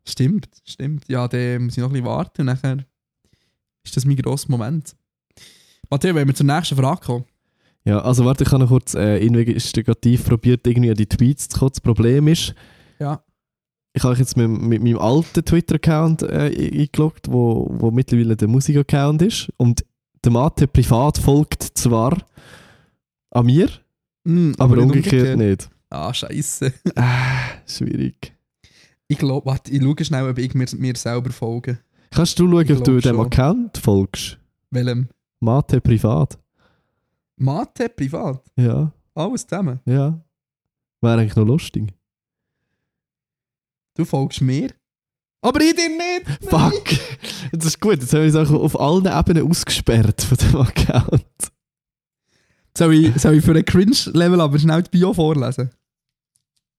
Stimmt, 0.06 0.50
stimmt. 0.66 1.08
Ja, 1.08 1.28
dann 1.28 1.64
muss 1.64 1.78
ich 1.78 1.82
noch 1.82 1.90
ein 1.90 1.94
bisschen 1.94 2.06
warten 2.08 2.42
und 2.42 2.48
nachher 2.48 2.86
ist 3.86 3.96
das 3.96 4.04
mein 4.04 4.18
grosser 4.18 4.52
Moment. 4.52 4.96
Matteo, 5.90 6.14
wenn 6.16 6.28
wir 6.28 6.36
zur 6.36 6.46
nächsten 6.46 6.76
Frage 6.76 7.02
kommen. 7.02 7.26
Ja, 7.90 8.00
also 8.02 8.24
warte, 8.26 8.44
ich 8.44 8.52
habe 8.52 8.62
noch 8.64 8.70
kurz 8.70 8.94
äh, 8.94 9.18
investigativ 9.18 10.26
probiert, 10.26 10.68
irgendwie 10.68 10.92
an 10.92 10.96
die 10.96 11.08
Tweets 11.08 11.50
zu 11.50 11.58
kommen. 11.60 11.72
Das 11.72 11.82
Problem 11.82 12.28
ist, 12.28 12.54
Ja. 13.00 13.24
ich 13.94 14.04
habe 14.04 14.16
jetzt 14.16 14.38
mit, 14.38 14.48
mit 14.48 14.84
meinem 14.84 15.00
alten 15.00 15.44
Twitter-Account 15.44 16.22
äh, 16.24 16.52
ein- 16.56 16.80
eingeloggt, 16.82 17.32
wo, 17.32 17.68
wo 17.72 17.90
mittlerweile 17.90 18.36
der 18.36 18.48
Musik-Account 18.48 19.24
ist. 19.24 19.52
Und 19.58 19.84
der 20.24 20.32
Mathe 20.32 20.68
privat 20.68 21.18
folgt 21.18 21.64
zwar 21.64 22.18
an 23.32 23.46
mir, 23.46 23.70
Mm, 24.26 24.52
aber, 24.60 24.76
nicht 24.76 24.84
umgekehrt, 24.86 25.38
nicht. 25.38 25.70
Ah, 25.90 26.14
scheiße. 26.14 26.74
Ah, 26.96 27.40
schwierig. 27.66 28.36
Ich 29.08 29.18
glaube, 29.18 29.46
warte, 29.48 29.72
ich 29.72 29.82
schaue 29.82 30.04
schnell, 30.06 30.30
ob 30.30 30.38
ich 30.38 30.54
mir, 30.54 30.68
mir 30.78 30.96
selber 30.98 31.32
folge. 31.32 31.80
Kannst 32.12 32.38
du 32.38 32.48
schauen, 32.52 32.66
Ich 32.66 32.72
ob 32.78 32.84
du 32.84 33.00
dem. 33.00 33.20
Account 33.20 33.78
folgst? 33.78 34.38
Welchem? 34.72 35.08
Mathe 35.40 35.80
privat. 35.82 36.38
Mathe, 37.40 37.90
privat. 37.90 38.44
Ja, 38.56 38.92
Alles 39.16 39.48
zusammen. 39.48 39.80
ja. 39.86 40.20
Wäre 41.02 41.20
eigentlich 41.22 41.36
noch 41.38 41.46
lustig. 41.46 41.94
Du 43.96 44.04
folgst 44.06 44.42
mir. 44.42 44.72
Aber 45.42 45.62
ich 45.62 45.74
dir 45.74 45.88
nicht. 45.90 46.44
Fuck! 46.50 46.84
Das 47.54 47.66
ist 47.68 47.80
gut, 47.80 48.02
jetzt 48.02 48.14
haben 48.14 48.32
wir 48.32 48.42
uns 48.42 48.52
auch 48.52 48.54
auf 48.62 48.80
allen 48.80 49.06
Ebenen 49.06 49.50
ausgesperrt 49.50 50.22
von 50.22 50.38
dem 50.38 50.56
Account. 50.58 51.26
Soll 52.78 52.94
ich, 52.94 53.16
soll 53.22 53.36
ich 53.36 53.46
für 53.46 53.56
ein 53.56 53.64
Cringe-Level 53.64 54.42
aber 54.42 54.60
schnell 54.60 54.84
die 54.84 54.90
Bio 54.90 55.14
vorlesen? 55.14 55.70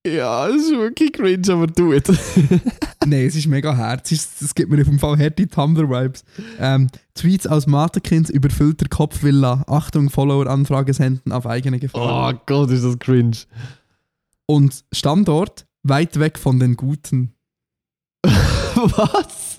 Ja, 0.06 0.48
das 0.48 0.62
ist 0.62 0.70
wirklich 0.70 1.12
cringe, 1.12 1.52
aber 1.52 1.66
du 1.66 1.92
Nein, 3.06 3.26
es 3.26 3.36
ist 3.36 3.46
mega 3.46 3.76
herzig. 3.76 4.18
Es 4.18 4.40
es 4.40 4.54
gibt 4.54 4.70
mir 4.70 4.80
auf 4.80 4.86
jeden 4.86 4.98
Fall 4.98 5.18
härte 5.18 5.46
Tumblr-Vibes. 5.46 6.24
Ähm, 6.58 6.86
Tweets 7.14 7.46
aus 7.46 7.66
Matekind 7.66 8.30
überfüllter 8.30 8.86
Kopfvilla. 8.88 9.62
Achtung, 9.66 10.08
Follower-Anfrage 10.08 10.94
senden 10.94 11.32
auf 11.32 11.46
eigene 11.46 11.76
Oh 11.76 11.80
Gefahr. 11.80 12.42
Gott, 12.46 12.70
ist 12.70 12.84
das 12.84 12.98
cringe. 12.98 13.36
Und 14.46 14.84
Standort 14.90 15.66
weit 15.82 16.18
weg 16.18 16.38
von 16.38 16.58
den 16.58 16.76
Guten. 16.76 17.34
Was? 18.24 19.58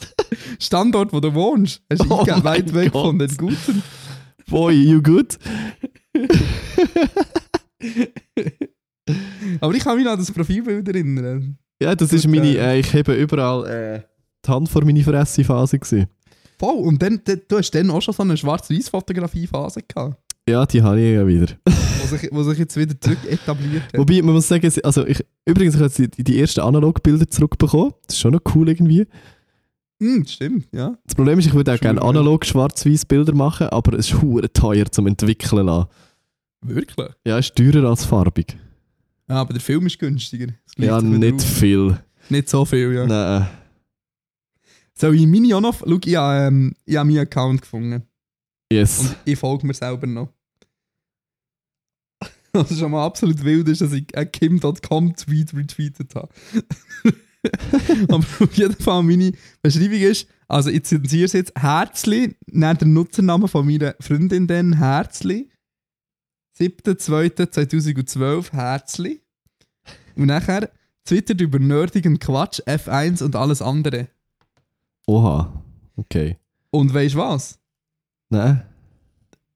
Standort, 0.60 1.14
wo 1.14 1.20
du 1.20 1.36
wohnst. 1.36 1.84
Hast 1.92 2.04
du 2.04 2.12
Oh 2.12 2.26
weit 2.44 2.74
weg 2.74 2.94
Gott. 2.94 3.02
von 3.04 3.20
den 3.20 3.38
Guten. 3.38 3.84
Boy, 4.50 4.74
you 4.74 5.04
good? 5.04 5.38
Aber 9.60 9.74
ich 9.74 9.84
kann 9.84 9.96
mich 9.96 10.06
noch 10.06 10.14
an 10.14 10.20
das 10.20 10.32
Profilbild 10.32 10.88
erinnern. 10.88 11.58
Ja, 11.82 11.96
das 11.96 12.14
ist 12.14 12.26
Und, 12.26 12.32
meine, 12.32 12.48
äh, 12.56 12.76
äh, 12.76 12.80
ich 12.80 12.94
habe 12.94 13.14
überall 13.16 13.68
äh, 13.68 14.02
die 14.46 14.50
Hand 14.52 14.70
vor 14.70 14.86
meine 14.86 15.04
Fresse-Phase 15.04 15.80
gesehen. 15.80 16.08
Voll. 16.60 16.76
Und 16.76 17.02
dann, 17.02 17.20
du 17.26 17.58
hast 17.58 17.72
dann 17.72 17.90
auch 17.90 18.02
schon 18.02 18.14
so 18.14 18.22
eine 18.24 18.38
Schwarz-Weiß-Fotografie-Phase 18.38 19.82
gehabt, 19.88 20.16
Ja, 20.48 20.66
die 20.66 20.82
habe 20.84 21.00
ich 21.02 21.14
ja 21.16 21.26
wieder. 21.26 21.48
wo 21.66 22.06
sich, 22.16 22.30
wo 22.32 22.44
sich 22.44 22.60
jetzt 22.60 22.78
wieder 22.78 23.00
zurück 23.00 23.18
etabliert 23.28 23.84
hat. 23.86 23.98
Wobei, 23.98 24.22
man 24.22 24.36
muss 24.36 24.48
sagen, 24.48 24.72
also 24.84 25.06
ich, 25.08 25.24
übrigens, 25.46 25.76
ich 25.76 25.82
habe 25.82 25.92
jetzt 25.92 26.18
die, 26.18 26.24
die 26.24 26.40
ersten 26.40 26.62
Analogbilder 26.62 27.28
zurückbekommen. 27.28 27.94
Das 28.06 28.16
ist 28.16 28.22
schon 28.22 28.34
noch 28.34 28.42
cool 28.54 28.70
irgendwie. 28.70 29.08
Hm, 30.00 30.26
stimmt, 30.26 30.68
ja. 30.72 30.96
Das 31.06 31.16
Problem 31.16 31.38
ist, 31.40 31.46
ich 31.46 31.54
würde 31.54 31.72
auch 31.72 31.78
Schwierig. 31.78 31.98
gerne 31.98 32.02
analog 32.02 32.46
schwarz-weiß 32.46 33.06
Bilder 33.06 33.34
machen, 33.36 33.68
aber 33.68 33.98
es 33.98 34.12
ist 34.12 34.22
hure 34.22 34.52
teuer 34.52 34.86
zum 34.92 35.06
Entwickeln 35.08 35.66
lassen. 35.66 35.90
Wirklich? 36.64 37.10
Ja, 37.26 37.38
es 37.40 37.48
ist 37.48 37.56
teurer 37.56 37.88
als 37.90 38.06
farbig. 38.06 38.58
Ja, 39.32 39.38
aber 39.38 39.54
der 39.54 39.62
Film 39.62 39.88
ist 39.88 39.98
günstiger. 39.98 40.48
Ja, 40.78 41.02
nicht 41.02 41.36
auf. 41.36 41.46
viel. 41.46 41.98
Nicht 42.28 42.50
so 42.50 42.66
viel, 42.66 42.92
ja. 42.92 43.08
Nein. 43.08 43.48
Soll 44.94 45.16
ich 45.16 45.26
meine 45.26 45.56
auch 45.56 45.62
noch... 45.62 45.80
Schau, 45.80 46.00
ich 46.04 46.16
habe, 46.18 46.48
ähm, 46.48 46.76
ich 46.84 46.98
habe 46.98 47.08
meinen 47.08 47.20
Account 47.20 47.62
gefunden. 47.62 48.04
Yes. 48.74 49.00
Und 49.00 49.16
ich 49.24 49.40
folge 49.40 49.66
mir 49.66 49.74
selber 49.74 50.06
noch. 50.06 50.34
Was 52.52 52.78
schon 52.78 52.92
mal 52.92 53.06
absolut 53.06 53.42
wild 53.42 53.70
ist, 53.70 53.80
dass 53.80 53.94
ich 53.94 54.14
einen 54.18 54.30
Kim.com 54.34 55.16
Tweet 55.16 55.54
retweetet 55.56 56.14
habe. 56.14 56.28
Aber 58.10 58.18
auf 58.18 58.54
jeden 58.54 58.76
Fall 58.76 59.02
meine 59.02 59.32
Beschreibung 59.62 60.02
ist, 60.02 60.28
also 60.50 60.70
ich 60.70 60.84
zensiere 60.84 61.24
es 61.24 61.32
jetzt, 61.32 61.54
Herzli, 61.58 62.36
nennt 62.48 62.82
der 62.82 62.90
Nutzername 62.90 63.48
von 63.48 63.66
meiner 63.66 63.96
Freundin 64.02 64.46
dann, 64.46 64.74
Herzli. 64.74 65.50
7.2.2012, 66.60 68.52
Herzli. 68.52 69.21
Und 70.16 70.28
nachher 70.28 70.70
twittert 71.06 71.42
über 71.42 71.60
nerdigen 71.60 72.20
Quatsch, 72.20 72.62
F1 72.62 73.24
und 73.24 73.36
alles 73.36 73.62
andere. 73.62 74.08
Oha. 75.08 75.64
Okay. 75.96 76.38
Und 76.70 76.94
weißt 76.94 77.16
du 77.16 77.20
was? 77.20 77.60
Nein. 78.30 78.64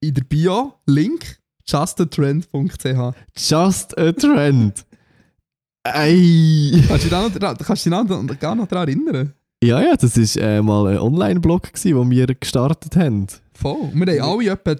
In 0.01 0.13
der 0.13 0.23
Bio, 0.23 0.73
Link, 0.85 1.39
justatrend.ch. 1.65 3.15
Just 3.37 3.97
a 3.97 4.11
trend. 4.11 4.85
Ey. 5.83 6.83
Kannst 6.87 7.05
du 7.05 7.09
dich 7.09 7.39
noch, 7.41 7.57
kannst 7.57 7.85
dich 7.85 7.91
noch, 7.91 8.39
gar 8.39 8.55
noch 8.55 8.67
daran 8.67 8.87
erinnern? 8.87 9.33
Ja, 9.63 9.81
ja, 9.81 9.95
das 9.95 10.17
war 10.17 10.43
äh, 10.43 10.61
mal 10.61 10.87
ein 10.87 10.99
Online-Blog, 10.99 11.71
wo 11.73 12.09
wir 12.09 12.27
gestartet 12.27 12.95
haben. 12.95 13.27
Voll. 13.53 13.91
Wir 13.93 14.21
haben 14.21 14.39
alle 14.39 14.51
etwa 14.51 14.75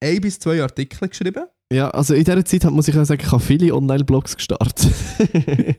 ein 0.00 0.20
bis 0.20 0.38
zwei 0.38 0.62
Artikel 0.62 1.08
geschrieben. 1.08 1.44
Ja, 1.72 1.90
also 1.90 2.14
in 2.14 2.24
dieser 2.24 2.44
Zeit 2.44 2.64
hat- 2.64 2.72
muss 2.72 2.88
ich 2.88 2.96
auch 2.96 3.04
sagen, 3.04 3.22
ich 3.24 3.32
habe 3.32 3.42
viele 3.42 3.74
Online-Blogs 3.74 4.36
gestartet. 4.36 4.92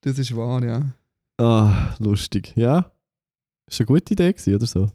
Das 0.00 0.16
ist 0.18 0.34
wahr, 0.36 0.64
ja. 0.64 0.92
ah, 1.44 1.94
lustig. 1.98 2.52
Ja. 2.56 2.90
Ist 3.68 3.80
eine 3.80 3.86
gute 3.86 4.12
Idee 4.14 4.32
gewesen, 4.32 4.54
oder 4.54 4.66
so? 4.66 4.90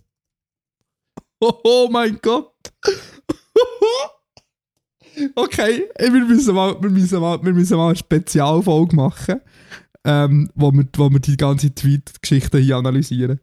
Oh, 1.41 1.53
oh 1.63 1.89
mein 1.91 2.17
Gott! 2.21 2.53
okay, 5.36 5.89
wir 5.99 6.25
müssen 6.25 6.55
mal, 6.55 6.81
wir 6.81 6.89
müssen 6.89 7.19
mal, 7.19 7.43
wir 7.43 7.53
müssen 7.53 7.75
mal 7.77 7.88
eine 7.88 7.95
Spezialfolge 7.97 8.95
machen, 8.95 9.41
ähm, 10.05 10.49
wo, 10.55 10.71
wir, 10.71 10.88
wo 10.95 11.09
wir 11.09 11.19
die 11.19 11.36
ganze 11.38 11.73
Tweet-Geschichte 11.75 12.57
hier 12.59 12.77
analysieren. 12.77 13.39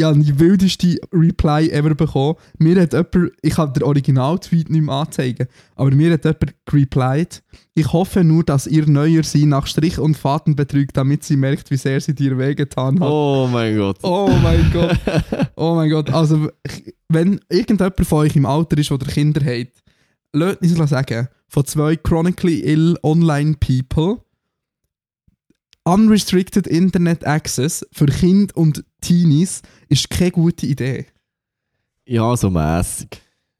Habe 0.00 0.20
die 0.20 0.38
wildeste 0.38 0.98
Reply 1.12 1.70
ever 1.70 1.94
bekommen. 1.94 2.36
Mir 2.58 2.80
hat 2.80 2.92
jemand, 2.92 3.32
ich 3.42 3.54
kann 3.54 3.72
den 3.74 3.82
Original-Tweet 3.82 4.70
nicht 4.70 4.82
mehr 4.82 4.94
anzeigen, 4.94 5.46
aber 5.76 5.90
mir 5.90 6.12
hat 6.12 6.24
jemand 6.24 6.54
replied, 6.72 7.42
ich 7.74 7.92
hoffe 7.92 8.24
nur, 8.24 8.42
dass 8.42 8.66
ihr 8.66 8.86
Neuer 8.86 9.22
sie 9.22 9.44
nach 9.44 9.66
Strich 9.66 9.98
und 9.98 10.16
Faden 10.16 10.56
betrügt, 10.56 10.96
damit 10.96 11.24
sie 11.24 11.36
merkt, 11.36 11.70
wie 11.70 11.76
sehr 11.76 12.00
sie 12.00 12.14
dir 12.14 12.38
wehgetan 12.38 13.00
hat. 13.00 13.10
Oh 13.10 13.48
mein 13.52 13.76
Gott. 13.76 13.98
Oh 14.02 14.30
mein 14.42 14.70
Gott. 14.72 14.98
Oh 15.56 15.74
mein 15.74 15.90
Gott. 15.90 16.10
Also, 16.10 16.50
wenn 17.08 17.40
irgendjemand 17.50 18.06
von 18.06 18.18
euch 18.20 18.34
im 18.34 18.46
Alter 18.46 18.78
ist, 18.78 18.90
der 18.90 18.98
Kinder 18.98 19.44
hat, 19.44 19.68
lasst 20.32 20.62
uns 20.62 20.90
sagen, 20.90 21.28
von 21.48 21.66
zwei 21.66 21.96
chronically 21.96 22.60
ill 22.60 22.96
online 23.02 23.56
people, 23.60 24.22
unrestricted 25.84 26.66
Internet 26.66 27.26
Access 27.26 27.86
für 27.92 28.06
Kinder 28.06 28.56
und 28.56 28.84
Teenies 29.02 29.60
ist 29.88 30.08
keine 30.08 30.30
gute 30.30 30.66
Idee. 30.66 31.06
Ja, 32.06 32.34
so 32.36 32.48
mäßig. 32.48 33.08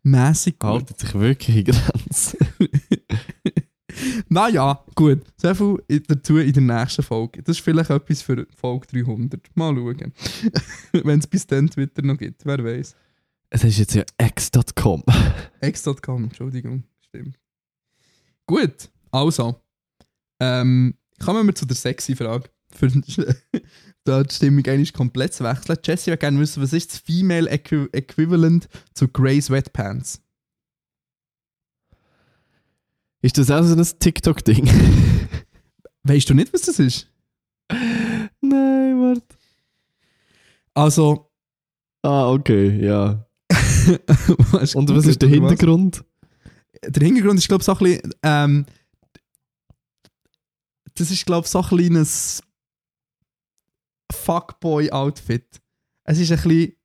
Mäßig 0.03 0.59
gut. 0.59 0.70
Haltet 0.70 0.99
sich 1.01 1.14
wirklich 1.14 1.57
in 1.59 1.64
Grenzen. 1.64 2.38
Naja, 4.28 4.82
gut. 4.95 5.20
So 5.36 5.55
viel 5.55 6.01
dazu 6.09 6.38
in 6.38 6.53
der 6.53 6.62
nächsten 6.62 7.03
Folge. 7.03 7.43
Das 7.43 7.59
ist 7.59 7.64
vielleicht 7.64 7.90
etwas 7.90 8.22
für 8.22 8.47
Folge 8.57 8.86
300. 9.05 9.40
Mal 9.55 9.74
schauen. 9.74 10.12
wenn 11.05 11.18
es 11.18 11.26
bis 11.26 11.47
dann 11.47 11.68
Twitter 11.68 12.03
noch 12.03 12.16
gibt, 12.16 12.45
wer 12.47 12.64
weiß. 12.64 12.97
Es 13.51 13.64
ist 13.64 13.78
jetzt 13.78 13.95
ja 13.95 14.05
x.com. 14.18 15.03
X.com, 15.61 16.24
Entschuldigung, 16.24 16.84
stimmt. 17.01 17.38
Gut, 18.47 18.90
also. 19.11 19.61
Ähm, 20.40 20.95
kommen 21.22 21.47
wir 21.47 21.55
zu 21.55 21.66
der 21.66 21.76
sexy 21.76 22.16
Frage. 22.16 22.49
Für 22.74 22.90
da 24.05 24.22
die 24.22 24.34
Stimmung 24.34 24.66
eigentlich 24.66 24.92
komplett 24.92 25.34
zu 25.34 25.44
wechseln. 25.44 25.78
Jessie 25.84 26.11
würde 26.11 26.18
gerne 26.18 26.38
wissen, 26.40 26.62
was 26.62 26.72
ist 26.72 26.92
das 26.92 26.98
Female 26.98 27.48
Equi 27.48 27.88
Equivalent 27.92 28.68
zu 28.94 29.09
Grey 29.09 29.40
Sweatpants? 29.40 30.20
Ist 33.22 33.38
das 33.38 33.50
auch 33.50 33.62
so 33.62 33.76
ein 33.76 33.98
TikTok-Ding? 34.00 34.68
Weißt 36.03 36.28
du 36.28 36.34
nicht, 36.34 36.53
was 36.53 36.62
das 36.62 36.80
ist? 36.80 37.09
Nein, 37.70 39.00
warte. 39.00 39.36
Also. 40.74 41.30
Ah, 42.03 42.30
okay, 42.30 42.84
ja. 42.84 43.24
Und 44.74 44.90
was 44.90 45.07
ist 45.07 45.22
der 45.22 45.28
Hintergrund? 45.28 46.05
Der 46.84 47.07
Hintergrund 47.07 47.38
ist, 47.38 47.46
glaube 47.46 47.62
ich, 47.62 47.66
so 47.66 47.72
ein 47.72 47.78
bisschen. 47.78 48.14
Ähm, 48.24 48.66
das 50.94 51.11
ist, 51.12 51.24
glaube 51.24 51.44
ich, 51.44 51.50
so 51.50 51.61
ein 51.61 51.68
kleines 51.68 52.42
Fuckboy-Outfit. 54.12 55.60
Es 56.04 56.18
ist 56.18 56.30
ein 56.32 56.42
bisschen 56.42 56.76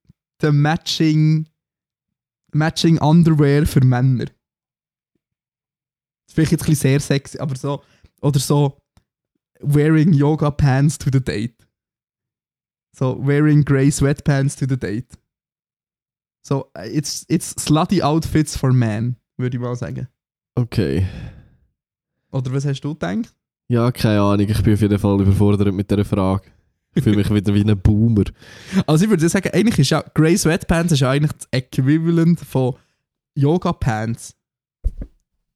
der 0.41 0.51
Matching, 0.51 1.47
Matching 2.53 2.97
Underwear 2.99 3.65
für 3.65 3.83
Männer. 3.83 4.25
Das 4.25 4.33
ist 6.27 6.33
vielleicht 6.35 6.51
jetzt 6.51 6.63
ein 6.63 6.67
bisschen 6.67 6.89
sehr 6.91 6.99
sexy, 6.99 7.39
aber 7.39 7.55
so. 7.55 7.83
Oder 8.21 8.39
so. 8.39 8.81
Wearing 9.59 10.13
Yoga 10.13 10.51
Pants 10.51 10.97
to 10.97 11.09
the 11.11 11.23
date. 11.23 11.67
So, 12.95 13.15
wearing 13.19 13.63
grey 13.63 13.91
sweatpants 13.91 14.55
to 14.55 14.65
the 14.67 14.77
date. 14.77 15.17
So, 16.43 16.71
it's, 16.75 17.25
it's 17.29 17.53
slutty 17.61 18.01
outfits 18.01 18.57
for 18.57 18.73
men, 18.73 19.17
würde 19.37 19.57
ich 19.57 19.61
mal 19.61 19.75
sagen. 19.75 20.07
Okay. 20.55 21.05
Oder 22.31 22.51
was 22.53 22.65
hast 22.65 22.81
du 22.81 22.93
gedacht? 22.93 23.35
Ja, 23.67 23.91
keine 23.91 24.21
Ahnung. 24.21 24.47
Ich 24.49 24.63
bin 24.63 24.73
auf 24.73 24.81
jeden 24.81 24.97
Fall 24.97 25.21
überfordert 25.21 25.73
mit 25.73 25.91
dieser 25.91 26.05
Frage. 26.05 26.49
Ich 26.97 27.03
fühle 27.03 27.17
mich 27.17 27.29
wieder 27.29 27.53
wie 27.53 27.61
ein 27.61 27.79
Boomer. 27.79 28.23
Also 28.87 29.03
ich 29.03 29.09
würde 29.09 29.29
sagen, 29.29 29.49
eigentlich 29.53 29.77
ist 29.77 29.91
ja 29.91 30.03
Grey 30.15 30.35
Sweatpants 30.35 30.93
ist 30.93 31.03
eigentlich 31.03 31.31
das 31.33 31.47
Äquivalent 31.51 32.39
von 32.39 32.73
Yoga 33.35 33.71
Pants. 33.73 34.35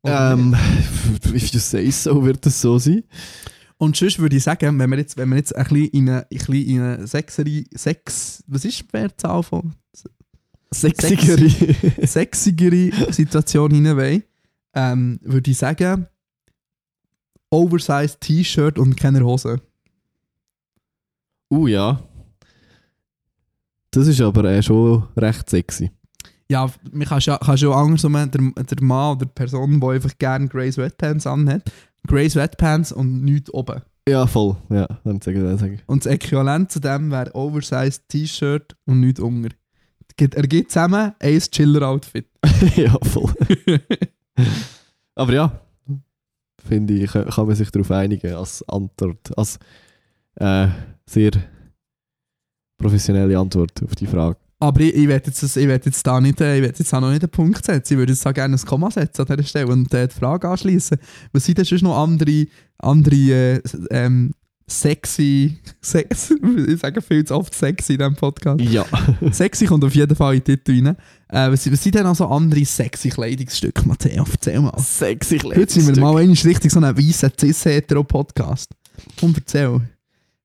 Ähm, 0.04 0.56
if 1.34 1.52
you 1.52 1.60
say 1.60 1.90
so, 1.90 2.24
wird 2.24 2.46
es 2.46 2.62
so 2.62 2.78
sein. 2.78 3.04
Und 3.78 3.98
sonst 3.98 4.20
würde 4.20 4.36
ich 4.36 4.44
sagen, 4.44 4.78
wenn 4.78 4.90
wir 4.92 5.00
jetzt, 5.00 5.18
wenn 5.18 5.30
wir 5.30 5.38
jetzt 5.38 5.56
ein 5.56 5.64
bisschen 5.64 5.88
in 5.88 6.10
eine, 6.10 6.20
ein 6.20 6.28
bisschen 6.30 6.54
in 6.68 6.82
eine 6.82 7.08
Sexerie, 7.08 7.68
Sex, 7.74 8.44
was 8.46 8.64
ist 8.64 8.82
die 8.82 8.86
Mehrzahl 8.94 9.42
von 9.42 9.74
Sexigere. 10.72 11.50
sexigere 12.06 13.12
Situation 13.12 13.72
hinein 13.72 13.98
wollen, 13.98 14.24
ähm, 14.76 15.20
würde 15.24 15.50
ich 15.50 15.58
sagen, 15.58 16.06
Oversized 17.50 18.22
T-Shirt 18.22 18.78
und 18.78 18.96
keine 18.96 19.26
Hose. 19.26 19.60
Uh, 21.52 21.68
ja. 21.68 22.02
Das 23.92 24.08
ist 24.08 24.22
aber 24.22 24.46
äh, 24.46 24.64
schon 24.64 25.04
recht 25.18 25.50
sexy. 25.50 25.92
Ja, 26.50 26.70
man 26.92 27.08
kann 27.08 27.22
schon, 27.22 27.38
kann 27.40 27.58
schon 27.58 27.74
andersrum, 27.74 28.14
der, 28.14 28.64
der 28.64 28.84
Mann 28.84 29.16
oder 29.16 29.26
die 29.26 29.32
Person, 29.34 29.80
die 29.80 29.88
einfach 29.88 30.18
gerne 30.18 30.48
Grey 30.48 30.72
Sweatpants 30.72 31.28
anhat, 31.28 31.64
Grey 32.08 32.30
Sweatpants 32.30 32.92
und 32.92 33.24
nichts 33.24 33.54
oben. 33.54 33.82
Ja, 34.08 34.26
voll. 34.26 34.58
Ja, 34.70 34.88
dann 35.04 35.22
sagen 35.22 35.44
wir 35.44 35.58
sagen. 35.58 35.80
Und 35.86 36.06
das 36.06 36.12
Äquivalent 36.12 36.72
zu 36.72 36.80
dem 36.80 37.12
wäre 37.12 37.36
Oversized 37.36 38.10
T-Shirt 38.10 38.76
und 38.86 39.00
nichts 39.00 39.20
unter. 39.20 39.50
Er 40.20 40.48
gibt 40.48 40.72
zusammen 40.72 41.14
ein 41.20 41.40
Chiller-Outfit. 41.40 42.28
ja, 42.76 42.98
voll. 43.02 43.34
aber 45.16 45.34
ja, 45.34 45.62
finde 46.68 46.94
ich, 46.96 47.12
kann 47.12 47.30
kann 47.30 47.48
man 47.48 47.56
sich 47.56 47.72
darauf 47.72 47.92
einigen 47.92 48.34
als 48.34 48.68
Antwort. 48.68 49.38
Als 49.38 49.60
äh, 50.36 50.68
sehr 51.12 51.32
professionelle 52.78 53.38
Antwort 53.38 53.82
auf 53.84 53.96
die 53.96 54.08
Frage. 54.08 54.38
Aber 54.60 54.80
ich, 54.82 54.94
ich 54.94 55.08
werde 55.08 55.28
jetzt, 55.28 55.42
das- 55.42 55.56
ich 55.58 55.68
werd 55.68 55.86
jetzt 55.86 56.06
da 56.06 56.22
nicht, 56.22 56.40
äh, 56.42 56.58
ich 56.58 56.62
werd 56.64 56.78
jetzt 56.78 56.94
auch 56.94 57.02
noch 57.02 57.10
nicht 57.10 57.24
einen 57.24 57.32
Punkt 57.32 57.66
setzen. 57.66 57.94
Ich 57.94 57.98
würde 57.98 58.14
jetzt 58.14 58.26
auch 58.28 58.34
gerne 58.34 58.56
ein 58.56 58.66
Komma 58.66 58.92
setzen 58.92 59.22
an 59.22 59.28
dieser 59.38 59.48
Stelle 59.48 59.68
und 59.68 59.92
äh, 59.94 60.08
die 60.08 60.14
Frage 60.14 60.48
anschließen. 60.50 60.98
Was 61.34 61.46
sind 61.46 61.58
denn 61.58 61.66
sonst 61.66 61.82
noch 61.82 61.98
andere, 61.98 62.46
andere 62.78 63.16
äh, 63.16 63.62
ähm, 63.90 64.34
sexy, 64.68 65.58
sex, 65.82 66.32
ich 66.68 66.80
sage 66.80 67.02
viel 67.02 67.26
zu 67.26 67.36
oft 67.36 67.54
sexy 67.56 67.94
in 67.94 68.00
diesem 68.00 68.16
Podcast. 68.16 68.62
Ja. 68.62 68.86
sexy 69.32 69.66
kommt 69.66 69.84
auf 69.84 69.96
jeden 69.96 70.16
Fall 70.16 70.36
in 70.36 70.44
den 70.44 70.64
Titel 70.64 70.86
rein. 70.88 70.96
Äh, 71.30 71.52
was, 71.52 71.72
was 71.72 71.82
sind 71.84 71.96
denn 71.96 72.04
noch 72.04 72.16
so 72.16 72.28
andere 72.28 72.64
sexy 72.64 73.10
Kleidungsstücke, 73.10 73.88
Matteo? 73.88 74.26
Erzähl 74.32 74.60
mal. 74.62 74.78
Sexy 74.80 75.40
Heute 75.40 75.74
sind 75.74 75.88
wir 75.96 76.02
mal 76.02 76.10
einmal 76.18 76.36
richtig 76.36 76.72
so 76.72 76.80
einen 76.80 76.96
weißen 76.96 77.32
Cis-Hetero-Podcast. 77.36 78.70
Komm, 79.20 79.34
erzähl. 79.36 79.82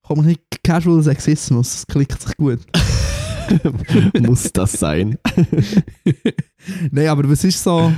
Komm, 0.07 0.21
ein 0.21 0.25
bisschen 0.27 0.41
Casual 0.63 1.03
Sexismus, 1.03 1.73
das 1.73 1.87
klickt 1.87 2.23
sich 2.23 2.37
gut. 2.37 2.61
Muss 4.21 4.53
das 4.53 4.73
sein? 4.73 5.19
Nein, 6.91 7.09
aber 7.09 7.29
was 7.29 7.43
ist 7.43 7.63
so... 7.63 7.93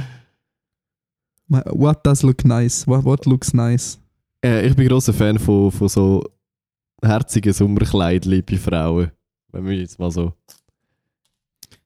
What 1.49 2.07
does 2.07 2.23
look 2.23 2.45
nice? 2.45 2.87
What, 2.87 3.05
what 3.05 3.27
looks 3.27 3.53
nice? 3.53 3.99
Äh, 4.45 4.67
ich 4.67 4.77
bin 4.77 4.89
großer 4.89 5.13
Fan 5.13 5.39
von, 5.39 5.71
von 5.71 5.89
so 5.89 6.25
herzigen 7.03 7.53
Sommerkleidchen 7.53 8.43
bei 8.45 8.57
Frauen. 8.57 9.11
Wenn 9.53 9.65
wir 9.67 9.75
jetzt 9.75 9.99
mal 9.99 10.11
so. 10.11 10.33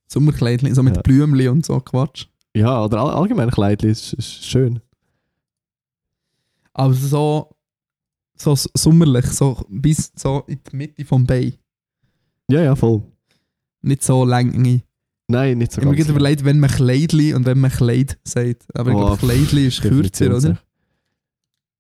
Sommerkleidchen, 0.09 0.75
so 0.75 0.83
mit 0.83 0.97
Ja. 0.97 1.03
Blümchen 1.03 1.49
und 1.49 1.66
so 1.66 1.79
Quatsch. 1.81 2.27
Ja, 2.55 2.85
oder 2.85 3.01
all, 3.01 3.11
allgemein 3.11 3.51
Kleidchen 3.51 3.91
ist, 3.91 4.12
ist 4.14 4.45
schön. 4.45 4.81
Aber 6.75 6.95
so... 6.95 7.51
So 8.43 8.57
sommerlich, 8.74 9.26
so 9.26 9.64
bis 9.68 10.12
so 10.16 10.43
in 10.47 10.59
die 10.70 10.76
Mitte 10.76 11.05
vom 11.05 11.24
Bein. 11.26 11.55
Ja, 12.51 12.62
ja, 12.62 12.74
voll. 12.76 13.03
Nicht 13.82 14.03
so 14.03 14.24
lang. 14.24 14.51
Nein, 15.28 15.59
nicht 15.59 15.72
so 15.72 15.80
Ich 15.80 15.84
habe 15.86 15.90
mir 15.90 15.97
ganz. 15.97 16.07
gerade 16.09 16.18
überlegt, 16.18 16.45
wenn 16.45 16.61
man 16.61 16.70
Kleidli 16.70 17.34
und 17.34 17.47
wenn 17.47 17.59
man 17.61 17.70
Kleid 17.70 18.18
sagt. 18.24 18.64
Aber 18.74 18.90
ich 18.90 18.97
Oh, 18.97 19.01
glaube, 19.01 19.18
Kleidli 19.18 19.66
ist 19.68 19.80
kürzer, 19.82 20.36
oder? 20.36 20.59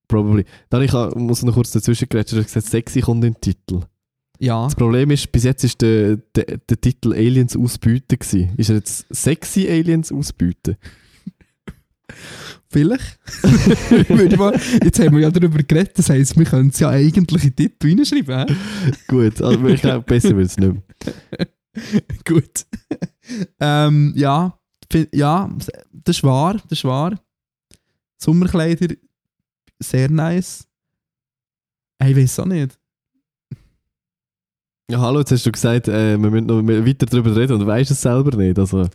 Probably. 0.08 0.44
Dann 0.68 0.82
ich 0.82 0.92
muss 1.16 1.42
noch 1.42 1.54
kurz 1.54 1.70
dazwischen 1.72 2.08
du 2.08 2.18
hast 2.18 2.30
gesagt, 2.30 2.66
sexy 2.66 3.00
kommt 3.00 3.24
in 3.24 3.32
den 3.32 3.40
Titel. 3.40 3.80
Ja. 4.38 4.64
Das 4.64 4.74
Problem 4.74 5.10
ist, 5.10 5.30
bis 5.32 5.44
jetzt 5.44 5.64
ist 5.64 5.80
der, 5.80 6.16
der, 6.34 6.58
der 6.58 6.80
Titel 6.80 7.12
Aliens 7.12 7.56
ausbüten 7.56 8.18
gewesen. 8.18 8.50
Ist 8.56 8.70
er 8.70 8.76
jetzt 8.76 9.06
sexy 9.10 9.68
Aliens 9.68 10.10
ausbüten? 10.12 10.76
Vielleicht. 12.68 13.18
Jetzt 14.82 14.98
haben 14.98 15.14
wir 15.14 15.20
ja 15.20 15.30
darüber 15.30 15.62
geredet, 15.62 15.98
das 15.98 16.08
heisst, 16.08 16.38
wir 16.38 16.46
können 16.46 16.70
es 16.70 16.78
ja 16.78 16.88
eigentlich 16.88 17.44
in 17.44 17.54
den 17.54 17.54
Titel 17.54 17.88
reinschreiben. 17.88 18.56
Gut, 19.06 19.42
also 19.42 19.66
ich 19.66 19.82
glaube, 19.82 20.04
besser 20.04 20.36
wird 20.36 20.46
es 20.46 20.56
nicht 20.56 20.72
mehr. 20.72 21.46
Gut. 22.24 22.66
ähm, 23.60 24.12
ja, 24.16 24.58
ja, 25.12 25.50
das 25.92 26.16
ist 26.16 26.24
wahr, 26.24 26.54
das 26.54 26.78
ist 26.78 26.84
wahr. 26.84 27.18
Sommerkleider, 28.16 28.94
sehr 29.78 30.10
nice. 30.10 30.66
Ich 32.02 32.16
weiß 32.16 32.40
auch 32.40 32.46
nicht. 32.46 32.78
Ja, 34.90 35.00
hallo, 35.00 35.20
jetzt 35.20 35.32
hast 35.32 35.46
du 35.46 35.52
gesagt, 35.52 35.88
äh, 35.88 36.18
wir 36.18 36.30
müssen 36.30 36.46
noch 36.46 36.66
weiter 36.66 37.06
darüber 37.06 37.34
reden 37.34 37.54
und 37.54 37.60
du 37.60 37.66
weißt 37.66 37.90
es 37.90 38.02
selber 38.02 38.36
nicht. 38.36 38.58
Also, 38.58 38.88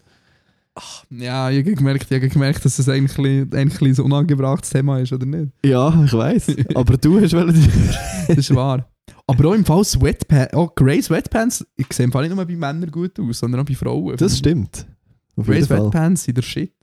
Ja, 1.10 1.50
ich 1.50 1.60
habe 1.60 1.76
gemerkt, 1.76 2.06
ich 2.10 2.18
habe 2.18 2.30
gemerkt, 2.30 2.64
dass 2.66 2.80
es 2.80 2.88
eigentlich, 2.90 3.54
eigentlich 3.54 3.82
ein 3.82 3.94
so 3.96 4.04
unangebrachtes 4.04 4.70
Thema 4.70 5.00
ist, 5.00 5.12
oder 5.14 5.26
nicht? 5.26 5.52
ja, 5.66 6.04
ich 6.04 6.14
weiß. 6.14 6.56
Aber 6.76 6.98
du 6.98 7.20
hast 7.22 7.34
wollen. 7.34 7.56
Das 8.28 8.38
ist 8.38 8.54
wahr. 8.54 8.90
Aber 9.26 9.50
auch 9.50 9.54
im 9.54 9.64
Fall 9.66 9.84
Sweatpants, 9.86 10.54
oh, 10.54 10.68
Grey 10.76 11.02
Sweatpants, 11.02 11.66
ich 11.76 11.92
sehe 11.94 12.06
im 12.06 12.12
Fall 12.12 12.24
nicht 12.28 12.36
nur 12.36 12.46
bei 12.46 12.56
Männern 12.56 12.92
gut 12.92 13.18
aus, 13.20 13.40
sondern 13.40 13.62
auch 13.62 13.66
bei 13.66 13.76
Frauen. 13.76 14.18
Das 14.18 14.38
stimmt. 14.38 14.86
Grey. 15.38 15.64
Sweatpants 15.64 16.24
sind 16.24 16.38
der 16.38 16.42
Shit. 16.42 16.74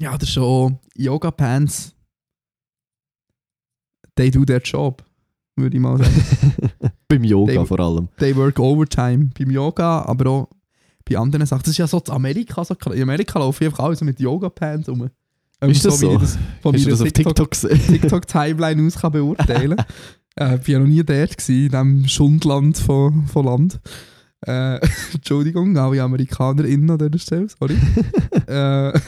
Ja, 0.00 0.12
das 0.16 0.28
ist 0.28 0.34
schon 0.34 0.78
Yoga 0.96 1.30
Pants. 1.30 1.94
They 4.16 4.30
do 4.30 4.44
their 4.44 4.60
job, 4.60 5.04
würde 5.56 5.76
ich 5.76 5.82
mal 5.82 5.98
sagen. 5.98 6.62
Beim 7.08 7.24
Yoga 7.24 7.52
Dem- 7.52 7.66
vor 7.66 7.80
allem. 7.80 8.08
They 8.18 8.34
work 8.36 8.58
overtime 8.58 9.30
beim 9.38 9.50
Yoga, 9.50 10.02
aber 10.02 10.30
auch 10.30 10.48
bei 11.08 11.18
anderen 11.18 11.46
Sachen. 11.46 11.62
Das 11.62 11.70
ist 11.70 11.78
ja 11.78 11.86
so 11.86 11.98
in 11.98 12.12
Amerika. 12.12 12.64
So, 12.64 12.74
in 12.92 13.02
Amerika 13.02 13.38
laufen 13.38 13.64
einfach 13.64 13.80
alle 13.80 13.96
so 13.96 14.04
mit 14.04 14.20
Yoga 14.20 14.48
Pants 14.48 14.88
rum. 14.88 15.10
Ähm, 15.60 15.70
Ist 15.70 15.84
das 15.84 16.00
wie 16.00 16.06
ich 16.06 16.12
so? 16.12 16.18
das 16.18 16.38
von 16.62 16.74
Hast 16.74 16.86
du 16.86 16.90
das 16.90 17.00
auf 17.00 17.12
TikTok 17.12 17.50
gesehen? 17.50 17.80
TikTok-Timeline 17.86 18.86
aus 18.86 18.96
kann 18.96 19.12
beurteilen 19.12 19.78
äh, 20.36 20.56
Ich 20.56 20.60
war 20.60 20.68
ja 20.68 20.78
noch 20.78 20.86
nie 20.86 21.02
dort, 21.02 21.36
gewesen, 21.38 21.64
in 21.64 21.70
diesem 21.70 22.08
Schundland 22.08 22.78
von, 22.78 23.26
von 23.26 23.46
Land. 23.46 23.80
Äh, 24.46 24.80
Entschuldigung, 25.14 25.76
alle 25.76 26.02
AmerikanerInnen 26.02 26.90
an 26.90 26.98
dieser 26.98 27.18
Stelle, 27.18 27.48
sorry. 27.48 27.76
äh, 28.46 28.98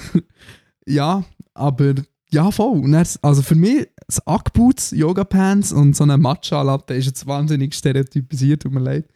ja, 0.86 1.24
aber 1.54 1.94
ja, 2.30 2.50
voll. 2.50 2.82
Dann, 2.82 3.06
also 3.22 3.42
für 3.42 3.54
mich, 3.54 3.88
das 4.06 4.26
Ackboots, 4.26 4.92
Yoga-Pants 4.92 5.72
und 5.72 5.96
so 5.96 6.04
eine 6.04 6.16
Matcha-Latte 6.16 6.94
ist 6.94 7.06
jetzt 7.06 7.26
wahnsinnig 7.26 7.74
stereotypisiert, 7.74 8.62
tut 8.62 8.72
mir 8.72 8.80
leid. 8.80 9.08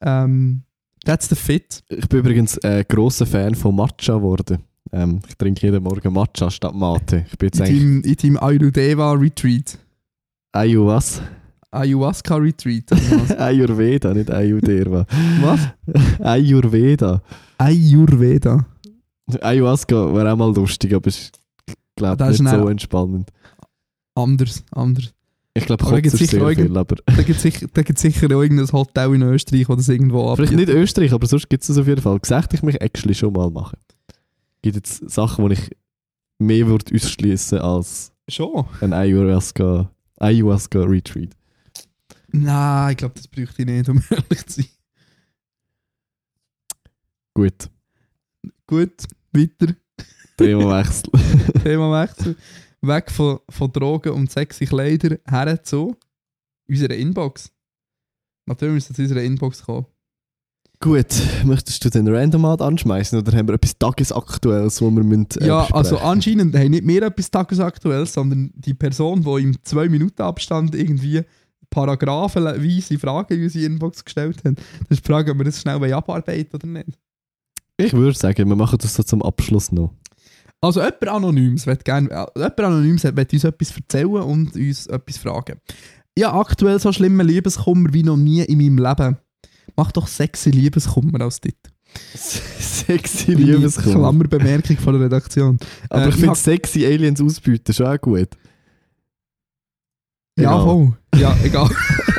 Ähm, 0.00 0.62
that's 1.04 1.28
the 1.28 1.34
fit. 1.34 1.82
Ich 1.88 2.08
bin 2.08 2.20
übrigens 2.20 2.56
äh, 2.58 2.84
grosser 2.88 3.26
Fan 3.26 3.54
von 3.54 3.74
Matcha 3.74 4.16
geworden. 4.16 4.58
Ähm, 4.92 5.20
ich 5.28 5.36
trinke 5.36 5.66
jeden 5.66 5.82
Morgen 5.82 6.12
Matcha 6.12 6.50
statt 6.50 6.74
Mate. 6.74 7.24
Ich 7.30 7.38
bin 7.38 7.46
jetzt 7.48 7.58
In 7.60 7.64
eigentlich. 7.64 7.78
Team, 7.78 8.02
in 8.02 8.16
Team 8.16 8.36
Ayurveda 8.38 9.12
Retreat. 9.12 9.78
Ayu 10.52 10.86
was? 10.86 11.22
Ayahuasca 11.70 12.36
Retreat. 12.36 12.90
was? 12.90 13.30
Ayurveda, 13.38 14.12
nicht 14.12 14.30
Ayurveda. 14.30 15.06
was? 15.40 15.60
Ayurveda. 16.20 17.22
Ayurveda. 17.56 18.66
Ayahuasca 19.40 20.14
wäre 20.14 20.32
auch 20.32 20.36
mal 20.36 20.54
lustig, 20.54 20.92
aber 20.94 21.06
ist 21.06 21.38
glaube 21.96 22.18
Das 22.18 22.34
ist 22.34 22.40
nicht 22.42 22.52
so 22.52 22.68
entspannend. 22.68 23.30
Anders, 24.14 24.62
anders. 24.72 25.14
Ich 25.54 25.66
glaube, 25.66 25.84
da 25.84 26.00
gibt's 26.00 26.18
ist 26.20 26.30
sicher 26.30 26.46
aber... 26.46 26.96
Da 27.04 27.22
gibt 27.22 27.36
es 27.36 27.42
sicher, 27.42 27.66
da 27.72 27.82
gibt's 27.82 28.00
sicher 28.00 28.26
auch 28.26 28.40
irgendein 28.42 28.72
Hotel 28.72 29.14
in 29.14 29.22
Österreich, 29.22 29.68
wo 29.68 29.74
das 29.76 29.88
irgendwo 29.88 30.34
Vielleicht 30.36 30.52
abgibt. 30.52 30.68
nicht 30.68 30.78
Österreich, 30.78 31.12
aber 31.12 31.26
sonst 31.26 31.50
gibt 31.50 31.62
es 31.62 31.68
das 31.68 31.78
auf 31.78 31.86
jeden 31.86 32.00
Fall. 32.00 32.18
Gesagt, 32.18 32.54
ich 32.54 32.62
mich 32.62 32.80
actually 32.80 33.14
schon 33.14 33.32
mal 33.34 33.50
machen. 33.50 33.78
Gibt 34.62 34.76
jetzt 34.76 35.10
Sachen, 35.10 35.46
die 35.48 35.54
ich 35.54 35.70
mehr 36.38 36.66
würde 36.66 36.94
ausschließen 36.94 37.58
als 37.58 38.12
Schon? 38.28 38.64
ein 38.80 38.92
Ayahuasca, 38.94 39.90
Ayahuasca 40.18 40.80
Retreat. 40.84 41.36
Nein, 42.28 42.92
ich 42.92 42.96
glaube, 42.96 43.14
das 43.16 43.28
bräuchte 43.28 43.62
ich 43.62 43.68
nicht, 43.68 43.88
um 43.90 44.02
ehrlich 44.10 44.46
zu 44.46 44.62
sein. 44.62 44.70
Gut, 47.34 47.68
Gut, 48.66 49.04
weiter. 49.32 49.74
Themawechsel. 50.38 51.10
Themawechsel. 51.62 52.36
Weg 52.82 53.10
von, 53.10 53.38
von 53.48 53.72
Drogen 53.72 54.12
und 54.12 54.30
sexy 54.30 54.66
Kleider 54.66 55.18
her 55.28 55.62
zu 55.62 55.96
unserer 56.68 56.94
Inbox. 56.94 57.50
Natürlich 58.46 58.74
müssen 58.74 58.90
wir 58.90 58.96
zu 58.96 59.02
unserer 59.02 59.22
Inbox 59.22 59.62
kommen. 59.64 59.86
Gut, 60.80 61.06
möchtest 61.44 61.84
du 61.84 61.90
den 61.90 62.08
Randomat 62.08 62.60
anschmeißen 62.60 63.16
oder 63.16 63.36
haben 63.36 63.46
wir 63.46 63.54
etwas 63.54 63.78
Tagesaktuelles, 63.78 64.82
wo 64.82 64.90
wir 64.90 65.04
müssen, 65.04 65.28
äh, 65.38 65.46
ja, 65.46 65.60
besprechen? 65.60 65.76
also 65.76 65.98
anscheinend 65.98 66.56
haben 66.56 66.70
nicht 66.70 66.84
wir 66.84 67.02
etwas 67.04 67.30
Tagesaktuelles, 67.30 68.12
sondern 68.12 68.50
die 68.56 68.74
Person, 68.74 69.22
die 69.22 69.42
im 69.44 69.62
2 69.62 69.88
Minuten 69.88 70.20
Abstand 70.22 70.74
irgendwie 70.74 71.22
paragraphenweise 71.70 72.98
Fragen 72.98 73.34
in 73.34 73.44
unsere 73.44 73.64
Inbox 73.64 74.04
gestellt 74.04 74.38
hat. 74.44 74.58
Das 74.58 74.90
ist 74.90 75.04
die 75.04 75.08
Frage, 75.08 75.30
ob 75.30 75.38
wir 75.38 75.44
das 75.44 75.60
schnell 75.60 75.94
abarbeiten 75.94 76.56
oder 76.56 76.66
nicht. 76.66 76.98
Ich 77.76 77.92
würde 77.92 78.18
sagen, 78.18 78.48
wir 78.48 78.56
machen 78.56 78.78
das 78.80 78.94
so 78.94 79.04
zum 79.04 79.22
Abschluss 79.22 79.70
noch. 79.70 79.94
Also 80.62 80.80
jemand 80.80 81.08
Anonymes 81.08 81.66
wird 81.66 81.84
gerne, 81.84 82.08
äh, 82.10 82.26
jemand 82.36 82.60
Anonymes 82.60 83.04
will 83.04 83.26
uns 83.32 83.44
etwas 83.44 83.76
erzählen 83.76 84.22
und 84.22 84.54
uns 84.54 84.86
etwas 84.86 85.18
fragen. 85.18 85.58
Ja, 86.16 86.32
aktuell 86.38 86.78
so 86.78 86.92
schlimmen 86.92 87.26
Liebeskummer 87.26 87.92
wie 87.92 88.02
noch 88.04 88.16
nie 88.16 88.42
in 88.42 88.58
meinem 88.58 88.78
Leben. 88.78 89.16
Mach 89.76 89.90
doch 89.92 90.06
sexy 90.06 90.50
Liebeskummer 90.50 91.20
als 91.20 91.40
Titel. 91.40 91.70
Sexy 92.14 93.34
Liebeskummer. 93.34 93.94
Klammerbemerkung 93.98 94.76
von 94.78 94.94
der 94.94 95.02
Redaktion. 95.04 95.58
Aber 95.90 96.04
Äh, 96.04 96.08
ich 96.08 96.14
ich 96.14 96.20
finde 96.20 96.36
sexy 96.36 96.86
Aliens 96.86 97.20
ausbieten 97.20 97.72
schon 97.72 97.86
auch 97.86 98.00
gut. 98.00 98.28
Ja, 100.38 100.52
Egal. 100.52 100.64
voll. 100.64 100.92
Ja, 101.16 101.36
egal. 101.42 101.68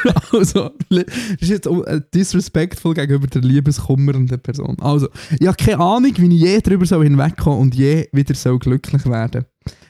also, 0.37 0.71
das 0.89 1.05
ist 1.39 1.49
jetzt 1.49 1.67
äh, 1.67 2.01
disrespectful 2.13 2.93
gegenüber 2.93 3.27
der 3.27 3.41
liebeskummernden 3.41 4.39
Person. 4.39 4.77
Also, 4.79 5.07
ich 5.39 5.47
habe 5.47 5.57
keine 5.57 5.79
Ahnung, 5.79 6.13
wie 6.17 6.35
ich 6.35 6.41
je 6.41 6.59
darüber 6.61 6.85
soll 6.85 7.03
hinwegkommen 7.03 7.59
und 7.59 7.75
je 7.75 8.07
wieder 8.11 8.35
so 8.35 8.57
glücklich 8.57 9.05
werden. 9.05 9.45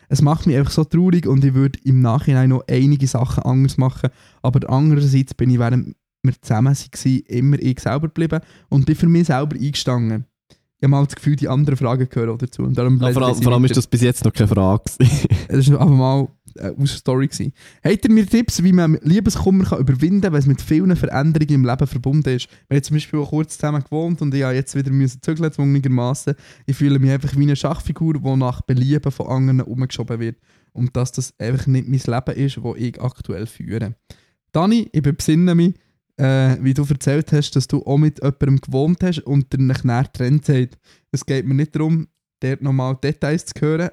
Es 0.09 0.21
macht 0.21 0.45
mich 0.45 0.55
einfach 0.55 0.71
so 0.71 0.83
traurig 0.83 1.25
und 1.25 1.43
ich 1.43 1.53
würde 1.53 1.79
im 1.85 2.01
Nachhinein 2.01 2.49
noch 2.49 2.63
einige 2.69 3.07
Sachen 3.07 3.43
anders 3.43 3.77
machen, 3.77 4.09
aber 4.41 4.69
andererseits 4.69 5.33
bin 5.33 5.49
ich, 5.49 5.59
während 5.59 5.95
wir 6.23 6.33
zusammen 6.41 6.75
waren, 6.75 7.19
immer 7.27 7.59
ich 7.59 7.79
selber 7.79 8.07
geblieben 8.07 8.39
und 8.69 8.85
bin 8.85 8.95
für 8.95 9.07
mich 9.07 9.27
selber 9.27 9.55
eingestanden. 9.55 10.25
Ich 10.77 10.85
habe 10.85 10.91
mal 10.91 11.05
das 11.05 11.15
Gefühl, 11.15 11.37
die 11.37 11.47
anderen 11.47 11.77
Fragen 11.77 12.09
gehören 12.09 12.31
auch 12.31 12.37
dazu. 12.37 12.63
Und 12.63 12.77
darum 12.77 12.99
Ja, 12.99 13.13
vor, 13.13 13.21
allem, 13.21 13.41
vor 13.41 13.53
allem 13.53 13.63
ist 13.65 13.77
das 13.77 13.87
bis 13.87 14.01
jetzt 14.01 14.25
noch 14.25 14.33
keine 14.33 14.49
Frage. 14.49 14.83
Es 15.47 15.71
war 15.71 15.79
einfach 15.81 15.95
mal 15.95 16.27
äh, 16.55 16.69
aus 16.69 16.89
der 16.89 16.97
Story. 16.97 17.27
Gewesen. 17.27 17.53
Habt 17.83 18.05
ihr 18.05 18.11
mir 18.11 18.25
Tipps, 18.25 18.63
wie 18.63 18.73
man 18.73 18.97
Liebeskummer 19.01 19.65
kann 19.65 19.79
überwinden 19.79 20.21
kann, 20.21 20.33
wenn 20.33 20.39
es 20.39 20.47
mit 20.47 20.61
vielen 20.61 20.95
Veränderungen 20.95 21.53
im 21.53 21.65
Leben 21.65 21.87
verbunden 21.87 22.29
ist? 22.35 22.47
Wir 22.67 22.77
haben 22.77 22.83
zum 22.83 22.95
Beispiel 22.95 23.19
auch 23.19 23.29
kurz 23.29 23.57
zusammen 23.57 23.83
gewohnt 23.83 24.21
und 24.21 24.33
ich 24.33 24.43
habe 24.43 24.55
jetzt 24.55 24.75
wieder 24.75 24.91
müssen 24.91 25.21
zügeln. 25.21 25.51
Ich 26.65 26.75
fühle 26.75 26.99
mich 26.99 27.11
einfach 27.11 27.35
wie 27.35 27.43
eine 27.43 27.55
Schachfigur, 27.55 28.15
die 28.15 28.35
nach 28.35 28.61
Belieben 28.61 29.11
von 29.11 29.27
anderen 29.27 29.61
umgeschoben 29.61 30.19
wird. 30.19 30.37
Und 30.73 30.95
dass 30.95 31.11
das 31.11 31.33
einfach 31.39 31.67
nicht 31.67 31.87
mein 31.87 31.99
Leben 31.99 32.39
ist, 32.39 32.57
das 32.57 32.75
ich 32.77 33.01
aktuell 33.01 33.45
führe. 33.45 33.95
Dani, 34.51 34.89
ich 34.91 35.01
besinne 35.01 35.55
mich, 35.55 35.75
äh, 36.17 36.57
wie 36.61 36.73
du 36.73 36.83
erzählt 36.83 37.31
hast, 37.31 37.55
dass 37.55 37.67
du 37.67 37.83
auch 37.85 37.97
mit 37.97 38.19
jemandem 38.19 38.57
gewohnt 38.57 39.03
hast 39.03 39.19
und 39.21 39.51
dir 39.51 39.61
nach 39.61 39.83
näher 39.83 40.03
getrennt 40.03 40.45
seid. 40.45 40.77
Es 41.11 41.25
geht 41.25 41.45
mir 41.45 41.55
nicht 41.55 41.75
darum, 41.75 42.07
dort 42.39 42.61
nochmal 42.61 42.97
Details 43.01 43.45
zu 43.45 43.53
hören. 43.59 43.89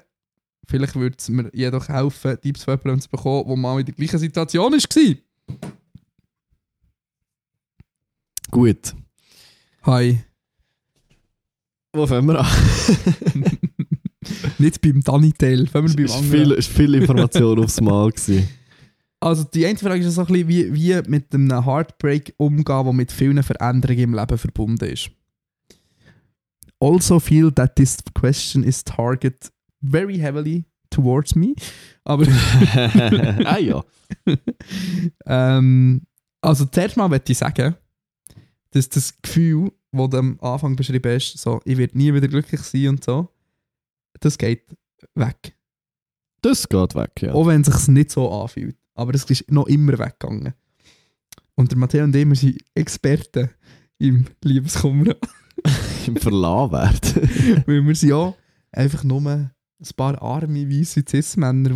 Vielleicht 0.67 0.95
würde 0.95 1.15
es 1.17 1.29
mir 1.29 1.49
jedoch 1.53 1.87
helfen, 1.89 2.39
Tipps 2.41 2.63
von 2.63 2.77
jemandem 2.77 3.01
zu 3.01 3.09
bekommen, 3.09 3.47
der 3.47 3.57
mal 3.57 3.79
in 3.79 3.85
der 3.85 3.95
gleichen 3.95 4.19
Situation 4.19 4.71
war. 4.71 5.15
Gut. 8.51 8.93
Hi. 9.83 10.19
Wo 11.93 12.05
fangen 12.07 12.27
wir 12.27 12.39
an? 12.39 12.47
Nicht 14.59 14.81
beim 14.81 15.01
Dani-Teil, 15.01 15.67
fangen 15.67 15.97
wir 15.97 16.07
beim 16.07 16.15
anderen. 16.15 16.31
viel, 16.31 16.51
es 16.53 16.69
war 16.69 16.75
viel 16.75 16.95
Information 16.95 17.63
aufs 17.63 17.81
Mal. 17.81 18.11
Gewesen. 18.11 18.47
Also 19.19 19.43
die 19.43 19.65
eine 19.65 19.77
Frage 19.77 20.03
ist 20.03 20.15
so 20.15 20.21
ein 20.21 20.27
bisschen, 20.27 20.47
wie, 20.47 20.73
wie 20.73 21.09
mit 21.09 21.33
einem 21.33 21.65
Heartbreak 21.65 22.33
umgehen, 22.37 22.83
der 22.83 22.93
mit 22.93 23.11
vielen 23.11 23.43
Veränderungen 23.43 23.99
im 23.99 24.13
Leben 24.13 24.37
verbunden 24.37 24.85
ist. 24.85 25.11
Also 26.79 27.19
feel 27.19 27.51
that 27.51 27.75
this 27.75 27.97
question 28.15 28.63
is 28.63 28.83
target 28.83 29.51
very 29.81 30.17
heavily 30.17 30.65
towards 30.89 31.35
me. 31.35 31.53
Aber 32.03 32.25
ah 33.45 33.57
ja. 33.57 33.83
ähm, 35.25 36.01
also 36.41 36.65
zuerst 36.65 36.97
mal 36.97 37.07
möchte 37.07 37.31
ich 37.31 37.37
sagen, 37.37 37.75
dass 38.71 38.89
das 38.89 39.21
Gefühl, 39.21 39.71
das 39.91 40.09
du 40.09 40.17
am 40.17 40.39
Anfang 40.41 40.75
beschrieben 40.75 41.13
hast, 41.13 41.37
so, 41.37 41.61
ich 41.65 41.77
werde 41.77 41.97
nie 41.97 42.13
wieder 42.13 42.27
glücklich 42.27 42.61
sein 42.61 42.89
und 42.89 43.03
so, 43.03 43.29
das 44.19 44.37
geht 44.37 44.65
weg. 45.15 45.55
Das 46.41 46.67
geht 46.67 46.95
weg, 46.95 47.11
ja. 47.21 47.33
Auch 47.33 47.47
wenn 47.47 47.61
es 47.61 47.67
sich 47.67 47.87
nicht 47.87 48.11
so 48.11 48.31
anfühlt. 48.31 48.75
Aber 48.95 49.13
es 49.13 49.25
ist 49.25 49.49
noch 49.51 49.67
immer 49.67 49.97
weggegangen. 49.99 50.53
Und 51.55 51.71
der 51.71 51.77
Matteo 51.77 52.03
und 52.03 52.15
ich, 52.15 52.27
wir 52.27 52.35
sind 52.35 52.63
Experten 52.73 53.49
im 53.99 54.25
Liebeskummer. 54.43 55.15
Im 56.07 56.15
Verlassen 56.15 56.71
werden. 56.71 57.63
Weil 57.67 57.85
wir 57.85 57.95
sind 57.95 58.09
ja 58.09 58.33
einfach 58.71 59.03
nur 59.03 59.51
ein 59.81 59.95
paar 59.95 60.21
arme, 60.21 60.69
weisse 60.69 61.03
Cis-Männer, 61.07 61.69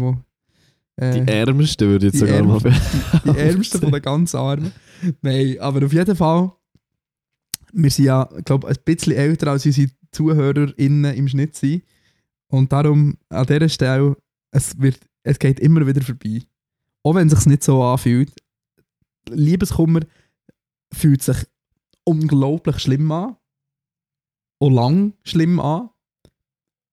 die 0.98 1.04
äh, 1.04 1.24
Die 1.26 1.32
Ärmsten 1.32 1.88
würde 1.88 2.08
ich 2.08 2.14
jetzt 2.14 2.22
die 2.22 2.28
sogar 2.28 2.44
mal 2.44 2.60
die 2.60 3.40
Ärmsten 3.40 3.82
von 3.82 3.92
den 3.92 4.02
ganz 4.02 4.36
Armen. 4.36 4.72
Nein, 5.22 5.58
aber 5.60 5.86
auf 5.86 5.94
jeden 5.94 6.16
Fall, 6.16 6.52
wir 7.74 7.90
sind 7.90 8.06
ja, 8.06 8.30
glaube 8.46 8.68
ein 8.68 8.76
bisschen 8.86 9.14
älter 9.14 9.52
als 9.52 9.66
unsere 9.66 9.90
ZuhörerInnen 10.12 11.14
im 11.16 11.28
Schnitt 11.28 11.56
sind. 11.56 11.84
Und 12.48 12.72
darum 12.72 13.18
an 13.30 13.46
dieser 13.46 13.70
Stelle, 13.70 14.16
es, 14.52 14.80
wird, 14.80 15.00
es 15.24 15.40
geht 15.40 15.60
immer 15.60 15.86
wieder 15.86 16.02
vorbei. 16.02 16.42
Auch 17.04 17.16
wenn 17.16 17.28
es 17.28 17.34
sich 17.34 17.46
nicht 17.48 17.64
so 17.64 17.84
anfühlt. 17.84 18.32
Liebeskummer 19.30 20.02
fühlt 20.94 21.22
sich 21.22 21.38
unglaublich 22.04 22.80
schlimm 22.80 23.12
an. 23.12 23.36
Und 24.60 24.74
lang 24.74 25.14
schlimm 25.24 25.60
an. 25.60 25.90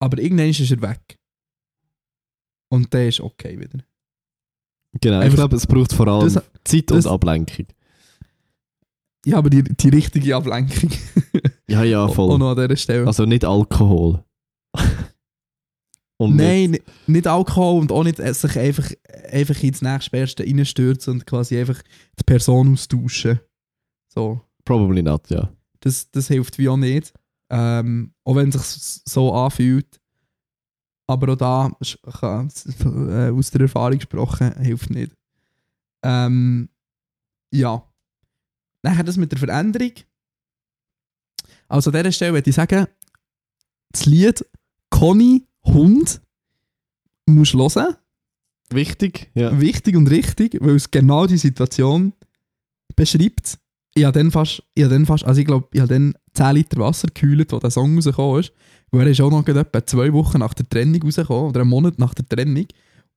Aber 0.02 0.18
irgendwann 0.18 0.48
ist 0.48 0.60
er 0.70 0.82
weg. 0.82 1.16
Und 2.70 2.92
der 2.92 3.08
ist 3.08 3.20
okay 3.20 3.58
wieder. 3.58 3.78
Genau, 5.00 5.18
ich 5.20 5.24
Einfach- 5.26 5.36
glaube, 5.36 5.56
es 5.56 5.66
braucht 5.66 5.92
vor 5.92 6.08
allem 6.08 6.32
Das- 6.32 6.42
Zeit 6.64 6.90
das- 6.90 7.06
und 7.06 7.12
Ablenkung. 7.12 7.66
Ja, 9.24 9.38
aber 9.38 9.50
die, 9.50 9.62
die 9.62 9.88
richtige 9.88 10.36
Ablenkung. 10.36 10.90
Ja, 11.68 11.84
ja, 11.84 12.06
voll. 12.08 12.36
noch 12.38 12.50
an 12.50 12.56
dieser 12.56 12.76
Stelle. 12.76 13.06
Also 13.06 13.24
nicht 13.24 13.46
Alkohol. 13.46 14.22
und 16.18 16.36
Nein, 16.36 16.72
nicht, 16.72 16.82
nicht 17.08 17.26
Alkohol 17.26 17.80
und 17.80 17.90
auch 17.92 18.04
nicht 18.04 18.18
sich 18.18 18.58
einfach, 18.58 18.90
einfach 19.30 19.62
ins 19.62 19.80
nächstbeste 19.80 20.42
reinstürzen 20.44 21.14
und 21.14 21.26
quasi 21.26 21.56
einfach 21.58 21.80
die 22.18 22.24
Person 22.26 22.72
austauschen. 22.74 23.40
So. 24.12 24.42
Probably 24.66 25.02
not, 25.02 25.30
ja. 25.30 25.50
Das, 25.80 26.10
das 26.10 26.28
hilft 26.28 26.58
wie 26.58 26.68
auch 26.68 26.76
nicht. 26.76 27.14
Ähm, 27.52 28.14
auch 28.24 28.34
wenn 28.36 28.48
es 28.48 28.72
sich 28.72 29.02
so 29.04 29.32
anfühlt. 29.32 30.00
Aber 31.06 31.32
auch 31.32 31.36
da, 31.36 31.66
äh, 32.84 33.30
aus 33.30 33.50
der 33.50 33.60
Erfahrung 33.60 33.98
gesprochen, 33.98 34.54
hilft 34.58 34.88
nicht. 34.90 35.12
Ähm, 36.02 36.70
ja. 37.52 37.86
Nachher 38.82 39.04
das 39.04 39.18
mit 39.18 39.30
der 39.30 39.38
Veränderung. 39.38 39.92
Also 41.68 41.90
an 41.90 41.96
dieser 41.96 42.12
Stelle 42.12 42.32
würde 42.32 42.48
ich 42.48 42.56
sagen, 42.56 42.86
das 43.90 44.06
Lied 44.06 44.44
Conny 44.90 45.46
Hund 45.64 46.22
musst 47.26 47.52
du 47.52 47.58
hören. 47.58 47.96
Wichtig, 48.70 49.30
ja. 49.34 49.60
Wichtig 49.60 49.96
und 49.96 50.08
richtig, 50.08 50.56
weil 50.60 50.76
es 50.76 50.90
genau 50.90 51.26
die 51.26 51.36
Situation 51.36 52.14
beschreibt. 52.96 53.58
Ich 53.94 54.04
habe 54.04 54.18
dann 54.18 54.30
fast, 54.30 54.62
ich 54.74 54.88
dann 54.88 55.06
fast, 55.06 55.24
also 55.24 55.40
ich 55.40 55.46
glaube, 55.46 55.68
ich 55.72 55.80
habe 55.80 55.92
dann 55.92 56.14
10 56.34 56.54
Liter 56.54 56.78
Wasser 56.78 57.08
gekühlt, 57.08 57.52
als 57.52 57.60
der 57.60 57.70
Song 57.70 57.94
rausgekommen 57.94 58.40
ist. 58.40 58.52
Weil 58.90 59.06
er 59.06 59.12
ist 59.12 59.20
auch 59.20 59.30
noch 59.30 59.46
etwa 59.46 59.86
zwei 59.86 60.12
Wochen 60.12 60.38
nach 60.38 60.54
der 60.54 60.68
Trennung 60.68 61.02
rausgekommen, 61.02 61.50
oder 61.50 61.60
einen 61.60 61.70
Monat 61.70 61.98
nach 61.98 62.14
der 62.14 62.28
Trennung. 62.28 62.66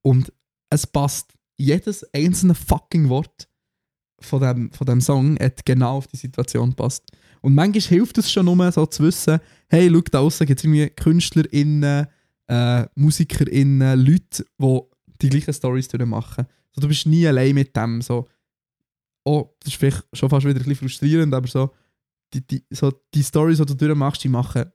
Und 0.01 0.31
es 0.69 0.87
passt, 0.87 1.33
jedes 1.57 2.05
einzelne 2.13 2.55
fucking 2.55 3.09
Wort 3.09 3.47
von 4.19 4.41
dem, 4.41 4.71
von 4.71 4.87
dem 4.87 5.01
Song 5.01 5.37
hat 5.39 5.65
genau 5.65 5.97
auf 5.97 6.07
die 6.07 6.17
Situation 6.17 6.73
passt. 6.73 7.03
Und 7.41 7.55
manchmal 7.55 7.81
hilft 7.81 8.17
es 8.17 8.31
schon 8.31 8.45
nur, 8.45 8.71
so 8.71 8.85
zu 8.85 9.03
wissen, 9.03 9.39
hey, 9.69 9.89
schau, 9.91 10.01
da 10.01 10.19
draussen 10.19 10.47
gibt 10.47 10.59
es 10.59 10.63
irgendwie 10.63 10.89
KünstlerInnen, 10.89 12.07
äh, 12.47 12.85
MusikerInnen, 12.95 13.99
Leute, 13.99 14.45
die 14.59 14.79
die 15.21 15.29
gleichen 15.29 15.53
Storys 15.53 15.89
machen. 16.05 16.45
So, 16.71 16.81
du 16.81 16.87
bist 16.87 17.05
nie 17.05 17.27
allein 17.27 17.55
mit 17.55 17.75
dem. 17.75 18.01
So. 18.01 18.27
Oh, 19.25 19.49
das 19.59 19.73
ist 19.73 19.79
vielleicht 19.79 20.05
schon 20.13 20.29
fast 20.29 20.45
wieder 20.45 20.55
ein 20.55 20.59
bisschen 20.59 20.75
frustrierend, 20.75 21.33
aber 21.33 21.47
so 21.47 21.71
die, 22.33 22.45
die, 22.45 22.63
so 22.69 22.91
die 23.13 23.23
Storys, 23.23 23.57
die 23.57 23.65
du 23.65 23.75
durchmachst, 23.75 24.23
die 24.23 24.29
machen 24.29 24.65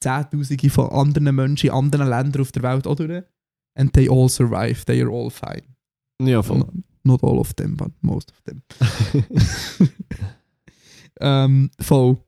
Zehntausende 0.00 0.70
von 0.70 0.90
anderen 0.90 1.34
Menschen 1.34 1.68
in 1.68 1.72
anderen 1.72 2.08
Ländern 2.08 2.42
auf 2.42 2.52
der 2.52 2.62
Welt 2.62 2.86
auch 2.86 2.96
durch. 2.96 3.22
And 3.74 3.92
they 3.92 4.08
all 4.08 4.28
survive, 4.28 4.84
they 4.84 5.00
are 5.02 5.10
all 5.10 5.30
fine. 5.30 5.62
Ja, 6.20 6.42
voll. 6.42 6.58
Not, 6.58 6.74
not 7.04 7.24
all 7.24 7.38
of 7.38 7.54
them, 7.54 7.76
but 7.76 7.90
most 8.02 8.32
of 8.32 8.40
them. 8.42 8.62
ähm, 11.20 11.70
voll. 11.80 12.18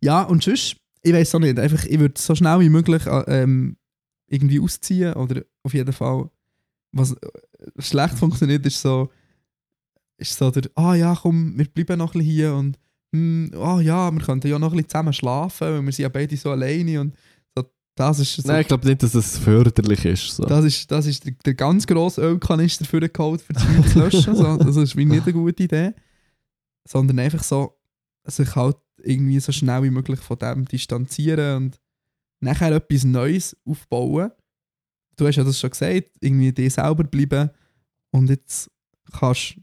Ja, 0.00 0.22
und 0.22 0.42
sonst, 0.42 0.76
ich 1.02 1.12
weiß 1.12 1.34
auch 1.34 1.40
nicht, 1.40 1.58
einfach, 1.58 1.84
ich 1.84 1.98
würde 1.98 2.20
so 2.20 2.34
schnell 2.34 2.60
wie 2.60 2.68
möglich 2.68 3.06
äh, 3.06 3.42
ähm, 3.42 3.76
irgendwie 4.28 4.60
ausziehen 4.60 5.14
oder 5.14 5.42
auf 5.62 5.74
jeden 5.74 5.92
Fall, 5.92 6.30
was 6.92 7.16
schlecht 7.78 8.18
funktioniert, 8.18 8.64
ist 8.66 8.80
so, 8.80 9.10
ist 10.20 10.36
so 10.36 10.50
der, 10.50 10.70
ah 10.74 10.94
ja, 10.94 11.16
komm, 11.20 11.58
wir 11.58 11.66
bleiben 11.66 11.98
noch 11.98 12.14
ein 12.14 12.18
bisschen 12.18 12.32
hier 12.32 12.54
und, 12.54 12.78
hm, 13.12 13.52
ah 13.56 13.80
ja, 13.80 14.10
wir 14.10 14.20
könnten 14.20 14.48
ja 14.48 14.58
noch 14.58 14.72
ein 14.72 14.76
bisschen 14.76 14.90
zusammen 14.90 15.12
schlafen, 15.12 15.66
weil 15.66 15.82
wir 15.82 15.92
sind 15.92 16.02
ja 16.02 16.08
beide 16.08 16.36
so 16.36 16.50
alleine 16.50 17.00
und 17.00 17.16
so, 17.56 17.64
das 17.96 18.18
ist 18.20 18.36
so, 18.36 18.48
Nein, 18.48 18.62
ich 18.62 18.68
glaube 18.68 18.86
nicht, 18.86 19.02
dass 19.02 19.14
es 19.14 19.38
förderlich 19.38 20.04
ist. 20.04 20.36
So. 20.36 20.44
das 20.44 20.64
ist, 20.64 20.90
das 20.90 21.06
ist 21.06 21.24
der, 21.24 21.32
der 21.44 21.54
ganz 21.54 21.86
grosse 21.86 22.22
Ölkanister 22.22 22.84
für 22.84 23.00
den 23.00 23.12
Code 23.12 23.42
für 23.42 23.52
das 23.52 23.92
zu 23.92 23.98
löschen. 23.98 24.36
so. 24.36 24.56
Das 24.56 24.76
ist 24.76 24.96
wie 24.96 25.04
nicht 25.04 25.24
eine 25.24 25.32
gute 25.32 25.62
Idee. 25.62 25.94
Sondern 26.86 27.18
einfach 27.18 27.42
so, 27.42 27.76
sich 28.26 28.54
halt 28.54 28.76
irgendwie 29.02 29.40
so 29.40 29.52
schnell 29.52 29.82
wie 29.82 29.90
möglich 29.90 30.20
von 30.20 30.38
dem 30.38 30.66
distanzieren 30.66 31.56
und 31.56 31.80
nachher 32.40 32.72
etwas 32.72 33.04
Neues 33.04 33.56
aufbauen. 33.64 34.30
Du 35.16 35.26
hast 35.26 35.36
ja 35.36 35.44
das 35.44 35.58
schon 35.58 35.70
gesagt, 35.70 36.10
irgendwie 36.20 36.52
dir 36.52 36.70
selber 36.70 37.04
bleiben 37.04 37.50
und 38.10 38.30
jetzt 38.30 38.70
kannst 39.12 39.56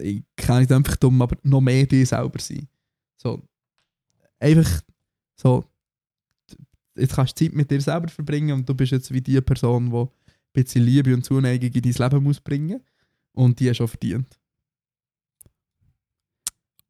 ich 0.00 0.22
kann 0.36 0.60
nicht 0.60 0.72
einfach 0.72 0.96
dumm, 0.96 1.20
aber 1.22 1.36
noch 1.42 1.60
mehr 1.60 1.86
dir 1.86 2.06
selber 2.06 2.38
sein. 2.38 2.68
So, 3.16 3.42
einfach 4.38 4.82
so, 5.36 5.64
jetzt 6.96 7.14
kannst 7.14 7.40
du 7.40 7.44
Zeit 7.44 7.54
mit 7.54 7.70
dir 7.70 7.80
selber 7.80 8.08
verbringen 8.08 8.52
und 8.52 8.68
du 8.68 8.74
bist 8.74 8.92
jetzt 8.92 9.12
wie 9.12 9.20
die 9.20 9.40
Person, 9.40 9.90
die 9.90 9.96
ein 9.96 10.08
bisschen 10.52 10.84
Liebe 10.84 11.14
und 11.14 11.24
Zuneigung 11.24 11.70
in 11.70 11.82
dein 11.82 11.92
Leben 11.92 12.22
muss 12.22 12.40
bringen 12.40 12.80
und 13.32 13.58
die 13.58 13.68
hast 13.68 13.78
du 13.78 13.84
auch 13.84 13.88
verdient. 13.88 14.38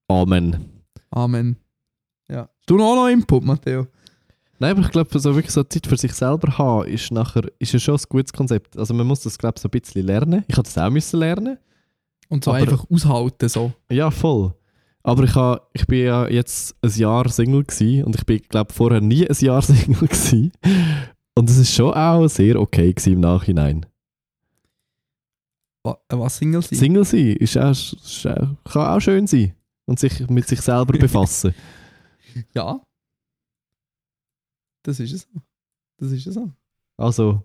Amen. 0.09 0.83
Amen. 1.11 1.57
Ja. 2.29 2.49
Du 2.67 2.77
noch 2.77 2.95
noch 2.95 3.09
Input, 3.09 3.45
Matteo? 3.45 3.87
Nein, 4.59 4.73
aber 4.73 4.83
ich 4.83 4.91
glaube, 4.91 5.19
so 5.19 5.35
wirklich 5.35 5.53
so 5.53 5.65
Zeit 5.65 5.87
für 5.87 5.97
sich 5.97 6.13
selber 6.13 6.57
haben, 6.57 6.87
ist 6.87 7.11
nachher 7.11 7.51
ist 7.59 7.73
ja 7.73 7.81
schon 7.81 7.97
ein 7.97 8.03
gutes 8.09 8.33
Konzept. 8.33 8.77
Also 8.77 8.95
man 8.95 9.07
muss 9.07 9.23
das, 9.23 9.37
glaube 9.37 9.55
ich, 9.57 9.63
so 9.63 9.69
ein 9.69 9.73
bisschen 9.73 10.07
lernen. 10.07 10.45
Ich 10.47 10.57
habe 10.57 10.63
das 10.63 10.79
auch 10.79 10.91
müssen 10.91 11.19
lernen. 11.19 11.59
Und 12.33 12.45
so 12.45 12.51
Aber- 12.53 12.61
einfach 12.61 12.87
aushalten, 12.91 13.49
so. 13.49 13.73
Ja, 13.91 14.11
voll. 14.11 14.55
Aber 15.03 15.25
ich, 15.25 15.35
ha, 15.35 15.61
ich 15.75 15.87
bin 15.87 16.05
ja 16.07 16.29
jetzt 16.29 16.75
ein 16.81 16.91
Jahr 16.93 17.29
Single 17.29 17.65
gewesen 17.65 18.05
und 18.05 18.15
ich 18.17 18.25
bin, 18.25 18.41
glaube 18.49 18.73
vorher 18.73 19.01
nie 19.01 19.29
ein 19.29 19.37
Jahr 19.41 19.61
Single 19.63 20.09
gewesen. 20.09 20.53
Und 21.35 21.51
es 21.51 21.59
ist 21.59 21.75
schon 21.75 21.93
auch 21.93 22.27
sehr 22.29 22.59
okay 22.61 22.93
gewesen 22.93 23.15
im 23.15 23.21
Nachhinein. 23.21 23.85
Äh, 25.85 25.93
Was 26.11 26.37
Single 26.39 26.63
sein? 26.63 26.79
Single 26.79 27.05
sein 27.05 27.37
ist 27.37 27.59
auch, 27.59 27.71
ist 27.73 28.27
auch, 28.27 28.49
kann 28.65 28.87
auch 28.97 29.01
schön 29.01 29.27
sein 29.27 29.55
und 29.87 29.99
sich 29.99 30.29
mit 30.31 30.47
sich 30.47 30.61
selber 30.61 30.97
befassen. 30.99 31.55
Ja. 32.55 32.81
Das 34.85 35.01
ist 35.01 35.13
es. 35.13 35.29
Das 35.99 36.13
ist 36.13 36.27
es 36.27 36.35
so. 36.35 36.51
Also, 36.97 37.43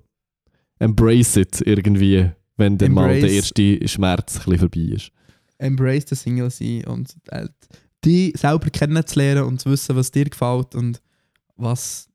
embrace 0.80 1.38
it 1.38 1.62
irgendwie, 1.62 2.32
wenn 2.58 2.78
dann 2.78 2.91
mal 2.93 3.20
der 3.20 3.32
erste 3.32 3.88
Schmerz 3.88 4.38
ein 4.38 4.43
bisschen 4.43 4.60
vorbei 4.60 4.95
ist. 4.95 5.12
Embrace 5.60 6.05
the 6.10 6.16
Single 6.16 6.49
sein 6.49 6.86
und 6.86 7.16
äh, 7.28 7.47
die 8.03 8.34
selber 8.36 8.70
kennenzulernen 8.70 9.43
und 9.43 9.62
zu 9.62 9.72
wissen, 9.72 9.95
was 9.95 10.12
dir 10.12 10.26
gefällt 10.26 10.76
und 10.76 11.01
was 11.55 12.10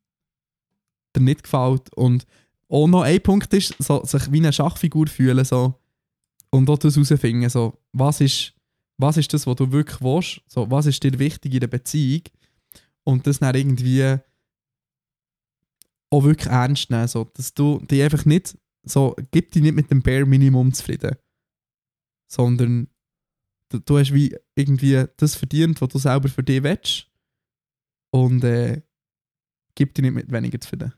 dir 1.15 1.23
nicht 1.23 1.43
gefällt. 1.43 1.93
Und 1.95 2.27
auch 2.69 2.87
noch 2.87 3.03
ein 3.03 3.23
Punkt 3.23 3.53
ist, 3.53 3.75
so, 3.79 4.05
sich 4.05 4.31
wie 4.31 4.39
eine 4.39 4.53
Schachfigur 4.53 5.07
fühlen 5.07 5.45
so, 5.45 5.75
und 6.51 6.69
auch 6.71 6.79
das 6.79 6.95
herausfinden, 6.95 7.49
so, 7.49 7.79
was, 7.93 8.21
ist, 8.21 8.55
was 8.99 9.17
ist 9.17 9.33
das, 9.33 9.47
was 9.47 9.57
du 9.57 9.73
wirklich 9.73 10.01
willst, 10.01 10.41
so, 10.47 10.71
was 10.71 10.87
ist 10.87 11.03
dir 11.03 11.19
wichtig 11.19 11.55
in 11.55 11.61
der 11.61 11.67
Beziehung 11.67 12.23
und 13.05 13.27
das 13.27 13.41
dann 13.41 13.55
irgendwie 13.55 14.19
auch 16.11 16.25
wirklich 16.25 16.49
ernst 16.49 16.91
nehmen, 16.91 17.09
so, 17.09 17.25
dass 17.35 17.55
du 17.55 17.81
dich 17.81 18.03
einfach 18.03 18.25
nicht, 18.25 18.57
so, 18.85 19.15
gib 19.31 19.53
dich 19.53 19.63
nicht 19.63 19.75
mit 19.75 19.91
dem 19.91 20.03
Bare 20.03 20.27
Minimum 20.27 20.73
zufrieden, 20.73 21.17
sondern 22.31 22.89
du, 23.69 23.79
du 23.79 23.99
hast 23.99 24.13
wie 24.13 24.37
irgendwie 24.55 25.05
das 25.17 25.37
verdient, 25.37 25.81
was 25.81 25.89
du 25.89 25.99
selber 25.99 26.29
für 26.29 26.43
dich 26.43 26.63
willst 26.63 27.11
und 28.11 28.43
äh, 28.45 28.83
gib 29.75 29.95
dich 29.95 30.03
nicht 30.03 30.15
mit 30.15 30.33
weniger 30.33 30.61
zufrieden. 30.61 30.93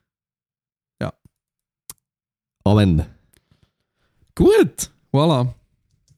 Amen. 2.66 3.04
Gut, 4.34 4.90
voilà. 5.12 5.52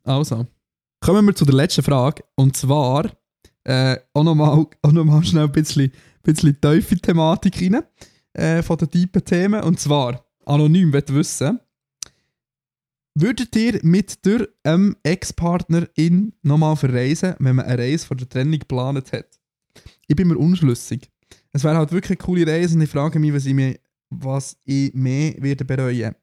Also, 0.05 0.47
kommen 1.01 1.27
wir 1.27 1.35
zu 1.35 1.45
der 1.45 1.57
letzten 1.57 1.83
Frage. 1.83 2.23
Und 2.37 2.57
zwar 2.57 3.11
äh, 3.65 3.97
auch 4.15 4.23
nochmal 4.23 4.65
noch 4.83 5.25
schnell 5.25 5.45
ein 5.45 5.53
bisschen, 5.53 5.93
bisschen 6.23 6.61
tiefe 6.61 6.97
Thematik 6.97 7.61
rein 7.61 7.83
äh, 8.35 8.63
von 8.63 8.79
den 8.79 8.91
tiefen 8.91 9.25
Themen. 9.25 9.65
Und 9.65 9.81
zwar, 9.81 10.25
anonym 10.47 10.93
wissen, 10.93 11.61
würdet 13.15 13.55
ihr 13.57 13.81
mit 13.83 14.25
der 14.25 14.49
ähm, 14.65 14.97
Ex-Partner 15.03 15.89
in 15.95 16.35
nochmal 16.43 16.77
verreisen, 16.77 17.35
wenn 17.39 17.57
man 17.57 17.67
eine 17.67 17.79
Reise 17.79 18.07
vor 18.07 18.17
der 18.17 18.29
Trennung 18.29 18.59
geplant 18.59 19.13
hat? 19.13 19.41
Ich 20.07 20.17
bin 20.17 20.29
mir 20.29 20.39
unschlüssig. 20.39 21.11
Es 21.53 21.65
wäre 21.65 21.77
halt 21.77 21.93
wirklich 21.93 22.19
eine 22.19 22.25
coole 22.27 22.47
Reise 22.47 22.75
und 22.75 22.83
ich 22.83 22.91
frage 22.91 23.19
mich, 23.19 23.33
was 23.33 23.47
ich, 23.47 23.55
mir, 23.55 23.79
was 24.11 24.59
ich 24.65 24.93
mehr 24.95 25.35
werde 25.39 25.65
bereuen 25.65 26.15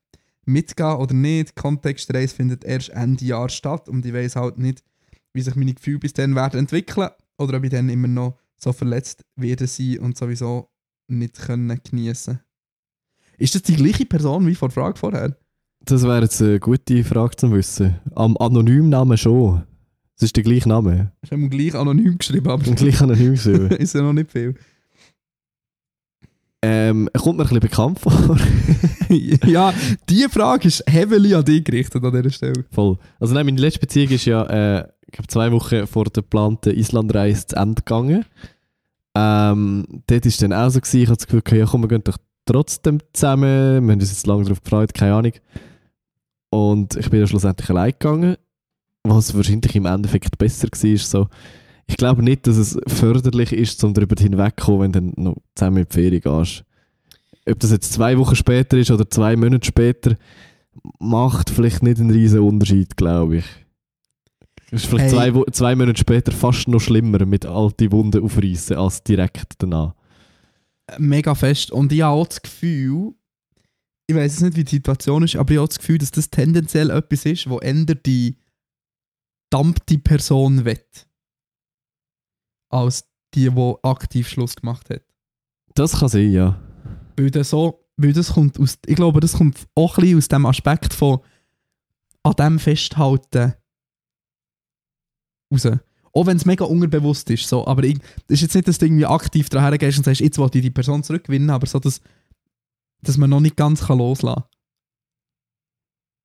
mitgehen 0.46 0.96
oder 0.98 1.14
nicht. 1.14 1.56
Kontextreise 1.56 2.36
findet 2.36 2.64
erst 2.64 2.90
Ende 2.90 3.26
Jahr 3.26 3.50
statt 3.50 3.90
und 3.90 4.06
ich 4.06 4.14
weiß 4.14 4.36
halt 4.36 4.58
nicht, 4.58 4.84
wie 5.34 5.42
sich 5.42 5.56
meine 5.56 5.74
Gefühle 5.74 6.00
bis 6.00 6.14
dann 6.14 6.36
werden 6.36 6.60
entwickeln 6.60 7.10
oder 7.38 7.58
ob 7.58 7.64
ich 7.64 7.72
dann 7.72 7.90
immer 7.90 8.08
noch 8.08 8.38
so 8.58 8.72
verletzt 8.72 9.26
werde 9.36 9.68
sein 9.68 10.00
und 10.00 10.18
sowieso 10.18 10.70
nicht 11.08 11.40
können 11.40 11.80
geniessen. 11.84 12.40
Ist 13.38 13.56
das 13.56 13.64
die 13.64 13.76
gleiche 13.76 14.06
Person 14.06 14.46
wie 14.48 14.56
vor 14.56 14.70
der 14.70 14.74
Frage 14.74 14.98
vorher? 14.98 15.36
Das 15.86 16.04
wäre 16.04 16.22
jetzt 16.22 16.42
eine 16.42 16.60
gute 16.60 17.04
Frage 17.04 17.36
zum 17.36 17.54
Wissen. 17.54 17.96
Am 18.16 18.38
anonymen 18.38 18.90
Namen 18.90 19.18
schon. 19.18 19.64
Es 20.16 20.24
ist 20.24 20.36
der 20.36 20.44
gleiche 20.44 20.70
Name. 20.70 21.12
Ich 21.22 21.32
habe 21.32 21.50
gleich 21.50 21.76
anonym 21.76 22.18
geschrieben, 22.18 22.50
aber 22.50 22.64
gleich 22.64 23.02
anonym 23.02 23.32
geschrieben. 23.32 23.68
ist 23.72 23.94
ja 23.94 24.02
noch 24.02 24.14
nicht 24.14 24.32
viel. 24.32 24.56
ähm, 26.62 27.10
kommt 27.14 27.38
mir 27.38 27.44
ein 27.44 27.48
bisschen 27.48 27.60
bekannt 27.60 28.00
vor. 28.00 28.38
ja, 29.46 29.74
diese 30.08 30.30
Frage 30.30 30.70
ist 30.70 30.84
heavily 30.88 31.36
an 31.36 31.44
dich 31.44 31.64
gerichtet 31.64 32.04
an 32.04 32.14
dieser 32.14 32.30
Stelle. 32.30 32.66
Voll. 32.72 32.98
Also 33.20 33.34
nein, 33.34 33.46
meine 33.46 33.60
letzte 33.60 33.82
Beziehung 33.82 34.12
ist 34.12 34.26
ja, 34.26 34.44
äh, 34.46 34.88
ich 35.06 35.12
glaube, 35.12 35.28
zwei 35.28 35.52
Wochen 35.52 35.86
vor 35.88 36.06
der 36.06 36.24
geplanten 36.24 36.74
Islandreise 36.74 37.48
zu 37.48 37.56
Ende 37.58 37.82
gegangen. 37.82 38.26
Ähm, 39.16 39.86
dort 40.08 40.26
war 40.26 40.30
es 40.30 40.38
dann 40.38 40.54
auch 40.54 40.70
so, 40.70 40.80
gewesen, 40.80 41.02
ich 41.02 41.08
hatte 41.10 41.18
das 41.18 41.28
Gefühl, 41.28 41.40
okay, 41.40 41.60
ja, 41.60 41.66
komm, 41.66 41.82
wir 41.82 41.90
gehen 41.90 42.04
doch 42.04 42.18
trotzdem 42.46 43.00
zusammen. 43.14 43.86
Wir 43.86 43.92
haben 43.94 44.00
uns 44.00 44.12
jetzt 44.12 44.28
lange 44.28 44.44
darauf 44.44 44.62
gefreut, 44.62 44.94
keine 44.94 45.16
Ahnung. 45.16 45.34
Und 46.50 46.96
ich 46.96 47.10
bin 47.10 47.20
dann 47.20 47.28
schlussendlich 47.28 47.70
allein 47.70 47.92
gegangen, 47.92 48.38
was 49.04 49.36
wahrscheinlich 49.36 49.76
im 49.76 49.86
Endeffekt 49.86 50.38
besser 50.38 50.68
war. 50.68 50.98
So. 50.98 51.28
Ich 51.88 51.98
glaube 51.98 52.24
nicht, 52.24 52.48
dass 52.48 52.58
es 52.58 52.78
förderlich 52.88 53.52
ist, 53.54 53.84
um 53.84 53.94
darüber 53.94 54.16
hinwegzukommen, 54.22 54.82
wenn 54.82 54.92
du 54.92 55.00
dann 55.00 55.24
noch 55.24 55.38
zusammen 55.56 55.78
in 55.78 55.86
die 55.90 55.94
Ferien 55.94 56.22
gehst. 56.22 56.64
Ob 57.50 57.60
das 57.60 57.72
jetzt 57.72 57.92
zwei 57.92 58.18
Wochen 58.18 58.36
später 58.36 58.78
ist 58.78 58.92
oder 58.92 59.10
zwei 59.10 59.36
Monate 59.36 59.66
später, 59.66 60.16
macht 61.00 61.50
vielleicht 61.50 61.84
nicht 61.84 62.00
einen 62.00 62.12
riesen 62.12 62.40
Unterschied, 62.40 62.96
glaube 62.96 63.38
ich. 63.38 63.46
Es 64.72 64.84
ist 64.84 64.86
vielleicht 64.86 65.14
Hey. 65.14 65.32
zwei, 65.32 65.52
zwei 65.52 65.76
Monate 65.76 66.00
später 66.00 66.32
fast 66.32 66.68
noch 66.68 66.80
schlimmer 66.80 67.26
mit 67.26 67.46
alte 67.46 67.92
Wunden 67.92 68.24
aufreißen 68.24 68.78
als 68.78 69.04
direkt 69.04 69.54
danach. 69.58 69.94
Mega 70.98 71.36
fest. 71.36 71.72
Und 71.72 71.92
ich 71.92 72.02
habe 72.02 72.16
auch 72.16 72.28
das 72.28 72.42
Gefühl, 72.42 73.14
ich 74.08 74.16
weiß 74.16 74.42
nicht, 74.42 74.58
wie 74.58 74.64
die 74.64 74.76
Situation 74.76 75.24
ist, 75.24 75.36
aber 75.36 75.52
ich 75.52 75.58
habe 75.58 75.68
das 75.68 75.80
Gefühl, 75.80 75.98
dass 75.98 76.12
das 76.12 76.30
tendenziell 76.30 76.90
etwas 76.90 77.26
ist, 77.26 77.50
wo 77.50 77.60
eher 77.60 77.86
die 77.86 78.38
dampfte 79.50 79.98
Person 80.00 80.66
wett 80.66 81.08
als 82.70 83.08
die, 83.34 83.50
die 83.50 83.76
aktiv 83.84 84.28
Schluss 84.28 84.56
gemacht 84.56 84.90
hat. 84.90 85.04
Das 85.76 86.00
kann 86.00 86.10
sein, 86.10 86.32
ja. 86.32 86.60
Weil 87.16 87.32
das, 87.32 87.52
so, 87.52 87.86
weil 87.98 88.14
das 88.14 88.34
kommt 88.34 88.60
aus, 88.60 88.80
ich 88.86 88.96
glaube, 88.96 89.20
das 89.20 89.34
kommt 89.34 89.68
auch 89.76 89.98
ein 89.98 90.02
bisschen 90.02 90.18
aus 90.18 90.28
dem 90.28 90.46
Aspekt 90.46 90.94
von 90.94 91.20
an 92.24 92.34
dem 92.34 92.60
festhalten 92.60 93.54
raus. 95.52 95.68
Auch 96.16 96.28
wenn 96.28 96.38
es 96.38 96.46
mega 96.46 96.66
unterbewusst 96.66 97.30
ist, 97.32 97.48
so. 97.48 97.66
aber 97.66 97.82
das 97.82 97.98
ist 98.28 98.42
jetzt 98.42 98.56
nicht, 98.56 98.68
dass 98.68 98.78
du 98.78 98.86
irgendwie 98.86 99.06
aktiv 99.06 99.50
daher 99.50 99.78
gehst 99.78 99.98
und 99.98 100.04
sagst, 100.04 100.22
jetzt 100.22 100.38
wollte 100.38 100.60
ich 100.60 100.64
die 100.64 100.70
Person 100.70 101.04
zurückgewinnen, 101.04 101.50
aber 101.50 101.66
so, 101.66 101.80
dass 101.80 102.02
dass 103.04 103.18
man 103.18 103.30
noch 103.30 103.42
nicht 103.42 103.58
ganz 103.58 103.86
kann 103.86 104.00
loslassen 104.00 104.42
kann. 104.42 104.50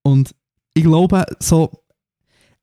Und 0.05 0.35
ich 0.75 0.85
glaube, 0.85 1.27
so, 1.41 1.71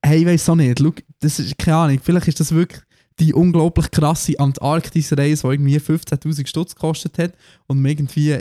hey, 0.02 0.20
ich 0.20 0.26
weiß 0.26 0.50
auch 0.50 0.56
nicht, 0.56 0.80
schau, 0.80 0.94
das 1.20 1.40
ist 1.40 1.58
keine 1.58 1.78
Ahnung, 1.78 2.00
vielleicht 2.02 2.28
ist 2.28 2.40
das 2.40 2.54
wirklich 2.54 2.82
die 3.20 3.34
unglaublich 3.34 3.92
krasse 3.92 4.40
Antarktis-Reise, 4.40 5.48
die 5.48 5.54
irgendwie 5.54 5.78
15.000 5.78 6.48
Stutz 6.48 6.76
gekostet 6.76 7.18
hat 7.18 7.34
und 7.68 7.82
man 7.82 7.92
irgendwie 7.92 8.38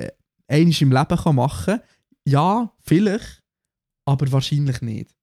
einiges 0.48 0.80
im 0.80 0.92
Leben 0.92 1.16
kann 1.16 1.36
machen 1.36 1.78
kann. 1.78 1.88
Ja, 2.24 2.72
vielleicht, 2.80 3.42
aber 4.04 4.30
wahrscheinlich 4.32 4.80
nicht. 4.80 5.14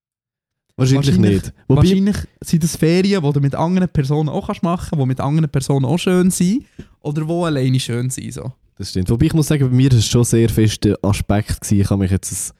Wahrscheinlich, 0.82 1.08
Wahrscheinlich- 1.08 1.44
nicht. 1.44 1.54
Wobei, 1.68 1.82
Wahrscheinlich 1.84 2.18
sind 2.42 2.64
das 2.64 2.76
Ferien, 2.76 3.24
die 3.24 3.32
du 3.34 3.40
mit 3.40 3.56
anderen 3.56 3.90
Personen 3.90 4.30
auch 4.30 4.48
kannst 4.48 4.64
machen 4.64 4.88
kannst, 4.90 5.02
die 5.02 5.06
mit 5.08 5.20
anderen 5.20 5.50
Personen 5.50 5.86
auch 5.86 5.98
schön 5.98 6.30
sind 6.32 6.66
oder 7.02 7.24
die 7.26 7.32
alleine 7.32 7.80
schön 7.80 8.10
sind. 8.10 8.34
So. 8.34 8.52
das 8.78 8.90
stimmt. 8.90 9.10
Wobei 9.10 9.28
ich 9.28 9.34
muss 9.34 9.48
sagen, 9.48 9.70
bei 9.70 9.76
mir 9.76 9.92
war 9.92 9.98
es 9.98 10.08
schon 10.08 10.24
sehr 10.24 10.50
fest 10.50 10.84
der 10.84 10.98
Aspekt. 11.04 11.62
Gewesen. 11.62 11.82
Ich 11.82 11.90
habe 11.90 12.02
mich 12.02 12.12
jetzt 12.12 12.54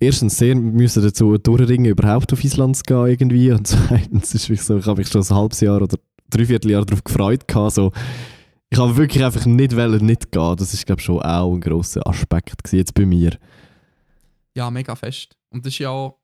erstens 0.00 0.36
sehr 0.36 0.54
müssen 0.54 1.02
dazu 1.02 1.36
durchringen, 1.38 1.86
überhaupt 1.92 2.32
auf 2.32 2.42
Island 2.42 2.76
zu 2.76 2.82
gehen 2.82 3.06
irgendwie. 3.06 3.52
Und 3.52 3.66
zweitens 3.66 4.34
ist 4.34 4.50
es 4.50 4.66
so, 4.66 4.78
ich 4.78 4.86
habe 4.86 4.98
mich 4.98 5.08
schon 5.08 5.22
ein 5.22 5.28
halbes 5.36 5.60
Jahr 5.60 5.82
oder 5.82 5.96
dreiviertel 6.30 6.70
Jahr 6.70 6.84
darauf 6.84 7.04
gefreut. 7.04 7.46
Gehabt, 7.46 7.74
so. 7.74 7.92
Ich 8.70 8.78
habe 8.78 8.96
wirklich 8.96 9.24
einfach 9.24 9.46
nicht 9.46 9.76
wollen, 9.76 10.04
nicht 10.04 10.32
gehen. 10.32 10.56
Das 10.56 10.74
ist, 10.74 10.86
glaube 10.86 11.00
ich, 11.00 11.04
schon 11.04 11.20
auch 11.22 11.52
ein 11.54 11.60
grosser 11.60 12.06
Aspekt 12.06 12.64
gewesen, 12.64 12.76
jetzt 12.78 12.94
bei 12.94 13.06
mir. 13.06 13.36
Ja, 14.56 14.70
mega 14.70 14.94
fest. 14.96 15.36
Und 15.50 15.64
das 15.64 15.72
ist 15.74 15.78
ja 15.78 15.90
auch, 15.90 16.18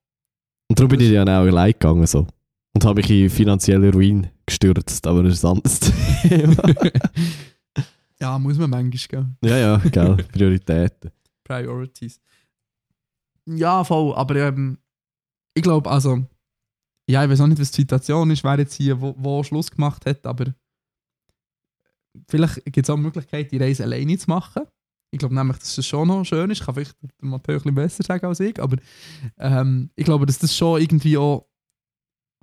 Und 0.73 0.79
darum 0.79 0.89
bin 0.89 1.01
ich 1.01 1.13
dann 1.13 1.29
auch 1.29 1.43
allein 1.43 1.73
gegangen. 1.73 2.07
So. 2.07 2.27
Und 2.75 2.85
habe 2.87 3.03
mich 3.03 3.11
in 3.11 3.29
finanzielle 3.29 3.93
Ruin 3.93 4.31
gestürzt, 4.47 5.07
aber 5.07 5.23
das 5.23 5.35
ist 5.35 5.45
ein 5.45 5.51
anderes 5.51 5.81
Thema. 6.23 6.63
ja, 8.19 8.39
muss 8.39 8.57
man 8.57 8.71
manchmal 8.71 8.91
gehen. 8.91 9.37
ja, 9.45 9.59
ja, 9.59 9.77
gell, 9.77 10.17
Prioritäten. 10.33 11.11
Priorities. 11.45 12.23
Ja, 13.45 13.85
voll, 13.85 14.15
aber 14.15 14.37
ähm, 14.37 14.79
ich 15.53 15.63
glaube, 15.63 15.91
also, 15.91 16.25
ja, 17.07 17.23
ich 17.23 17.29
weiß 17.29 17.43
auch 17.43 17.49
nicht, 17.49 17.61
was 17.61 17.71
die 17.73 17.83
Situation 17.83 18.31
ist, 18.31 18.43
wer 18.43 18.59
jetzt 18.59 18.73
hier 18.73 18.99
wo, 18.99 19.15
wo 19.19 19.43
Schluss 19.43 19.71
gemacht 19.71 20.07
hat, 20.07 20.25
aber 20.25 20.55
vielleicht 22.31 22.65
gibt 22.65 22.79
es 22.79 22.89
auch 22.89 22.97
die 22.97 23.03
Möglichkeit, 23.03 23.53
die 23.53 23.59
Reise 23.59 23.83
alleine 23.83 24.17
zu 24.17 24.31
machen. 24.31 24.63
Ich 25.13 25.19
glaube 25.19 25.35
nämlich, 25.35 25.59
dass 25.59 25.77
das 25.77 25.87
schon 25.87 26.09
noch 26.09 26.25
schön 26.25 26.51
ist. 26.51 26.61
Ich 26.61 26.65
kann 26.65 26.75
vielleicht 26.75 26.97
Matteo 27.21 27.55
ein 27.57 27.59
bisschen 27.61 27.75
besser 27.75 28.03
sagen 28.03 28.27
als 28.27 28.41
ich, 28.41 28.61
aber 28.61 28.79
ähm, 29.39 29.91
ich 29.95 30.05
glaube, 30.07 30.25
dass 30.27 30.39
das 30.39 30.57
schon 30.57 30.81
irgendwie 30.81 31.19
auch 31.19 31.47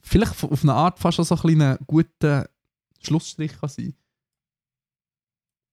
vielleicht 0.04 0.44
auf 0.44 0.64
eine 0.64 0.74
Art 0.76 1.00
fast 1.00 1.20
auch 1.20 1.26
so 1.26 1.36
ein 1.44 1.78
guter 1.88 2.48
Schlussstrich 3.02 3.60
kann 3.60 3.70
sein. 3.70 3.96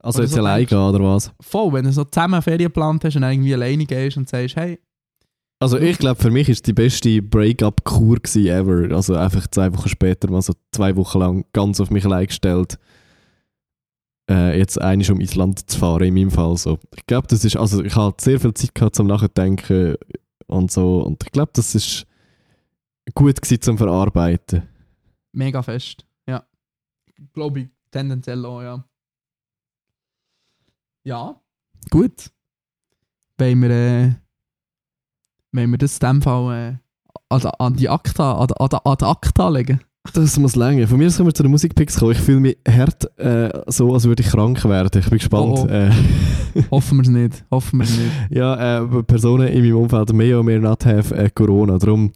Also 0.03 0.19
Oder 0.19 0.25
jetzt 0.25 0.35
so 0.35 0.41
allein 0.41 0.59
denkst- 0.61 0.71
gehen, 0.71 0.79
oder 0.79 1.05
was? 1.05 1.33
Voll, 1.41 1.73
wenn 1.73 1.85
du 1.85 1.93
so 1.93 2.05
zusammen 2.05 2.41
Ferien 2.43 2.69
geplant 2.69 3.05
hast 3.05 3.17
und 3.17 3.23
dann 3.23 3.33
irgendwie 3.33 3.55
alleine 3.55 3.87
gehst 3.87 4.17
und 4.17 4.29
sagst, 4.29 4.57
hey, 4.57 4.79
Also 5.59 5.79
ich 5.79 5.99
glaube, 5.99 6.21
für 6.21 6.31
mich 6.31 6.49
ist 6.49 6.67
die 6.67 6.73
beste 6.73 7.21
Break-up-Kur 7.23 8.19
ever. 8.35 8.95
Also 8.95 9.17
einfach 9.17 9.47
zwei 9.49 9.73
Wochen 9.75 9.89
später 9.89 10.31
mal 10.31 10.43
so 10.43 10.55
zwei 10.73 10.95
Wochen 10.97 11.19
lang 11.19 11.45
ganz 11.53 11.81
auf 11.81 11.91
mich 11.91 12.05
allein 12.05 12.27
gestellt. 12.27 12.79
Äh, 14.29 14.59
jetzt 14.59 14.81
eigentlich 14.81 15.11
um 15.11 15.20
Island 15.20 15.70
zu 15.70 15.79
fahren, 15.79 16.03
in 16.03 16.14
meinem 16.14 16.31
Fall 16.33 16.57
so. 16.57 16.79
Ich 16.97 17.07
glaube, 17.07 17.29
das 17.29 17.45
ist, 17.45 17.57
also 17.57 17.83
ich 17.85 17.95
hatte 17.95 18.24
sehr 18.24 18.41
viel 18.41 18.53
Zeit 18.55 18.74
gehabt 18.74 18.97
zum 18.97 19.07
Nachdenken 19.07 19.95
und 20.49 20.72
so. 20.72 21.03
Und 21.03 21.22
ich 21.24 21.31
glaube, 21.31 21.53
das 21.55 21.74
ist 21.77 22.07
gut 23.14 23.41
gewesen 23.41 23.62
zum 23.62 23.79
Verarbeiten. 23.79 24.62
Mega 25.33 25.62
fest, 25.62 26.05
ja. 26.29 26.45
Glaube 27.35 27.61
ich 27.61 27.68
tendenziell 27.93 28.45
auch, 28.45 28.62
ja. 28.62 28.85
Ja, 31.05 31.41
gut. 31.91 32.33
Wenn 33.39 33.62
wir, 33.62 33.70
äh, 33.70 34.14
wenn 35.53 35.70
wir 35.70 35.79
das 35.79 35.99
in 35.99 36.07
dem 36.09 36.22
Fall 36.22 36.53
äh, 36.53 36.79
an, 37.29 37.41
die- 37.41 37.61
an 37.61 37.77
die 37.77 37.89
Akta, 37.89 38.39
an, 38.39 38.49
an, 38.59 38.81
an 38.85 38.97
die 38.99 39.05
Akta 39.05 39.49
legen. 39.51 39.81
Das 40.13 40.39
muss 40.39 40.57
länger. 40.57 40.87
Von 40.89 40.99
mir 40.99 41.07
aus 41.07 41.17
können 41.17 41.29
wir 41.29 41.35
zu 41.35 41.43
den 41.43 41.51
Musikpicks 41.53 41.99
kommen. 41.99 42.13
Ich 42.13 42.19
fühle 42.19 42.41
mich 42.41 42.57
hart 42.69 43.19
äh, 43.19 43.51
so, 43.67 43.93
als 43.95 44.05
würde 44.05 44.23
ich 44.23 44.29
krank 44.29 44.65
werden. 44.65 45.01
Ich 45.01 45.09
bin 45.09 45.19
gespannt. 45.19 45.59
Oh, 45.59 45.67
oh. 45.67 45.73
Äh, 45.73 45.91
Hoffen 46.71 46.99
wir 46.99 47.03
es 47.03 47.09
nicht. 47.09 47.45
Hoffen 47.51 47.79
wir 47.81 47.85
es 47.85 47.97
nicht. 47.97 48.11
ja, 48.31 48.79
äh, 48.83 49.03
Personen 49.03 49.49
in 49.49 49.63
meinem 49.63 49.77
Umfeld 49.77 50.13
may 50.13 50.33
or 50.35 50.43
may 50.43 50.59
not 50.59 50.85
have 50.85 51.15
äh, 51.15 51.31
Corona. 51.31 51.79
Darum 51.79 52.13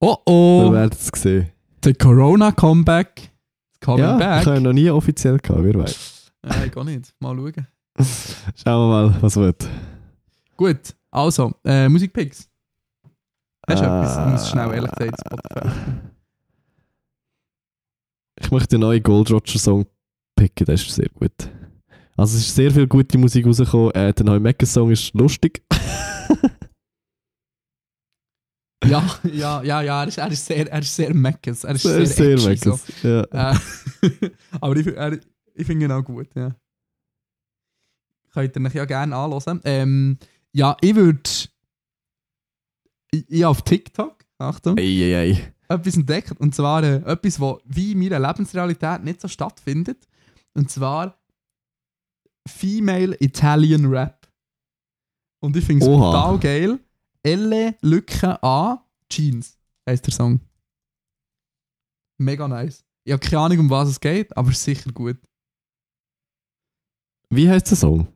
Oh 0.00 0.16
wir 0.26 0.32
oh! 0.68 0.72
werden 0.72 0.92
es 0.92 1.10
sehen. 1.20 1.48
The 1.84 1.92
Corona 1.94 2.52
Comeback. 2.52 3.30
It's 3.70 3.80
Coming 3.80 4.00
ja, 4.04 4.16
back. 4.16 4.42
ich 4.42 4.46
habe 4.48 4.60
noch 4.60 4.72
nie 4.72 4.90
offiziell 4.90 5.38
gehabt, 5.38 5.62
wer 5.62 5.74
weiß. 5.74 6.32
Äh, 6.46 6.66
ich 6.66 6.72
gar 6.72 6.84
nicht. 6.84 7.12
Mal 7.20 7.36
schauen. 7.36 7.66
Schauen 8.54 8.90
wir 8.90 9.08
mal, 9.10 9.14
was 9.20 9.36
wird. 9.36 9.68
Gut, 10.56 10.94
also, 11.10 11.52
äh, 11.64 11.88
Musikpicks. 11.88 12.48
Hast 13.68 13.82
du 13.82 13.86
Ah. 13.86 14.00
etwas? 14.00 14.18
Ich 14.18 14.32
muss 14.32 14.50
schnell 14.50 14.74
ehrlich 14.74 14.90
gesagt 14.92 15.20
Spotify. 15.20 15.68
Ich 18.40 18.50
möchte 18.50 18.68
den 18.68 18.80
neuen 18.80 19.02
Gold 19.02 19.30
Roger 19.30 19.58
Song 19.58 19.86
picken, 20.36 20.66
der 20.66 20.74
ist 20.74 20.88
sehr 20.90 21.08
gut. 21.08 21.32
Also 22.16 22.36
es 22.36 22.46
ist 22.46 22.54
sehr 22.54 22.70
viel 22.70 22.86
gute 22.86 23.18
Musik 23.18 23.46
rausgekommen. 23.46 23.92
Äh, 23.92 24.12
der 24.12 24.26
neue 24.26 24.40
Mecha 24.40 24.66
Song 24.66 24.90
ist 24.90 25.14
lustig. 25.14 25.62
Ja, 28.84 29.04
ja, 29.24 29.62
ja, 29.62 29.82
ja, 29.82 30.02
er 30.02 30.08
ist, 30.08 30.18
er 30.18 30.30
ist 30.30 30.46
sehr, 30.46 30.70
er 30.70 30.78
ist 30.78 30.94
sehr 30.94 31.12
Meckes. 31.12 31.64
Er 31.64 31.74
ist 31.74 31.82
Sehr, 31.82 32.06
sehr, 32.06 32.38
sehr 32.38 32.54
edgy, 32.54 32.68
Mecha. 32.68 32.78
Ja. 33.02 33.54
So. 33.54 34.06
Äh, 34.06 34.30
aber 34.60 34.76
ich, 34.76 34.86
er, 34.86 35.18
ich 35.54 35.66
finde 35.66 35.86
ihn 35.86 35.92
auch 35.92 36.04
gut, 36.04 36.28
ja. 36.34 36.54
Könnt 38.32 38.56
ihr 38.56 38.64
euch 38.66 38.74
ja 38.74 38.84
gerne 38.84 39.16
anhören. 39.16 39.60
Ähm, 39.64 40.18
ja, 40.52 40.76
ich 40.80 40.94
würde. 40.94 41.20
Ich, 43.10 43.44
auf 43.44 43.62
TikTok, 43.62 44.24
Achtung, 44.38 44.78
Ei, 44.78 44.82
ei, 44.82 45.16
ei. 45.16 45.54
Etwas 45.68 45.96
entdeckt. 45.96 46.32
Und 46.40 46.54
zwar 46.54 46.82
äh, 46.82 46.96
etwas, 47.04 47.40
was 47.40 47.58
wie 47.64 47.92
in 47.92 47.98
meiner 47.98 48.18
Lebensrealität 48.18 49.04
nicht 49.04 49.20
so 49.20 49.28
stattfindet. 49.28 50.08
Und 50.54 50.70
zwar 50.70 51.18
Female 52.48 53.16
Italian 53.20 53.86
Rap. 53.86 54.26
Und 55.40 55.56
ich 55.56 55.64
finde 55.64 55.84
es 55.84 55.90
total 55.90 56.38
geil. 56.38 56.78
Elle 57.22 57.76
Lücke 57.82 58.42
A 58.42 58.84
Jeans 59.10 59.58
heisst 59.88 60.06
der 60.06 60.14
Song. 60.14 60.40
Mega 62.18 62.48
nice. 62.48 62.84
Ich 63.04 63.12
habe 63.12 63.24
keine 63.24 63.42
Ahnung, 63.42 63.58
um 63.60 63.70
was 63.70 63.88
es 63.88 64.00
geht, 64.00 64.36
aber 64.36 64.52
sicher 64.52 64.90
gut. 64.92 65.18
Wie 67.30 67.48
heißt 67.48 67.70
der 67.70 67.76
Song? 67.76 68.08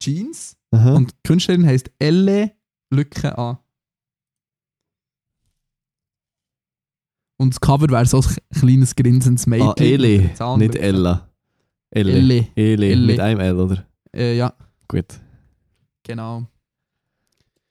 Jeans 0.00 0.56
Aha. 0.70 0.94
und 0.94 1.12
die 1.12 1.22
Künstlerin 1.24 1.66
heisst 1.66 1.90
Elle 1.98 2.52
Lücke 2.90 3.36
A. 3.38 3.63
Und 7.36 7.54
das 7.54 7.60
Cover 7.60 7.88
wäre 7.88 8.06
so 8.06 8.18
ein 8.20 8.36
kleines 8.60 8.94
grinsendes 8.94 9.46
Mädchen. 9.46 9.68
ah, 9.68 9.74
Ele, 9.78 10.18
mit 10.20 10.36
Zahnlücken. 10.36 10.72
nicht 10.74 10.82
Ella. 10.84 11.28
Elle. 11.90 12.12
Elle. 12.12 12.46
Ele, 12.54 12.90
Elle. 12.92 13.06
mit 13.06 13.20
einem 13.20 13.40
L, 13.40 13.56
oder? 13.58 13.84
Äh, 14.14 14.36
ja, 14.36 14.52
Gut. 14.88 15.06
genau. 16.04 16.46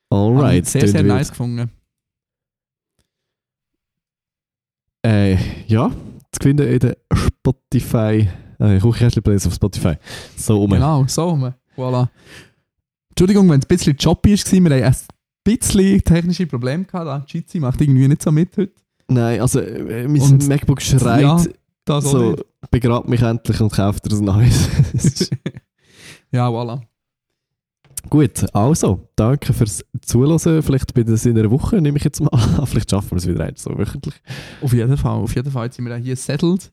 Alright. 0.10 0.66
sehr, 0.68 0.88
sehr 0.88 1.00
wild. 1.04 1.08
nice 1.14 1.30
gefunden. 1.30 1.70
Äh, 5.06 5.36
ja, 5.68 5.90
zu 6.32 6.40
finden 6.42 6.68
in 6.68 6.80
der 6.80 6.98
Spotify. 7.14 8.28
Äh, 8.60 8.80
Kuchenkästchen-Playlist 8.80 9.48
auf 9.48 9.54
Spotify. 9.56 9.96
So 10.38 10.64
um. 10.64 10.72
Genau, 10.72 11.06
so 11.08 11.30
rum. 11.30 11.54
Voilà. 11.76 12.08
Entschuldigung, 13.10 13.50
wenn 13.50 13.60
es 13.60 13.66
ein 13.66 13.68
bisschen 13.68 13.98
choppy 13.98 14.34
war, 14.38 14.70
wir 14.70 14.86
haben 14.86 14.96
ein 14.96 14.98
bisschen 15.44 16.04
technische 16.04 16.48
Probleme 16.48 16.86
gehabt. 16.86 17.08
Da 17.08 17.26
Jitsi 17.28 17.60
macht 17.60 17.82
irgendwie 17.82 18.08
nicht 18.08 18.22
so 18.22 18.32
mit 18.32 18.56
heute. 18.56 18.74
Nein, 19.14 19.42
also 19.42 19.60
äh, 19.60 20.08
mein 20.08 20.22
Und- 20.22 20.48
MacBook 20.48 20.82
schreit 20.82 21.22
Ja, 21.22 21.44
Das 21.86 22.06
so, 22.06 22.32
nicht. 22.32 22.46
begrab 22.72 23.08
mich 23.08 23.22
endlich 23.22 23.60
und 23.62 23.72
kauft 23.74 24.06
dir 24.12 24.16
ein 24.18 24.24
neues. 24.26 25.30
Ja, 26.32 26.48
voilà. 26.50 26.82
Gut, 28.10 28.46
also, 28.54 29.08
danke 29.16 29.54
fürs 29.54 29.84
Zuhören. 30.02 30.62
Vielleicht 30.62 30.94
bei 30.94 31.04
das 31.04 31.26
in 31.26 31.38
einer 31.38 31.50
Woche 31.50 31.82
nehme 31.82 31.98
ich 31.98 32.04
jetzt 32.04 32.20
mal 32.22 32.30
an. 32.30 32.66
Vielleicht 32.68 32.90
schaffen 32.92 33.12
wir 33.12 33.18
es 33.18 33.28
wieder 33.28 33.46
ein, 33.46 33.56
so 33.56 33.78
wöchentlich. 33.78 34.16
Auf 34.62 34.74
jeden 34.74 34.98
Fall, 34.98 35.12
auf 35.22 35.34
jeden 35.36 35.52
Fall. 35.52 35.66
Jetzt 35.66 35.76
sind 35.78 35.86
wir 35.86 35.96
hier 35.98 36.16
settled 36.16 36.72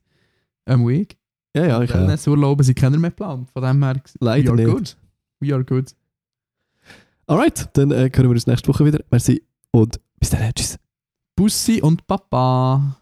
am 0.64 0.86
Week. 0.86 1.16
Ja, 1.55 1.66
ja, 1.66 1.82
ich 1.82 1.91
es 1.91 2.26
Urlauben 2.28 2.64
sind 2.64 2.76
keiner 2.76 2.99
mehr 2.99 3.11
geplant. 3.11 3.49
Von 3.53 3.62
dem 3.62 3.82
her, 3.82 4.01
Leider 4.20 4.47
we 4.47 4.51
are 4.51 4.57
nicht. 4.57 4.76
good. 4.76 4.97
We 5.41 5.55
are 5.55 5.64
good. 5.64 5.95
Alright, 7.26 7.68
dann 7.74 7.91
äh, 7.93 8.11
hören 8.12 8.24
wir 8.24 8.30
uns 8.30 8.47
nächste 8.47 8.68
Woche 8.68 8.84
wieder. 8.84 9.01
Merci 9.11 9.43
und 9.70 10.01
bis 10.18 10.30
dann. 10.30 10.53
Tschüss. 10.55 10.78
Bussi 11.37 11.81
und 11.83 12.07
Papa. 12.07 12.99